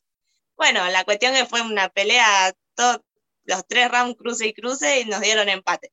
Bueno, 0.57 0.89
la 0.91 1.05
cuestión 1.05 1.35
es 1.35 1.41
que 1.43 1.49
fue 1.49 1.61
una 1.63 1.89
pelea, 1.89 2.53
todos 2.75 3.01
los 3.45 3.67
tres 3.67 3.91
rounds 3.91 4.17
cruce 4.17 4.47
y 4.47 4.55
cruce 4.55 5.01
y 5.01 5.05
nos 5.07 5.21
dieron 5.21 5.49
empate. 5.49 5.93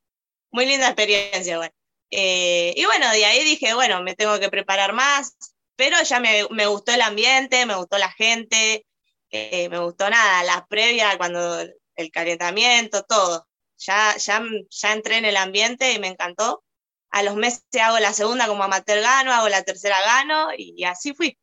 Muy 0.51 0.65
linda 0.65 0.87
experiencia, 0.87 1.57
bueno. 1.57 1.73
Eh, 2.11 2.73
y 2.75 2.85
bueno, 2.85 3.09
de 3.11 3.25
ahí 3.25 3.43
dije, 3.43 3.73
bueno, 3.73 4.01
me 4.01 4.15
tengo 4.15 4.39
que 4.39 4.49
preparar 4.49 4.93
más, 4.93 5.35
pero 5.75 6.01
ya 6.03 6.19
me, 6.19 6.47
me 6.51 6.65
gustó 6.65 6.93
el 6.93 7.01
ambiente, 7.01 7.65
me 7.65 7.75
gustó 7.75 7.97
la 7.97 8.11
gente, 8.11 8.85
eh, 9.29 9.69
me 9.69 9.79
gustó 9.79 10.09
nada, 10.09 10.43
la 10.43 10.65
previa, 10.67 11.17
cuando 11.17 11.61
el 11.95 12.11
calentamiento, 12.11 13.03
todo. 13.03 13.47
Ya, 13.77 14.15
ya, 14.17 14.43
ya 14.69 14.93
entré 14.93 15.17
en 15.17 15.25
el 15.25 15.37
ambiente 15.37 15.93
y 15.93 15.99
me 15.99 16.07
encantó 16.07 16.63
a 17.11 17.23
los 17.23 17.35
meses 17.35 17.63
hago 17.81 17.99
la 17.99 18.13
segunda 18.13 18.47
como 18.47 18.63
amateur 18.63 19.01
gano, 19.01 19.31
hago 19.31 19.49
la 19.49 19.63
tercera 19.63 19.97
gano 20.05 20.49
y 20.57 20.83
así 20.83 21.13
fui. 21.13 21.37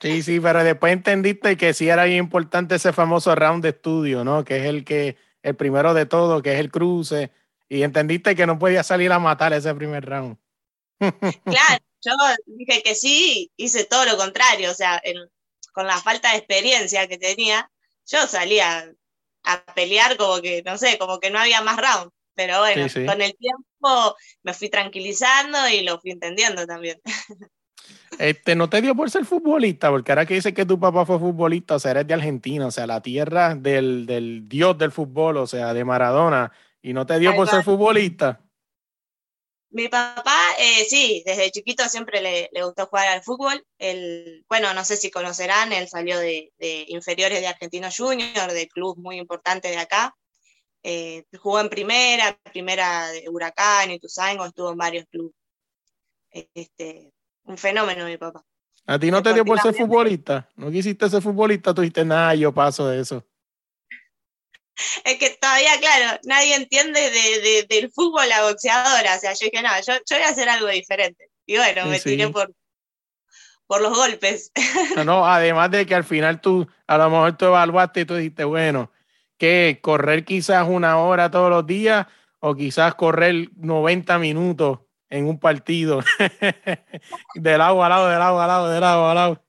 Sí, 0.00 0.22
sí, 0.22 0.40
pero 0.40 0.64
después 0.64 0.94
entendiste 0.94 1.58
que 1.58 1.74
sí 1.74 1.88
era 1.90 2.04
bien 2.04 2.20
importante 2.20 2.76
ese 2.76 2.92
famoso 2.92 3.34
round 3.34 3.62
de 3.62 3.68
estudio, 3.68 4.24
¿no? 4.24 4.44
Que 4.44 4.56
es 4.56 4.64
el 4.64 4.82
que, 4.82 5.18
el 5.42 5.56
primero 5.56 5.92
de 5.92 6.06
todo, 6.06 6.40
que 6.40 6.54
es 6.54 6.58
el 6.58 6.70
cruce, 6.70 7.30
y 7.70 7.84
entendiste 7.84 8.34
que 8.34 8.46
no 8.46 8.58
podía 8.58 8.82
salir 8.82 9.12
a 9.12 9.18
matar 9.18 9.52
ese 9.54 9.74
primer 9.74 10.04
round. 10.04 10.36
Claro, 11.44 11.84
yo 12.02 12.12
dije 12.46 12.82
que 12.82 12.94
sí, 12.94 13.50
hice 13.56 13.84
todo 13.84 14.04
lo 14.04 14.18
contrario, 14.18 14.70
o 14.70 14.74
sea, 14.74 15.00
en, 15.02 15.16
con 15.72 15.86
la 15.86 15.98
falta 15.98 16.32
de 16.32 16.38
experiencia 16.38 17.06
que 17.08 17.16
tenía, 17.16 17.70
yo 18.06 18.26
salía 18.26 18.92
a 19.44 19.64
pelear 19.74 20.16
como 20.16 20.42
que, 20.42 20.62
no 20.62 20.76
sé, 20.76 20.98
como 20.98 21.20
que 21.20 21.30
no 21.30 21.38
había 21.38 21.62
más 21.62 21.78
round. 21.78 22.10
Pero 22.34 22.58
bueno, 22.60 22.88
sí, 22.88 23.00
sí. 23.00 23.06
con 23.06 23.20
el 23.22 23.34
tiempo 23.36 24.16
me 24.42 24.54
fui 24.54 24.68
tranquilizando 24.68 25.68
y 25.68 25.82
lo 25.82 26.00
fui 26.00 26.10
entendiendo 26.10 26.66
también. 26.66 27.00
Este, 28.18 28.54
¿No 28.54 28.68
te 28.68 28.82
dio 28.82 28.94
por 28.94 29.10
ser 29.10 29.24
futbolista? 29.24 29.88
Porque 29.88 30.12
ahora 30.12 30.26
que 30.26 30.34
dices 30.34 30.52
que 30.52 30.66
tu 30.66 30.78
papá 30.78 31.06
fue 31.06 31.18
futbolista, 31.18 31.76
o 31.76 31.78
sea, 31.78 31.92
eres 31.92 32.06
de 32.06 32.14
Argentina, 32.14 32.66
o 32.66 32.70
sea, 32.70 32.86
la 32.86 33.00
tierra 33.00 33.54
del, 33.54 34.04
del 34.04 34.46
dios 34.46 34.76
del 34.76 34.92
fútbol, 34.92 35.38
o 35.38 35.46
sea, 35.46 35.72
de 35.72 35.84
Maradona. 35.84 36.52
¿Y 36.82 36.92
no 36.92 37.06
te 37.06 37.18
dio 37.18 37.34
por 37.34 37.48
ser 37.48 37.62
futbolista? 37.62 38.40
Mi 39.72 39.88
papá, 39.88 40.36
eh, 40.58 40.84
sí, 40.88 41.22
desde 41.24 41.52
chiquito 41.52 41.88
siempre 41.88 42.20
le, 42.20 42.50
le 42.52 42.64
gustó 42.64 42.86
jugar 42.86 43.06
al 43.08 43.22
fútbol. 43.22 43.64
Él, 43.78 44.44
bueno, 44.48 44.74
no 44.74 44.84
sé 44.84 44.96
si 44.96 45.12
conocerán, 45.12 45.72
él 45.72 45.88
salió 45.88 46.18
de, 46.18 46.52
de 46.58 46.86
inferiores 46.88 47.40
de 47.40 47.46
Argentino 47.46 47.88
Junior, 47.96 48.50
de 48.50 48.66
club 48.66 48.98
muy 48.98 49.18
importante 49.18 49.68
de 49.68 49.78
acá. 49.78 50.16
Eh, 50.82 51.24
jugó 51.38 51.60
en 51.60 51.68
primera, 51.68 52.36
primera 52.52 53.10
de 53.10 53.28
Huracán, 53.28 53.90
Ituzaingó, 53.92 54.46
estuvo 54.46 54.72
en 54.72 54.78
varios 54.78 55.04
clubes. 55.08 55.34
Este, 56.30 57.12
un 57.44 57.58
fenómeno 57.58 58.06
mi 58.06 58.16
papá. 58.16 58.44
¿A 58.86 58.98
ti 58.98 59.10
no 59.10 59.22
te 59.22 59.34
dio 59.34 59.44
por 59.44 59.60
ser 59.60 59.74
futbolista? 59.74 60.48
¿No 60.56 60.70
quisiste 60.70 61.08
ser 61.08 61.22
futbolista? 61.22 61.72
Tú 61.72 61.82
dijiste, 61.82 62.04
nada, 62.04 62.34
yo 62.34 62.52
paso 62.52 62.88
de 62.88 63.00
eso. 63.00 63.24
Es 65.04 65.18
que 65.18 65.30
todavía, 65.40 65.70
claro, 65.80 66.18
nadie 66.24 66.54
entiende 66.54 67.00
de, 67.00 67.40
de- 67.40 67.66
del 67.68 67.90
fútbol 67.92 68.30
a 68.32 68.42
boxeadora. 68.42 69.16
O 69.16 69.18
sea, 69.18 69.32
yo 69.34 69.46
dije, 69.50 69.62
no, 69.62 69.70
yo, 69.86 69.94
yo 70.08 70.16
voy 70.16 70.22
a 70.24 70.28
hacer 70.28 70.48
algo 70.48 70.68
diferente. 70.68 71.30
Y 71.46 71.56
bueno, 71.56 71.82
Sí, 71.84 71.88
me 71.88 71.98
sí. 71.98 72.10
tiré 72.10 72.28
por, 72.28 72.52
por 73.66 73.80
los 73.80 73.96
golpes. 73.96 74.52
No, 74.96 75.04
no, 75.04 75.26
además 75.26 75.70
de 75.70 75.86
que 75.86 75.94
al 75.94 76.04
final 76.04 76.40
tú, 76.40 76.66
a 76.86 76.98
lo 76.98 77.10
mejor 77.10 77.36
tú 77.36 77.46
evaluaste 77.46 78.00
y 78.00 78.04
tú 78.04 78.14
dijiste, 78.16 78.44
bueno, 78.44 78.90
que 79.38 79.78
correr 79.82 80.24
quizás 80.24 80.66
una 80.68 80.98
hora 80.98 81.30
todos 81.30 81.50
los 81.50 81.66
días 81.66 82.06
o 82.40 82.54
quizás 82.54 82.94
correr 82.94 83.48
90 83.56 84.18
minutos 84.18 84.80
en 85.08 85.26
un 85.26 85.38
partido 85.40 86.00
de 87.34 87.58
lado 87.58 87.82
a 87.84 87.88
lado, 87.88 88.08
de 88.08 88.18
lado 88.18 88.40
a 88.40 88.46
lado, 88.46 88.68
de 88.70 88.80
lado 88.80 89.08
a 89.10 89.14
lado. 89.14 89.44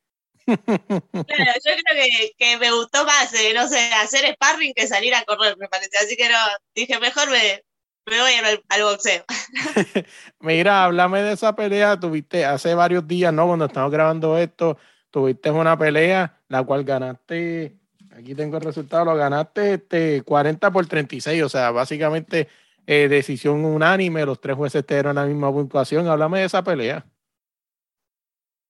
Claro, 0.45 1.51
yo 1.65 1.71
creo 1.71 2.03
que, 2.03 2.31
que 2.37 2.57
me 2.57 2.71
gustó 2.71 3.05
más, 3.05 3.33
eh, 3.33 3.53
no 3.53 3.67
sé, 3.67 3.79
hacer 3.93 4.33
sparring 4.33 4.73
que 4.73 4.87
salir 4.87 5.13
a 5.15 5.23
correr, 5.23 5.57
me 5.57 5.67
parece. 5.67 5.97
Así 5.97 6.15
que 6.15 6.29
no, 6.29 6.37
dije, 6.75 6.99
mejor 6.99 7.29
me, 7.29 7.63
me 8.05 8.19
voy 8.19 8.33
al, 8.33 8.63
al 8.69 8.83
boxeo. 8.83 9.23
Mira, 10.39 10.85
háblame 10.85 11.21
de 11.23 11.33
esa 11.33 11.55
pelea. 11.55 11.99
Tuviste 11.99 12.45
hace 12.45 12.73
varios 12.73 13.07
días, 13.07 13.33
¿no? 13.33 13.47
Cuando 13.47 13.65
estamos 13.65 13.91
grabando 13.91 14.37
esto, 14.37 14.77
tuviste 15.11 15.51
una 15.51 15.77
pelea, 15.77 16.39
la 16.47 16.63
cual 16.63 16.83
ganaste. 16.83 17.77
Aquí 18.15 18.35
tengo 18.35 18.57
el 18.57 18.63
resultado, 18.63 19.05
lo 19.05 19.15
ganaste 19.15 19.75
este, 19.75 20.21
40 20.23 20.71
por 20.71 20.85
36, 20.85 21.43
o 21.43 21.49
sea, 21.49 21.71
básicamente 21.71 22.49
eh, 22.85 23.07
decisión 23.07 23.63
unánime, 23.63 24.25
los 24.25 24.41
tres 24.41 24.57
jueces 24.57 24.85
te 24.85 24.95
dieron 24.95 25.15
la 25.15 25.25
misma 25.25 25.51
puntuación. 25.51 26.07
Háblame 26.07 26.39
de 26.39 26.45
esa 26.45 26.63
pelea. 26.63 27.05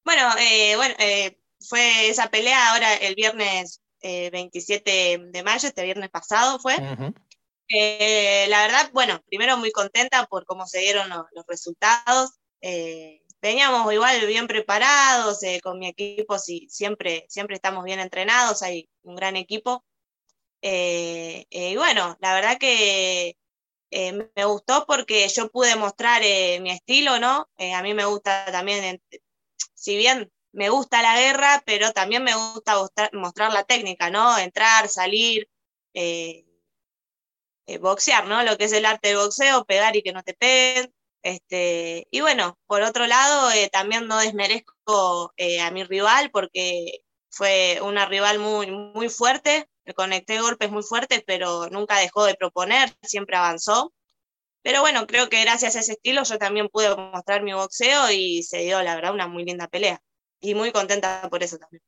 Bueno, 0.03 0.29
eh, 0.39 0.75
bueno 0.75 0.95
eh, 0.99 1.40
fue 1.67 2.09
esa 2.09 2.29
pelea 2.29 2.71
ahora 2.71 2.93
el 2.95 3.15
viernes 3.15 3.81
eh, 4.01 4.29
27 4.31 5.19
de 5.31 5.43
mayo, 5.43 5.67
este 5.67 5.83
viernes 5.83 6.09
pasado 6.09 6.59
fue. 6.59 6.75
Eh, 7.69 8.47
la 8.49 8.63
verdad, 8.63 8.89
bueno, 8.93 9.21
primero 9.27 9.57
muy 9.57 9.71
contenta 9.71 10.25
por 10.25 10.45
cómo 10.45 10.65
se 10.67 10.79
dieron 10.79 11.09
los, 11.09 11.25
los 11.31 11.45
resultados. 11.47 12.31
Eh, 12.61 13.21
veníamos 13.41 13.91
igual 13.93 14.25
bien 14.27 14.47
preparados, 14.47 15.41
eh, 15.43 15.59
con 15.61 15.79
mi 15.79 15.87
equipo 15.87 16.37
sí, 16.37 16.67
siempre, 16.69 17.25
siempre 17.29 17.55
estamos 17.55 17.83
bien 17.83 17.99
entrenados, 17.99 18.61
hay 18.61 18.89
un 19.03 19.15
gran 19.15 19.35
equipo. 19.35 19.83
Eh, 20.61 21.45
eh, 21.49 21.71
y 21.71 21.75
bueno, 21.75 22.17
la 22.21 22.33
verdad 22.35 22.57
que 22.59 23.35
eh, 23.89 24.29
me 24.35 24.45
gustó 24.45 24.85
porque 24.85 25.27
yo 25.27 25.49
pude 25.49 25.75
mostrar 25.75 26.21
eh, 26.23 26.59
mi 26.61 26.71
estilo, 26.71 27.19
¿no? 27.19 27.49
Eh, 27.57 27.73
a 27.73 27.81
mí 27.81 27.93
me 27.93 28.05
gusta 28.05 28.45
también, 28.51 29.01
si 29.73 29.97
bien 29.97 30.31
me 30.53 30.69
gusta 30.69 31.01
la 31.01 31.19
guerra, 31.19 31.63
pero 31.65 31.91
también 31.93 32.23
me 32.23 32.35
gusta 32.35 32.75
mostrar, 33.13 33.53
la 33.53 33.63
técnica, 33.63 34.09
¿no? 34.09 34.37
Entrar, 34.37 34.87
salir. 34.89 35.49
eh, 35.93 36.45
eh, 37.67 37.77
boxear, 37.77 38.27
¿no? 38.27 38.43
Lo 38.43 38.57
que 38.57 38.65
es 38.65 38.73
el 38.73 38.85
arte 38.85 39.09
del 39.09 39.17
boxeo, 39.17 39.65
pegar 39.65 39.95
y 39.95 40.03
que 40.03 40.13
no 40.13 40.23
te 40.23 40.33
peguen. 40.33 40.93
Este, 41.23 42.07
y 42.11 42.21
bueno, 42.21 42.57
por 42.67 42.81
otro 42.81 43.05
lado, 43.07 43.51
eh, 43.51 43.69
también 43.71 44.07
no 44.07 44.19
desmerezco 44.19 45.33
a 45.61 45.71
mi 45.71 45.83
rival 45.83 46.31
porque 46.31 47.01
fue 47.29 47.79
una 47.83 48.05
rival 48.07 48.39
muy, 48.39 48.71
muy 48.71 49.09
fuerte, 49.09 49.67
le 49.85 49.93
conecté 49.93 50.39
golpes 50.41 50.71
muy 50.71 50.83
fuertes, 50.83 51.23
pero 51.25 51.69
nunca 51.69 51.97
dejó 51.99 52.25
de 52.25 52.35
proponer, 52.35 52.93
siempre 53.03 53.37
avanzó. 53.37 53.93
Pero 54.63 54.81
bueno, 54.81 55.07
creo 55.07 55.29
que 55.29 55.41
gracias 55.41 55.75
a 55.75 55.79
ese 55.81 55.93
estilo 55.93 56.23
yo 56.23 56.37
también 56.39 56.69
pude 56.69 56.95
mostrar 56.95 57.43
mi 57.43 57.53
boxeo 57.53 58.11
y 58.11 58.43
se 58.43 58.59
dio, 58.59 58.81
la 58.83 58.95
verdad, 58.95 59.13
una 59.13 59.27
muy 59.27 59.45
linda 59.45 59.67
pelea. 59.67 60.01
Y 60.41 60.55
muy 60.55 60.71
contenta 60.71 61.27
por 61.29 61.43
eso 61.43 61.57
también. 61.57 61.81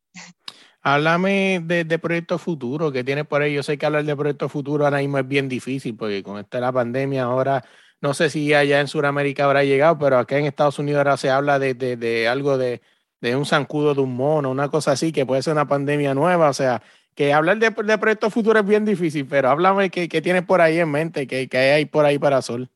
Háblame 0.82 1.62
de, 1.64 1.86
de 1.86 2.00
proyectos 2.00 2.42
futuros 2.42 2.92
que 2.92 3.04
tienes 3.04 3.26
por 3.26 3.42
ahí. 3.42 3.54
Yo 3.54 3.64
sé 3.64 3.78
que 3.78 3.86
hablar 3.86 4.04
de 4.04 4.16
proyectos 4.16 4.52
futuros 4.52 4.86
ahora 4.86 5.00
mismo 5.00 5.18
es 5.18 5.28
bien 5.28 5.50
difícil 5.50 5.96
porque 5.96 6.22
con 6.22 6.38
esta 6.38 6.60
la 6.60 6.72
pandemia 6.72 7.24
ahora, 7.24 7.64
no 8.02 8.14
sé 8.14 8.30
si 8.30 8.54
allá 8.54 8.80
en 8.82 8.88
Sudamérica 8.88 9.46
habrá 9.46 9.64
llegado, 9.64 9.98
pero 9.98 10.20
acá 10.20 10.38
en 10.38 10.46
Estados 10.46 10.80
Unidos 10.80 11.00
ahora 11.00 11.18
se 11.18 11.30
habla 11.30 11.58
de, 11.58 11.74
de, 11.74 11.96
de 11.96 12.28
algo 12.28 12.58
de, 12.58 12.82
de 13.22 13.36
un 13.36 13.46
zancudo 13.46 13.96
de 13.96 14.02
un 14.02 14.16
mono, 14.16 14.52
una 14.52 14.70
cosa 14.70 14.92
así, 14.92 15.12
que 15.12 15.26
puede 15.26 15.42
ser 15.42 15.54
una 15.54 15.68
pandemia 15.68 16.14
nueva. 16.14 16.50
O 16.50 16.54
sea, 16.54 16.84
que 17.16 17.34
hablar 17.34 17.60
de, 17.60 17.70
de 17.70 17.98
proyectos 17.98 18.34
futuros 18.34 18.64
es 18.64 18.68
bien 18.68 18.86
difícil, 18.86 19.26
pero 19.26 19.50
háblame 19.50 19.90
qué, 19.90 20.08
tienes 20.22 20.44
por 20.44 20.62
ahí 20.62 20.80
en 20.80 20.92
mente, 20.92 21.28
qué, 21.28 21.48
qué 21.48 21.58
hay 21.58 21.86
por 21.86 22.06
ahí 22.06 22.20
para 22.20 22.42
Sol. 22.42 22.70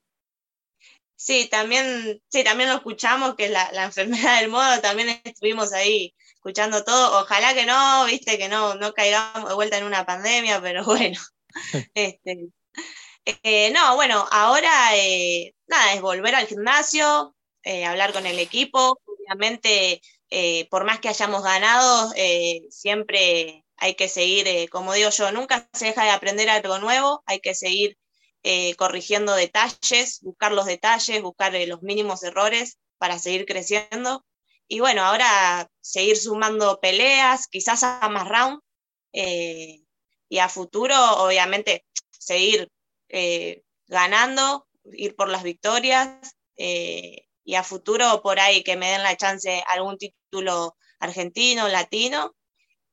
Sí, 1.18 1.48
también, 1.50 2.22
sí, 2.30 2.44
también 2.44 2.70
lo 2.70 2.76
escuchamos, 2.76 3.36
que 3.36 3.46
es 3.46 3.52
la, 3.52 3.70
la 3.74 3.84
enfermedad 3.86 4.40
del 4.40 4.50
modo, 4.50 4.80
también 4.82 5.20
estuvimos 5.24 5.74
ahí 5.74 6.16
escuchando 6.36 6.84
todo. 6.84 7.22
Ojalá 7.22 7.54
que 7.54 7.66
no, 7.66 8.06
viste, 8.06 8.38
que 8.38 8.48
no, 8.48 8.76
no 8.76 8.94
caigamos 8.94 9.50
de 9.50 9.56
vuelta 9.56 9.78
en 9.78 9.86
una 9.86 10.06
pandemia, 10.06 10.62
pero 10.62 10.84
bueno. 10.86 11.20
este, 11.96 12.50
eh, 13.26 13.72
no, 13.72 13.96
bueno, 13.96 14.26
ahora 14.32 14.96
eh, 14.96 15.54
nada, 15.68 15.94
es 15.94 16.02
volver 16.02 16.36
al 16.36 16.48
gimnasio, 16.48 17.36
eh, 17.64 17.86
hablar 17.86 18.14
con 18.14 18.26
el 18.26 18.40
equipo. 18.40 19.00
Obviamente, 19.06 20.02
por 20.70 20.86
más 20.86 21.00
que 21.00 21.10
hayamos 21.10 21.44
ganado, 21.44 22.14
siempre 22.70 23.66
hay 23.76 23.96
que 23.96 24.08
seguir, 24.08 24.70
como 24.70 24.94
digo 24.94 25.10
yo, 25.10 25.32
nunca 25.32 25.68
se 25.74 25.86
deja 25.88 26.04
de 26.04 26.12
aprender 26.12 26.50
algo 26.50 26.80
nuevo, 26.80 27.24
hay 27.26 27.40
que 27.42 27.54
seguir 27.56 27.98
eh, 28.44 28.76
corrigiendo 28.76 29.36
detalles, 29.36 30.20
buscar 30.22 30.52
los 30.52 30.66
detalles, 30.66 31.22
buscar 31.22 31.56
eh, 31.56 31.68
los 31.68 31.82
mínimos 31.82 32.24
errores 32.24 32.78
para 32.98 33.20
seguir 33.20 33.46
creciendo. 33.46 34.26
Y 34.68 34.80
bueno, 34.80 35.04
ahora 35.04 35.70
seguir 35.82 36.18
sumando 36.18 36.80
peleas, 36.80 37.48
quizás 37.48 37.84
a 37.84 38.08
más 38.10 38.28
round, 38.28 38.60
eh, 39.14 39.82
y 40.30 40.40
a 40.40 40.50
futuro, 40.50 40.96
obviamente, 41.18 41.86
seguir 42.12 42.70
ganando, 43.88 44.68
ir 44.92 45.16
por 45.16 45.30
las 45.30 45.44
victorias, 45.44 46.36
y 46.58 47.56
a 47.56 47.64
futuro 47.64 48.22
por 48.22 48.42
ahí 48.42 48.62
que 48.62 48.76
me 48.76 48.92
den 48.92 49.04
la 49.04 49.16
chance 49.16 49.64
algún 49.68 49.98
título 49.98 50.76
argentino, 51.00 51.70
latino, 51.70 52.36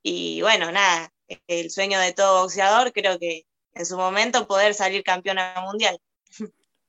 y 0.00 0.42
bueno, 0.42 0.70
nada, 0.70 1.12
el 1.48 1.70
sueño 1.70 1.98
de 1.98 2.12
todo 2.12 2.42
boxeador, 2.42 2.92
creo 2.92 3.18
que 3.18 3.46
en 3.74 3.86
su 3.86 3.96
momento 3.96 4.46
poder 4.46 4.74
salir 4.74 5.02
campeona 5.02 5.54
mundial. 5.62 5.98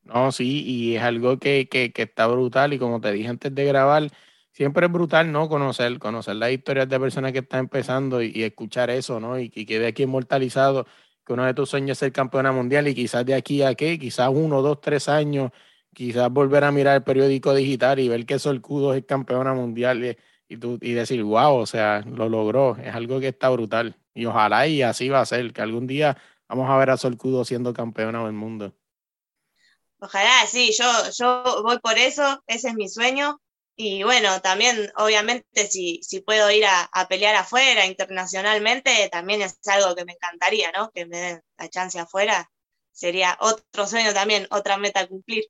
No, 0.03 0.31
sí, 0.31 0.63
y 0.63 0.95
es 0.95 1.01
algo 1.01 1.39
que, 1.39 1.67
que, 1.67 1.91
que 1.91 2.03
está 2.03 2.27
brutal 2.27 2.73
y 2.73 2.79
como 2.79 3.01
te 3.01 3.11
dije 3.11 3.27
antes 3.27 3.53
de 3.53 3.65
grabar, 3.65 4.11
siempre 4.51 4.85
es 4.85 4.91
brutal, 4.91 5.31
¿no? 5.31 5.49
Conocer, 5.49 5.97
conocer 5.97 6.35
las 6.35 6.51
historias 6.51 6.87
de 6.87 6.99
personas 6.99 7.31
que 7.31 7.39
están 7.39 7.61
empezando 7.61 8.21
y, 8.21 8.31
y 8.35 8.43
escuchar 8.43 8.91
eso, 8.91 9.19
¿no? 9.19 9.39
Y 9.39 9.49
que 9.49 9.65
quede 9.65 9.87
aquí 9.87 10.03
inmortalizado 10.03 10.85
que 11.25 11.33
uno 11.33 11.45
de 11.45 11.53
tus 11.55 11.69
sueños 11.69 11.93
es 11.93 11.99
ser 11.99 12.11
campeona 12.11 12.51
mundial 12.51 12.87
y 12.87 12.93
quizás 12.93 13.25
de 13.25 13.33
aquí 13.33 13.63
a 13.63 13.73
qué, 13.73 13.97
quizás 13.97 14.29
uno, 14.31 14.61
dos, 14.61 14.79
tres 14.79 15.09
años, 15.09 15.51
quizás 15.93 16.29
volver 16.29 16.63
a 16.63 16.71
mirar 16.71 16.97
el 16.97 17.03
periódico 17.03 17.53
digital 17.55 17.99
y 17.99 18.07
ver 18.07 18.25
que 18.25 18.37
Sol 18.37 18.61
Cudo 18.61 18.93
es 18.93 19.03
campeona 19.05 19.53
mundial 19.53 20.05
y, 20.05 20.55
y, 20.55 20.59
y 20.81 20.93
decir, 20.93 21.23
wow, 21.23 21.55
o 21.55 21.65
sea, 21.65 22.01
lo 22.01 22.29
logró, 22.29 22.77
es 22.77 22.93
algo 22.93 23.19
que 23.19 23.29
está 23.29 23.49
brutal. 23.49 23.95
Y 24.13 24.25
ojalá 24.25 24.67
y 24.67 24.83
así 24.83 25.09
va 25.09 25.21
a 25.21 25.25
ser, 25.25 25.51
que 25.51 25.61
algún 25.61 25.87
día 25.87 26.15
vamos 26.47 26.69
a 26.69 26.77
ver 26.77 26.89
a 26.89 26.97
Sol 26.97 27.17
Cudo 27.17 27.43
siendo 27.45 27.73
campeona 27.73 28.23
del 28.23 28.33
mundo. 28.33 28.73
Ojalá, 29.99 30.45
sí, 30.47 30.71
yo, 30.77 30.85
yo 31.17 31.61
voy 31.63 31.79
por 31.79 31.97
eso, 31.97 32.43
ese 32.47 32.69
es 32.69 32.75
mi 32.75 32.89
sueño. 32.89 33.39
Y 33.77 34.03
bueno, 34.03 34.39
también, 34.41 34.89
obviamente, 34.95 35.67
si, 35.67 35.99
si 36.01 36.21
puedo 36.21 36.49
ir 36.51 36.65
a, 36.65 36.83
a 36.93 37.07
pelear 37.07 37.35
afuera, 37.35 37.85
internacionalmente, 37.85 39.09
también 39.11 39.41
es 39.41 39.57
algo 39.67 39.95
que 39.95 40.05
me 40.05 40.13
encantaría, 40.13 40.71
¿no? 40.71 40.91
Que 40.91 41.05
me 41.05 41.17
den 41.17 41.41
la 41.57 41.69
chance 41.69 41.99
afuera. 41.99 42.49
Sería 42.91 43.37
otro 43.41 43.85
sueño 43.85 44.13
también, 44.13 44.47
otra 44.51 44.77
meta 44.77 45.01
a 45.01 45.07
cumplir. 45.07 45.45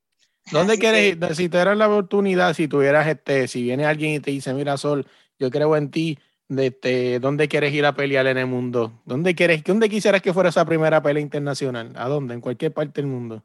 ¿Dónde 0.52 0.74
Así 0.74 0.82
quieres 0.82 1.02
que- 1.18 1.26
ir? 1.28 1.36
Si 1.36 1.50
te 1.50 1.58
dieran 1.58 1.78
la 1.78 1.88
oportunidad, 1.88 2.54
si 2.56 2.68
tuvieras 2.68 3.08
este, 3.08 3.48
si 3.48 3.62
viene 3.62 3.86
alguien 3.86 4.14
y 4.14 4.20
te 4.20 4.32
dice, 4.32 4.54
mira 4.54 4.78
Sol, 4.78 5.08
yo 5.38 5.52
creo 5.52 5.76
en 5.76 5.92
ti, 5.92 6.18
este, 6.50 7.20
¿dónde 7.20 7.48
quieres 7.48 7.74
ir 7.74 7.86
a 7.86 7.96
pelear 7.96 8.28
en 8.28 8.38
el 8.38 8.46
mundo? 8.48 9.02
¿Dónde 9.06 9.36
quieres, 9.36 9.64
dónde 9.64 9.90
quisieras 9.90 10.22
que 10.22 10.34
fuera 10.34 10.50
esa 10.50 10.66
primera 10.66 11.02
pelea 11.02 11.22
internacional? 11.22 11.94
¿A 11.96 12.08
dónde? 12.08 12.34
En 12.34 12.42
cualquier 12.42 12.74
parte 12.74 13.02
del 13.02 13.10
mundo. 13.10 13.44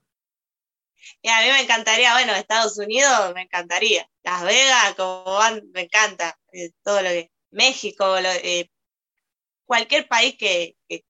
Y 1.23 1.29
a 1.29 1.41
mí 1.41 1.49
me 1.49 1.63
encantaría, 1.63 2.13
bueno, 2.13 2.35
Estados 2.35 2.77
Unidos 2.79 3.33
me 3.35 3.43
encantaría. 3.43 4.09
Las 4.23 4.45
Vegas, 4.45 4.95
como 4.97 5.25
van, 5.25 5.63
me 5.73 5.83
encanta. 5.83 6.39
eh, 6.53 6.71
todo 6.83 7.01
lo 7.03 7.09
que. 7.09 7.31
México, 7.53 8.05
lo- 8.21 8.29
eh, 8.29 8.71
cualquier 9.65 10.07
país 10.07 10.37
que, 10.39 10.77
que 10.89 11.05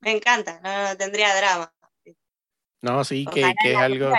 me 0.00 0.12
encanta, 0.12 0.60
no, 0.62 0.88
no 0.88 0.96
tendría 0.96 1.34
drama. 1.34 1.72
No, 2.82 3.04
sí, 3.04 3.26
que, 3.32 3.54
es 3.64 3.76
algo. 3.76 4.12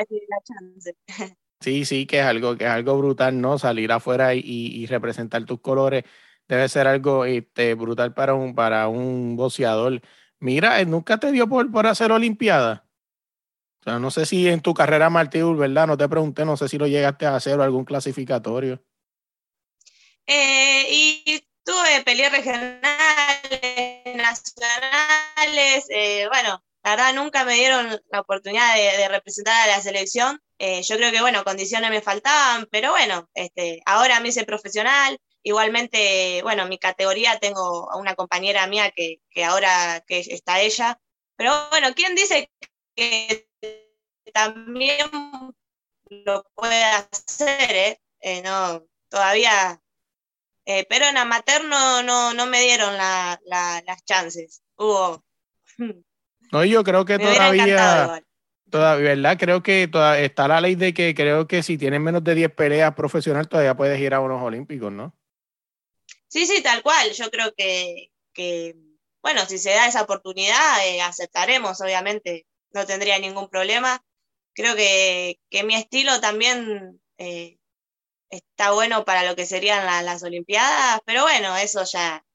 Sí, 1.61 1.85
sí, 1.85 2.05
que 2.05 2.19
es 2.19 2.25
algo, 2.25 2.57
que 2.57 2.63
es 2.65 2.69
algo 2.69 2.97
brutal, 2.97 3.39
¿no? 3.39 3.59
Salir 3.59 3.91
afuera 3.91 4.33
y, 4.33 4.41
y 4.43 4.85
representar 4.85 5.45
tus 5.45 5.59
colores 5.61 6.03
debe 6.49 6.67
ser 6.67 6.87
algo 6.87 7.25
este, 7.25 7.75
brutal 7.75 8.13
para 8.13 8.33
un, 8.33 8.55
para 8.55 8.87
un 8.87 9.37
boxeador. 9.37 10.01
Mira, 10.39 10.81
eh, 10.81 10.85
nunca 10.85 11.19
te 11.19 11.31
dio 11.31 11.47
por, 11.47 11.71
por 11.71 11.85
hacer 11.85 12.11
Olimpiada. 12.11 12.85
O 13.81 13.83
sea, 13.83 13.99
no 13.99 14.11
sé 14.11 14.25
si 14.25 14.49
en 14.49 14.61
tu 14.61 14.73
carrera 14.73 15.09
Martín, 15.09 15.57
¿verdad? 15.57 15.87
No 15.87 15.95
te 15.95 16.09
pregunté, 16.09 16.43
no 16.43 16.57
sé 16.57 16.67
si 16.67 16.77
lo 16.77 16.87
llegaste 16.87 17.27
a 17.27 17.35
hacer 17.35 17.57
o 17.59 17.63
algún 17.63 17.85
clasificatorio. 17.85 18.83
Eh, 20.25 20.85
y 20.89 21.47
tuve 21.63 22.03
peleas 22.03 22.31
regionales, 22.31 22.81
nacionales, 24.15 25.85
eh, 25.89 26.27
bueno, 26.29 26.63
la 26.83 26.91
verdad 26.91 27.13
nunca 27.13 27.45
me 27.45 27.53
dieron 27.53 28.01
la 28.11 28.21
oportunidad 28.21 28.75
de, 28.75 29.07
representar 29.07 29.69
a 29.69 29.75
la 29.75 29.81
selección. 29.81 30.41
Yo 30.59 30.97
creo 30.97 31.11
que, 31.11 31.21
bueno, 31.21 31.45
condiciones 31.45 31.89
me 31.89 32.01
faltaban, 32.01 32.67
pero 32.69 32.91
bueno, 32.91 33.29
este, 33.33 33.81
ahora 33.85 34.19
me 34.19 34.29
hice 34.29 34.43
profesional. 34.43 35.17
Igualmente, 35.49 36.41
bueno, 36.43 36.67
mi 36.67 36.77
categoría 36.77 37.39
tengo 37.39 37.91
a 37.91 37.97
una 37.97 38.13
compañera 38.13 38.67
mía 38.67 38.91
que, 38.91 39.19
que 39.31 39.43
ahora 39.43 40.03
que 40.05 40.19
está 40.19 40.61
ella. 40.61 40.99
Pero 41.35 41.51
bueno, 41.71 41.87
¿quién 41.95 42.13
dice 42.13 42.51
que 42.95 43.49
también 44.31 45.09
lo 46.09 46.45
puede 46.53 46.83
hacer? 46.83 47.71
Eh? 47.71 47.99
Eh, 48.21 48.43
no, 48.43 48.85
todavía 49.09 49.81
eh, 50.67 50.85
pero 50.87 51.05
en 51.05 51.17
amateur 51.17 51.65
no, 51.65 52.03
no, 52.03 52.35
no 52.35 52.45
me 52.45 52.61
dieron 52.61 52.95
la, 52.95 53.41
la, 53.45 53.81
las 53.87 54.05
chances. 54.05 54.61
Hubo. 54.77 55.23
No, 56.51 56.65
yo 56.65 56.83
creo 56.83 57.05
que 57.05 57.19
me 57.19 57.25
todavía, 57.25 58.23
todavía, 58.71 59.09
¿verdad? 59.09 59.37
Creo 59.39 59.61
que 59.61 59.87
toda- 59.87 60.19
está 60.19 60.47
la 60.47 60.59
ley 60.61 60.73
de 60.73 60.95
que 60.95 61.13
creo 61.13 61.47
que 61.47 61.61
si 61.61 61.77
tienes 61.77 62.01
menos 62.01 62.23
de 62.23 62.33
10 62.33 62.51
peleas 62.51 62.95
profesional 62.95 63.47
todavía 63.47 63.77
puedes 63.77 63.99
ir 63.99 64.15
a 64.15 64.19
unos 64.19 64.41
olímpicos, 64.41 64.91
¿no? 64.91 65.13
Sí, 66.27 66.45
sí, 66.45 66.61
tal 66.63 66.81
cual. 66.83 67.11
Yo 67.13 67.29
creo 67.31 67.53
que, 67.55 68.11
que 68.33 68.75
bueno, 69.21 69.45
si 69.45 69.57
se 69.57 69.71
da 69.71 69.87
esa 69.87 70.01
oportunidad, 70.03 70.85
eh, 70.87 71.01
aceptaremos, 71.01 71.81
obviamente. 71.81 72.45
No 72.71 72.85
tendría 72.85 73.17
ningún 73.19 73.49
problema. 73.49 74.03
Creo 74.53 74.75
que, 74.75 75.39
que 75.49 75.63
mi 75.63 75.75
estilo 75.75 76.19
también 76.21 77.01
eh, 77.17 77.57
está 78.31 78.73
bueno 78.73 79.05
para 79.05 79.23
lo 79.25 79.35
que 79.37 79.47
serían 79.47 79.85
la- 79.87 80.03
las 80.03 80.23
Olimpiadas, 80.23 81.01
pero 81.05 81.23
bueno, 81.23 81.57
eso 81.57 81.83
ya, 81.85 82.25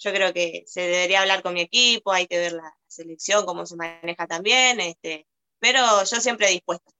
yo 0.00 0.12
creo 0.12 0.34
que 0.34 0.64
se 0.68 0.82
debería 0.82 1.22
hablar 1.22 1.42
con 1.44 1.54
mi 1.54 1.62
equipo, 1.62 2.12
hay 2.12 2.28
que 2.28 2.38
ver 2.38 2.54
la 2.54 2.74
selección, 2.88 3.46
cómo 3.46 3.66
se 3.66 3.76
maneja 3.76 4.28
también, 4.28 4.80
este, 4.80 5.28
pero 5.60 6.04
yo 6.04 6.20
siempre 6.22 6.50
dispuesta. 6.50 6.92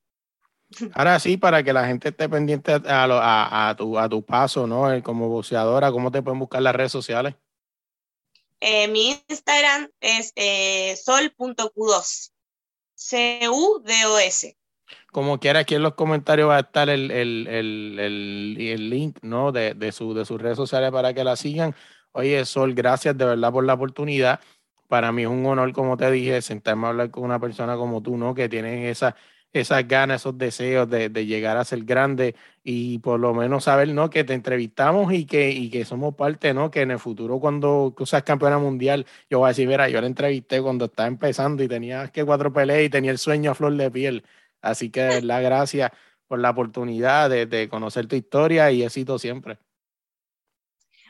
Ahora 0.94 1.18
sí, 1.18 1.36
para 1.36 1.62
que 1.62 1.72
la 1.72 1.86
gente 1.86 2.08
esté 2.08 2.28
pendiente 2.28 2.72
a, 2.72 3.06
lo- 3.06 3.18
a, 3.18 3.68
a 3.70 3.76
tu, 3.76 3.98
a 3.98 4.08
tu 4.08 4.24
paso, 4.24 4.66
¿no? 4.66 4.92
Eh, 4.92 5.02
Como 5.02 5.28
boxeadora, 5.28 5.90
¿cómo 5.92 6.10
te 6.10 6.22
pueden 6.22 6.38
buscar 6.38 6.62
las 6.62 6.74
redes 6.74 6.92
sociales? 6.92 7.34
Eh, 8.60 8.88
mi 8.88 9.10
Instagram 9.28 9.90
es 10.00 10.32
eh, 10.36 10.96
sol.q2, 10.96 12.32
C-U-D-O-S. 12.94 14.56
Como 15.12 15.38
quiera, 15.38 15.60
aquí 15.60 15.74
en 15.74 15.82
los 15.82 15.94
comentarios 15.94 16.48
va 16.48 16.56
a 16.56 16.60
estar 16.60 16.88
el, 16.88 17.10
el, 17.10 17.46
el, 17.48 17.98
el, 17.98 18.56
el 18.58 18.90
link, 18.90 19.18
¿no? 19.22 19.52
De, 19.52 19.74
de, 19.74 19.92
su, 19.92 20.14
de 20.14 20.24
sus 20.24 20.40
redes 20.40 20.56
sociales 20.56 20.90
para 20.90 21.14
que 21.14 21.24
la 21.24 21.36
sigan. 21.36 21.74
Oye, 22.12 22.44
Sol, 22.44 22.74
gracias 22.74 23.16
de 23.16 23.24
verdad 23.24 23.52
por 23.52 23.64
la 23.64 23.74
oportunidad. 23.74 24.40
Para 24.88 25.12
mí 25.12 25.22
es 25.22 25.28
un 25.28 25.44
honor, 25.46 25.72
como 25.72 25.96
te 25.96 26.10
dije, 26.10 26.40
sentarme 26.42 26.86
a 26.86 26.90
hablar 26.90 27.10
con 27.10 27.24
una 27.24 27.38
persona 27.40 27.76
como 27.76 28.02
tú, 28.02 28.16
¿no? 28.16 28.34
Que 28.34 28.48
tiene 28.48 28.90
esa, 28.90 29.16
esas 29.54 29.86
ganas, 29.86 30.22
esos 30.22 30.36
deseos 30.36 30.90
de, 30.90 31.08
de 31.08 31.26
llegar 31.26 31.56
a 31.56 31.64
ser 31.64 31.84
grande 31.84 32.34
y 32.64 32.98
por 32.98 33.20
lo 33.20 33.32
menos 33.32 33.64
saber, 33.64 33.88
¿no? 33.88 34.10
Que 34.10 34.24
te 34.24 34.34
entrevistamos 34.34 35.12
y 35.12 35.26
que, 35.26 35.50
y 35.50 35.70
que 35.70 35.84
somos 35.84 36.16
parte, 36.16 36.52
¿no? 36.52 36.72
Que 36.72 36.82
en 36.82 36.90
el 36.90 36.98
futuro 36.98 37.38
cuando 37.38 37.94
tú 37.96 38.04
seas 38.04 38.24
campeona 38.24 38.58
mundial, 38.58 39.06
yo 39.30 39.38
voy 39.38 39.46
a 39.46 39.48
decir, 39.50 39.68
mira, 39.68 39.88
yo 39.88 40.00
la 40.00 40.08
entrevisté 40.08 40.60
cuando 40.60 40.86
estaba 40.86 41.06
empezando 41.06 41.62
y 41.62 41.68
tenía 41.68 42.08
que 42.08 42.24
cuatro 42.24 42.52
peleas 42.52 42.82
y 42.82 42.90
tenía 42.90 43.12
el 43.12 43.18
sueño 43.18 43.52
a 43.52 43.54
flor 43.54 43.74
de 43.76 43.90
piel. 43.92 44.24
Así 44.60 44.90
que 44.90 45.02
de 45.02 45.08
verdad, 45.20 45.42
gracias 45.42 45.92
por 46.26 46.40
la 46.40 46.50
oportunidad 46.50 47.30
de, 47.30 47.46
de 47.46 47.68
conocer 47.68 48.06
tu 48.06 48.16
historia 48.16 48.72
y 48.72 48.82
éxito 48.82 49.20
siempre. 49.20 49.58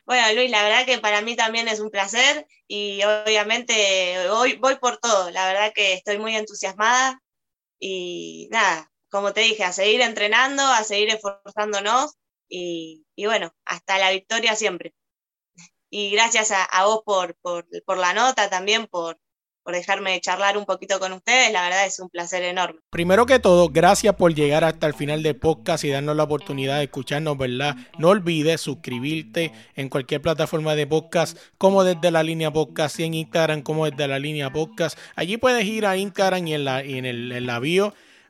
Bueno, 0.05 0.35
Luis, 0.35 0.51
la 0.51 0.63
verdad 0.63 0.85
que 0.85 0.99
para 0.99 1.23
mí 1.23 1.35
también 1.35 1.67
es 1.67 1.81
un 1.81 1.89
placer 1.89 2.47
y 2.69 3.01
obviamente 3.05 4.29
voy, 4.29 4.57
voy 4.57 4.77
por 4.77 4.99
todo. 4.99 5.31
La 5.31 5.47
verdad 5.47 5.73
que 5.75 5.95
estoy 5.95 6.19
muy 6.19 6.37
entusiasmada 6.37 7.23
y 7.87 8.49
nada, 8.51 8.91
como 9.11 9.35
te 9.35 9.43
dije, 9.43 9.63
a 9.63 9.73
seguir 9.73 10.01
entrenando, 10.01 10.63
a 10.63 10.85
seguir 10.85 11.11
esforzándonos 11.11 12.15
y, 12.49 13.05
y 13.15 13.27
bueno, 13.27 13.55
hasta 13.67 13.99
la 13.99 14.11
victoria 14.11 14.57
siempre. 14.57 14.95
Y 15.91 16.11
gracias 16.11 16.51
a, 16.51 16.87
vos 16.87 17.03
por, 17.05 17.37
por, 17.43 17.67
por 17.85 17.99
la 17.99 18.15
nota 18.15 18.49
también, 18.49 18.87
por, 18.87 19.19
por 19.65 19.75
dejarme 19.75 20.21
charlar 20.21 20.59
un 20.59 20.67
poquito 20.67 21.01
con 21.01 21.13
ustedes. 21.13 21.51
La 21.53 21.63
verdad 21.63 21.87
es 21.87 21.99
un 21.99 22.11
placer 22.11 22.43
enorme. 22.43 22.81
Primero 22.91 23.27
que 23.27 23.39
todo, 23.39 23.71
gracias 23.71 24.15
por 24.15 24.35
llegar 24.35 24.63
hasta 24.63 24.87
el 24.87 24.95
final 24.95 25.23
del 25.23 25.37
podcast 25.37 25.85
y 25.85 25.89
darnos 25.89 26.15
la 26.15 26.25
oportunidad 26.25 26.79
de 26.79 26.85
escucharnos, 26.85 27.39
¿verdad? 27.39 27.75
No 27.99 28.11
olvides 28.11 28.61
suscribirte 28.61 29.53
en 29.75 29.89
cualquier 29.89 30.21
plataforma 30.21 30.75
de 30.75 30.87
podcast, 30.87 31.39
como 31.59 31.83
desde 31.83 32.11
la 32.11 32.23
línea 32.23 32.53
podcast 32.53 33.01
en 33.01 33.15
Instagram, 33.15 33.63
como 33.63 33.91
desde 33.91 34.07
la 34.07 34.19
línea 34.19 34.53
podcast. 34.53 34.99
Allí 35.17 35.39
puedes 35.39 35.65
ir 35.65 35.87
a 35.87 35.97
Instagram 35.97 36.47
y 36.47 36.55
en 36.55 36.65
la, 36.65 36.83
en 36.83 37.07
el, 37.07 37.33
en 37.33 37.47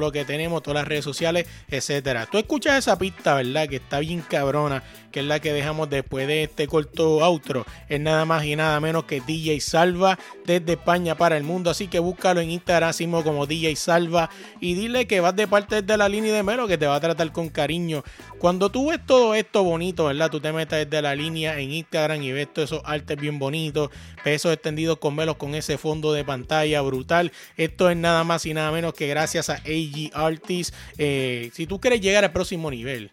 lo 0.00 0.12
que 0.12 0.24
tenemos, 0.24 0.62
todas 0.62 0.80
las 0.80 0.88
redes 0.88 1.04
sociales, 1.04 1.46
etcétera. 1.68 2.26
Tú 2.30 2.38
escuchas 2.38 2.78
esa 2.78 2.98
pista, 2.98 3.34
¿verdad? 3.34 3.68
Que 3.68 3.76
está 3.76 4.00
bien 4.00 4.22
cabrona, 4.22 4.82
que 5.10 5.20
es 5.20 5.26
la 5.26 5.40
que 5.40 5.52
dejamos 5.52 5.90
después 5.90 6.26
de 6.26 6.44
este 6.44 6.66
corto 6.66 7.24
outro. 7.24 7.66
Es 7.88 8.00
nada 8.00 8.24
más 8.24 8.44
y 8.44 8.56
nada 8.56 8.78
menos 8.80 9.04
que 9.04 9.20
DJ 9.20 9.60
Salva 9.60 10.18
desde 10.46 10.72
España 10.72 11.16
para 11.16 11.36
el 11.36 11.44
mundo. 11.44 11.70
Así 11.70 11.88
que 11.88 11.98
búscalo 11.98 12.40
en 12.40 12.50
Instagram 12.50 12.92
como 13.22 13.46
DJ 13.46 13.76
Salva 13.76 14.30
y 14.60 14.74
dile 14.74 15.06
que 15.06 15.20
vas 15.20 15.34
de 15.34 15.46
parte 15.46 15.82
de 15.82 15.96
la 15.96 16.08
línea 16.08 16.34
de 16.34 16.42
Melo 16.42 16.66
que 16.66 16.78
te 16.78 16.86
va 16.86 16.96
a 16.96 17.00
tratar 17.00 17.32
con 17.32 17.48
cariño. 17.48 18.02
Cuando 18.38 18.70
tú 18.70 18.90
ves 18.90 19.00
todo 19.04 19.34
esto 19.34 19.62
bonito, 19.64 20.06
¿verdad? 20.06 20.30
Tú 20.30 20.40
te 20.40 20.52
metes 20.52 20.88
desde 20.88 21.02
la 21.02 21.14
línea 21.14 21.58
en 21.58 21.70
Instagram 21.72 22.22
y 22.22 22.32
ves 22.32 22.52
todos 22.52 22.70
esos 22.70 22.82
artes 22.84 23.16
bien 23.20 23.38
bonitos, 23.38 23.90
pesos 24.24 24.52
extendidos 24.52 24.98
con 24.98 25.14
Melos 25.14 25.36
con 25.36 25.54
ese 25.54 25.78
fondo 25.78 26.12
de 26.12 26.24
pantalla 26.24 26.80
brutal. 26.80 27.32
Esto 27.56 27.90
es 27.90 27.96
nada 27.96 28.24
más 28.24 28.46
y 28.46 28.54
nada 28.54 28.70
menos 28.72 28.94
que 28.94 29.08
gracias 29.08 29.50
a 29.50 29.54
AG 29.54 30.10
Artists. 30.14 30.74
Eh, 30.98 31.50
si 31.52 31.66
tú 31.66 31.80
quieres 31.80 32.00
llegar 32.00 32.24
al 32.24 32.32
próximo 32.32 32.70
nivel, 32.70 33.10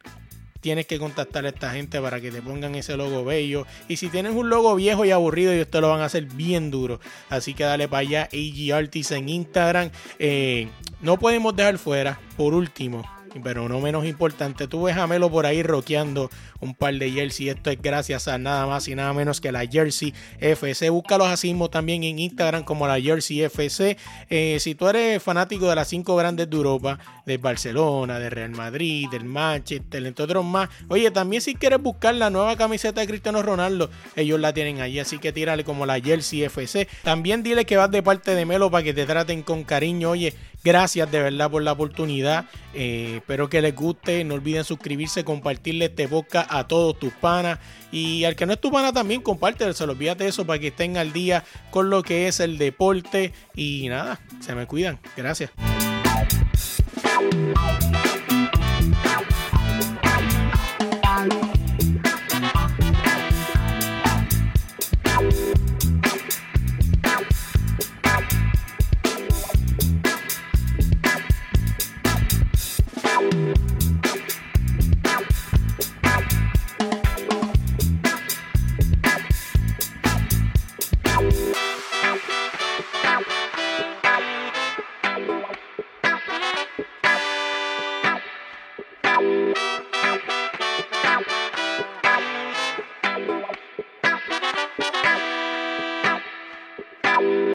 tienes 0.59 0.87
que 0.87 0.99
contactar 0.99 1.45
a 1.45 1.49
esta 1.49 1.71
gente 1.71 1.99
para 2.01 2.21
que 2.21 2.31
te 2.31 2.41
pongan 2.41 2.75
ese 2.75 2.97
logo 2.97 3.23
bello. 3.23 3.65
Y 3.87 3.97
si 3.97 4.09
tienes 4.09 4.33
un 4.33 4.49
logo 4.49 4.75
viejo 4.75 5.05
y 5.05 5.11
aburrido, 5.11 5.51
ellos 5.51 5.69
te 5.69 5.81
lo 5.81 5.89
van 5.89 6.01
a 6.01 6.05
hacer 6.05 6.25
bien 6.25 6.71
duro. 6.71 6.99
Así 7.29 7.53
que 7.53 7.63
dale 7.63 7.87
para 7.87 8.01
allá, 8.01 8.29
AG 8.31 8.73
Artists 8.73 9.11
en 9.11 9.29
Instagram. 9.29 9.91
Eh, 10.19 10.67
no 11.01 11.17
podemos 11.19 11.55
dejar 11.55 11.77
fuera, 11.77 12.19
por 12.35 12.53
último, 12.53 13.03
pero 13.43 13.67
no 13.69 13.79
menos 13.79 14.05
importante, 14.05 14.67
tú 14.67 14.83
ves 14.83 14.97
a 14.97 15.07
Melo 15.07 15.29
por 15.29 15.45
ahí 15.45 15.63
rockeando 15.63 16.29
un 16.59 16.73
par 16.73 16.93
de 16.93 17.11
jersey. 17.11 17.49
Esto 17.49 17.69
es 17.69 17.81
gracias 17.81 18.27
a 18.27 18.37
nada 18.37 18.65
más 18.65 18.87
y 18.87 18.95
nada 18.95 19.13
menos 19.13 19.41
que 19.41 19.51
la 19.51 19.65
Jersey 19.65 20.13
FC. 20.39 20.89
Búscalos 20.89 21.27
así 21.27 21.47
mismo 21.47 21.69
también 21.69 22.03
en 22.03 22.19
Instagram 22.19 22.63
como 22.63 22.87
la 22.87 22.99
Jersey 22.99 23.41
FC. 23.43 23.97
Eh, 24.29 24.57
si 24.59 24.75
tú 24.75 24.87
eres 24.87 25.21
fanático 25.21 25.69
de 25.69 25.75
las 25.75 25.87
cinco 25.87 26.15
grandes 26.15 26.49
de 26.49 26.55
Europa, 26.55 26.99
de 27.25 27.37
Barcelona, 27.37 28.19
de 28.19 28.29
Real 28.29 28.51
Madrid, 28.51 29.07
del 29.11 29.25
Manchester, 29.25 30.05
entre 30.05 30.25
otros 30.25 30.45
más. 30.45 30.69
Oye, 30.87 31.11
también 31.11 31.41
si 31.41 31.55
quieres 31.55 31.81
buscar 31.81 32.15
la 32.15 32.29
nueva 32.29 32.55
camiseta 32.55 33.01
de 33.01 33.07
Cristiano 33.07 33.41
Ronaldo, 33.43 33.89
ellos 34.15 34.39
la 34.39 34.53
tienen 34.53 34.81
allí, 34.81 34.99
así 34.99 35.19
que 35.19 35.33
tírale 35.33 35.63
como 35.63 35.85
la 35.85 35.99
Jersey 35.99 36.43
FC. 36.43 36.87
También 37.03 37.43
dile 37.43 37.65
que 37.65 37.77
vas 37.77 37.91
de 37.91 38.01
parte 38.01 38.33
de 38.33 38.45
Melo 38.45 38.71
para 38.71 38.83
que 38.83 38.93
te 38.93 39.05
traten 39.05 39.43
con 39.43 39.63
cariño. 39.63 40.11
Oye, 40.11 40.33
gracias 40.63 41.11
de 41.11 41.21
verdad 41.21 41.49
por 41.49 41.63
la 41.63 41.71
oportunidad. 41.71 42.45
Eh, 42.73 43.15
espero 43.17 43.49
que 43.49 43.61
les 43.61 43.75
guste. 43.75 44.23
No 44.23 44.35
olviden 44.35 44.63
suscribirse, 44.63 45.23
compartirle 45.23 45.85
este 45.85 46.07
podcast 46.07 46.51
a 46.51 46.67
todos 46.67 46.97
tus 46.99 47.13
panas. 47.13 47.59
Y 47.91 48.23
al 48.25 48.35
que 48.35 48.45
no 48.45 48.53
es 48.53 48.61
tu 48.61 48.71
pana 48.71 48.93
también, 48.93 49.21
compártelo. 49.21 49.73
Se 49.73 49.83
olvídate 49.83 50.27
eso 50.27 50.45
para 50.45 50.59
que 50.59 50.67
estén 50.67 50.97
al 50.97 51.13
día 51.13 51.43
con 51.71 51.89
lo 51.89 52.03
que 52.03 52.27
es 52.27 52.39
el 52.39 52.57
deporte. 52.57 53.33
Y 53.55 53.87
nada, 53.89 54.19
se 54.39 54.55
me 54.55 54.65
cuidan. 54.65 54.99
Gracias. 55.15 55.51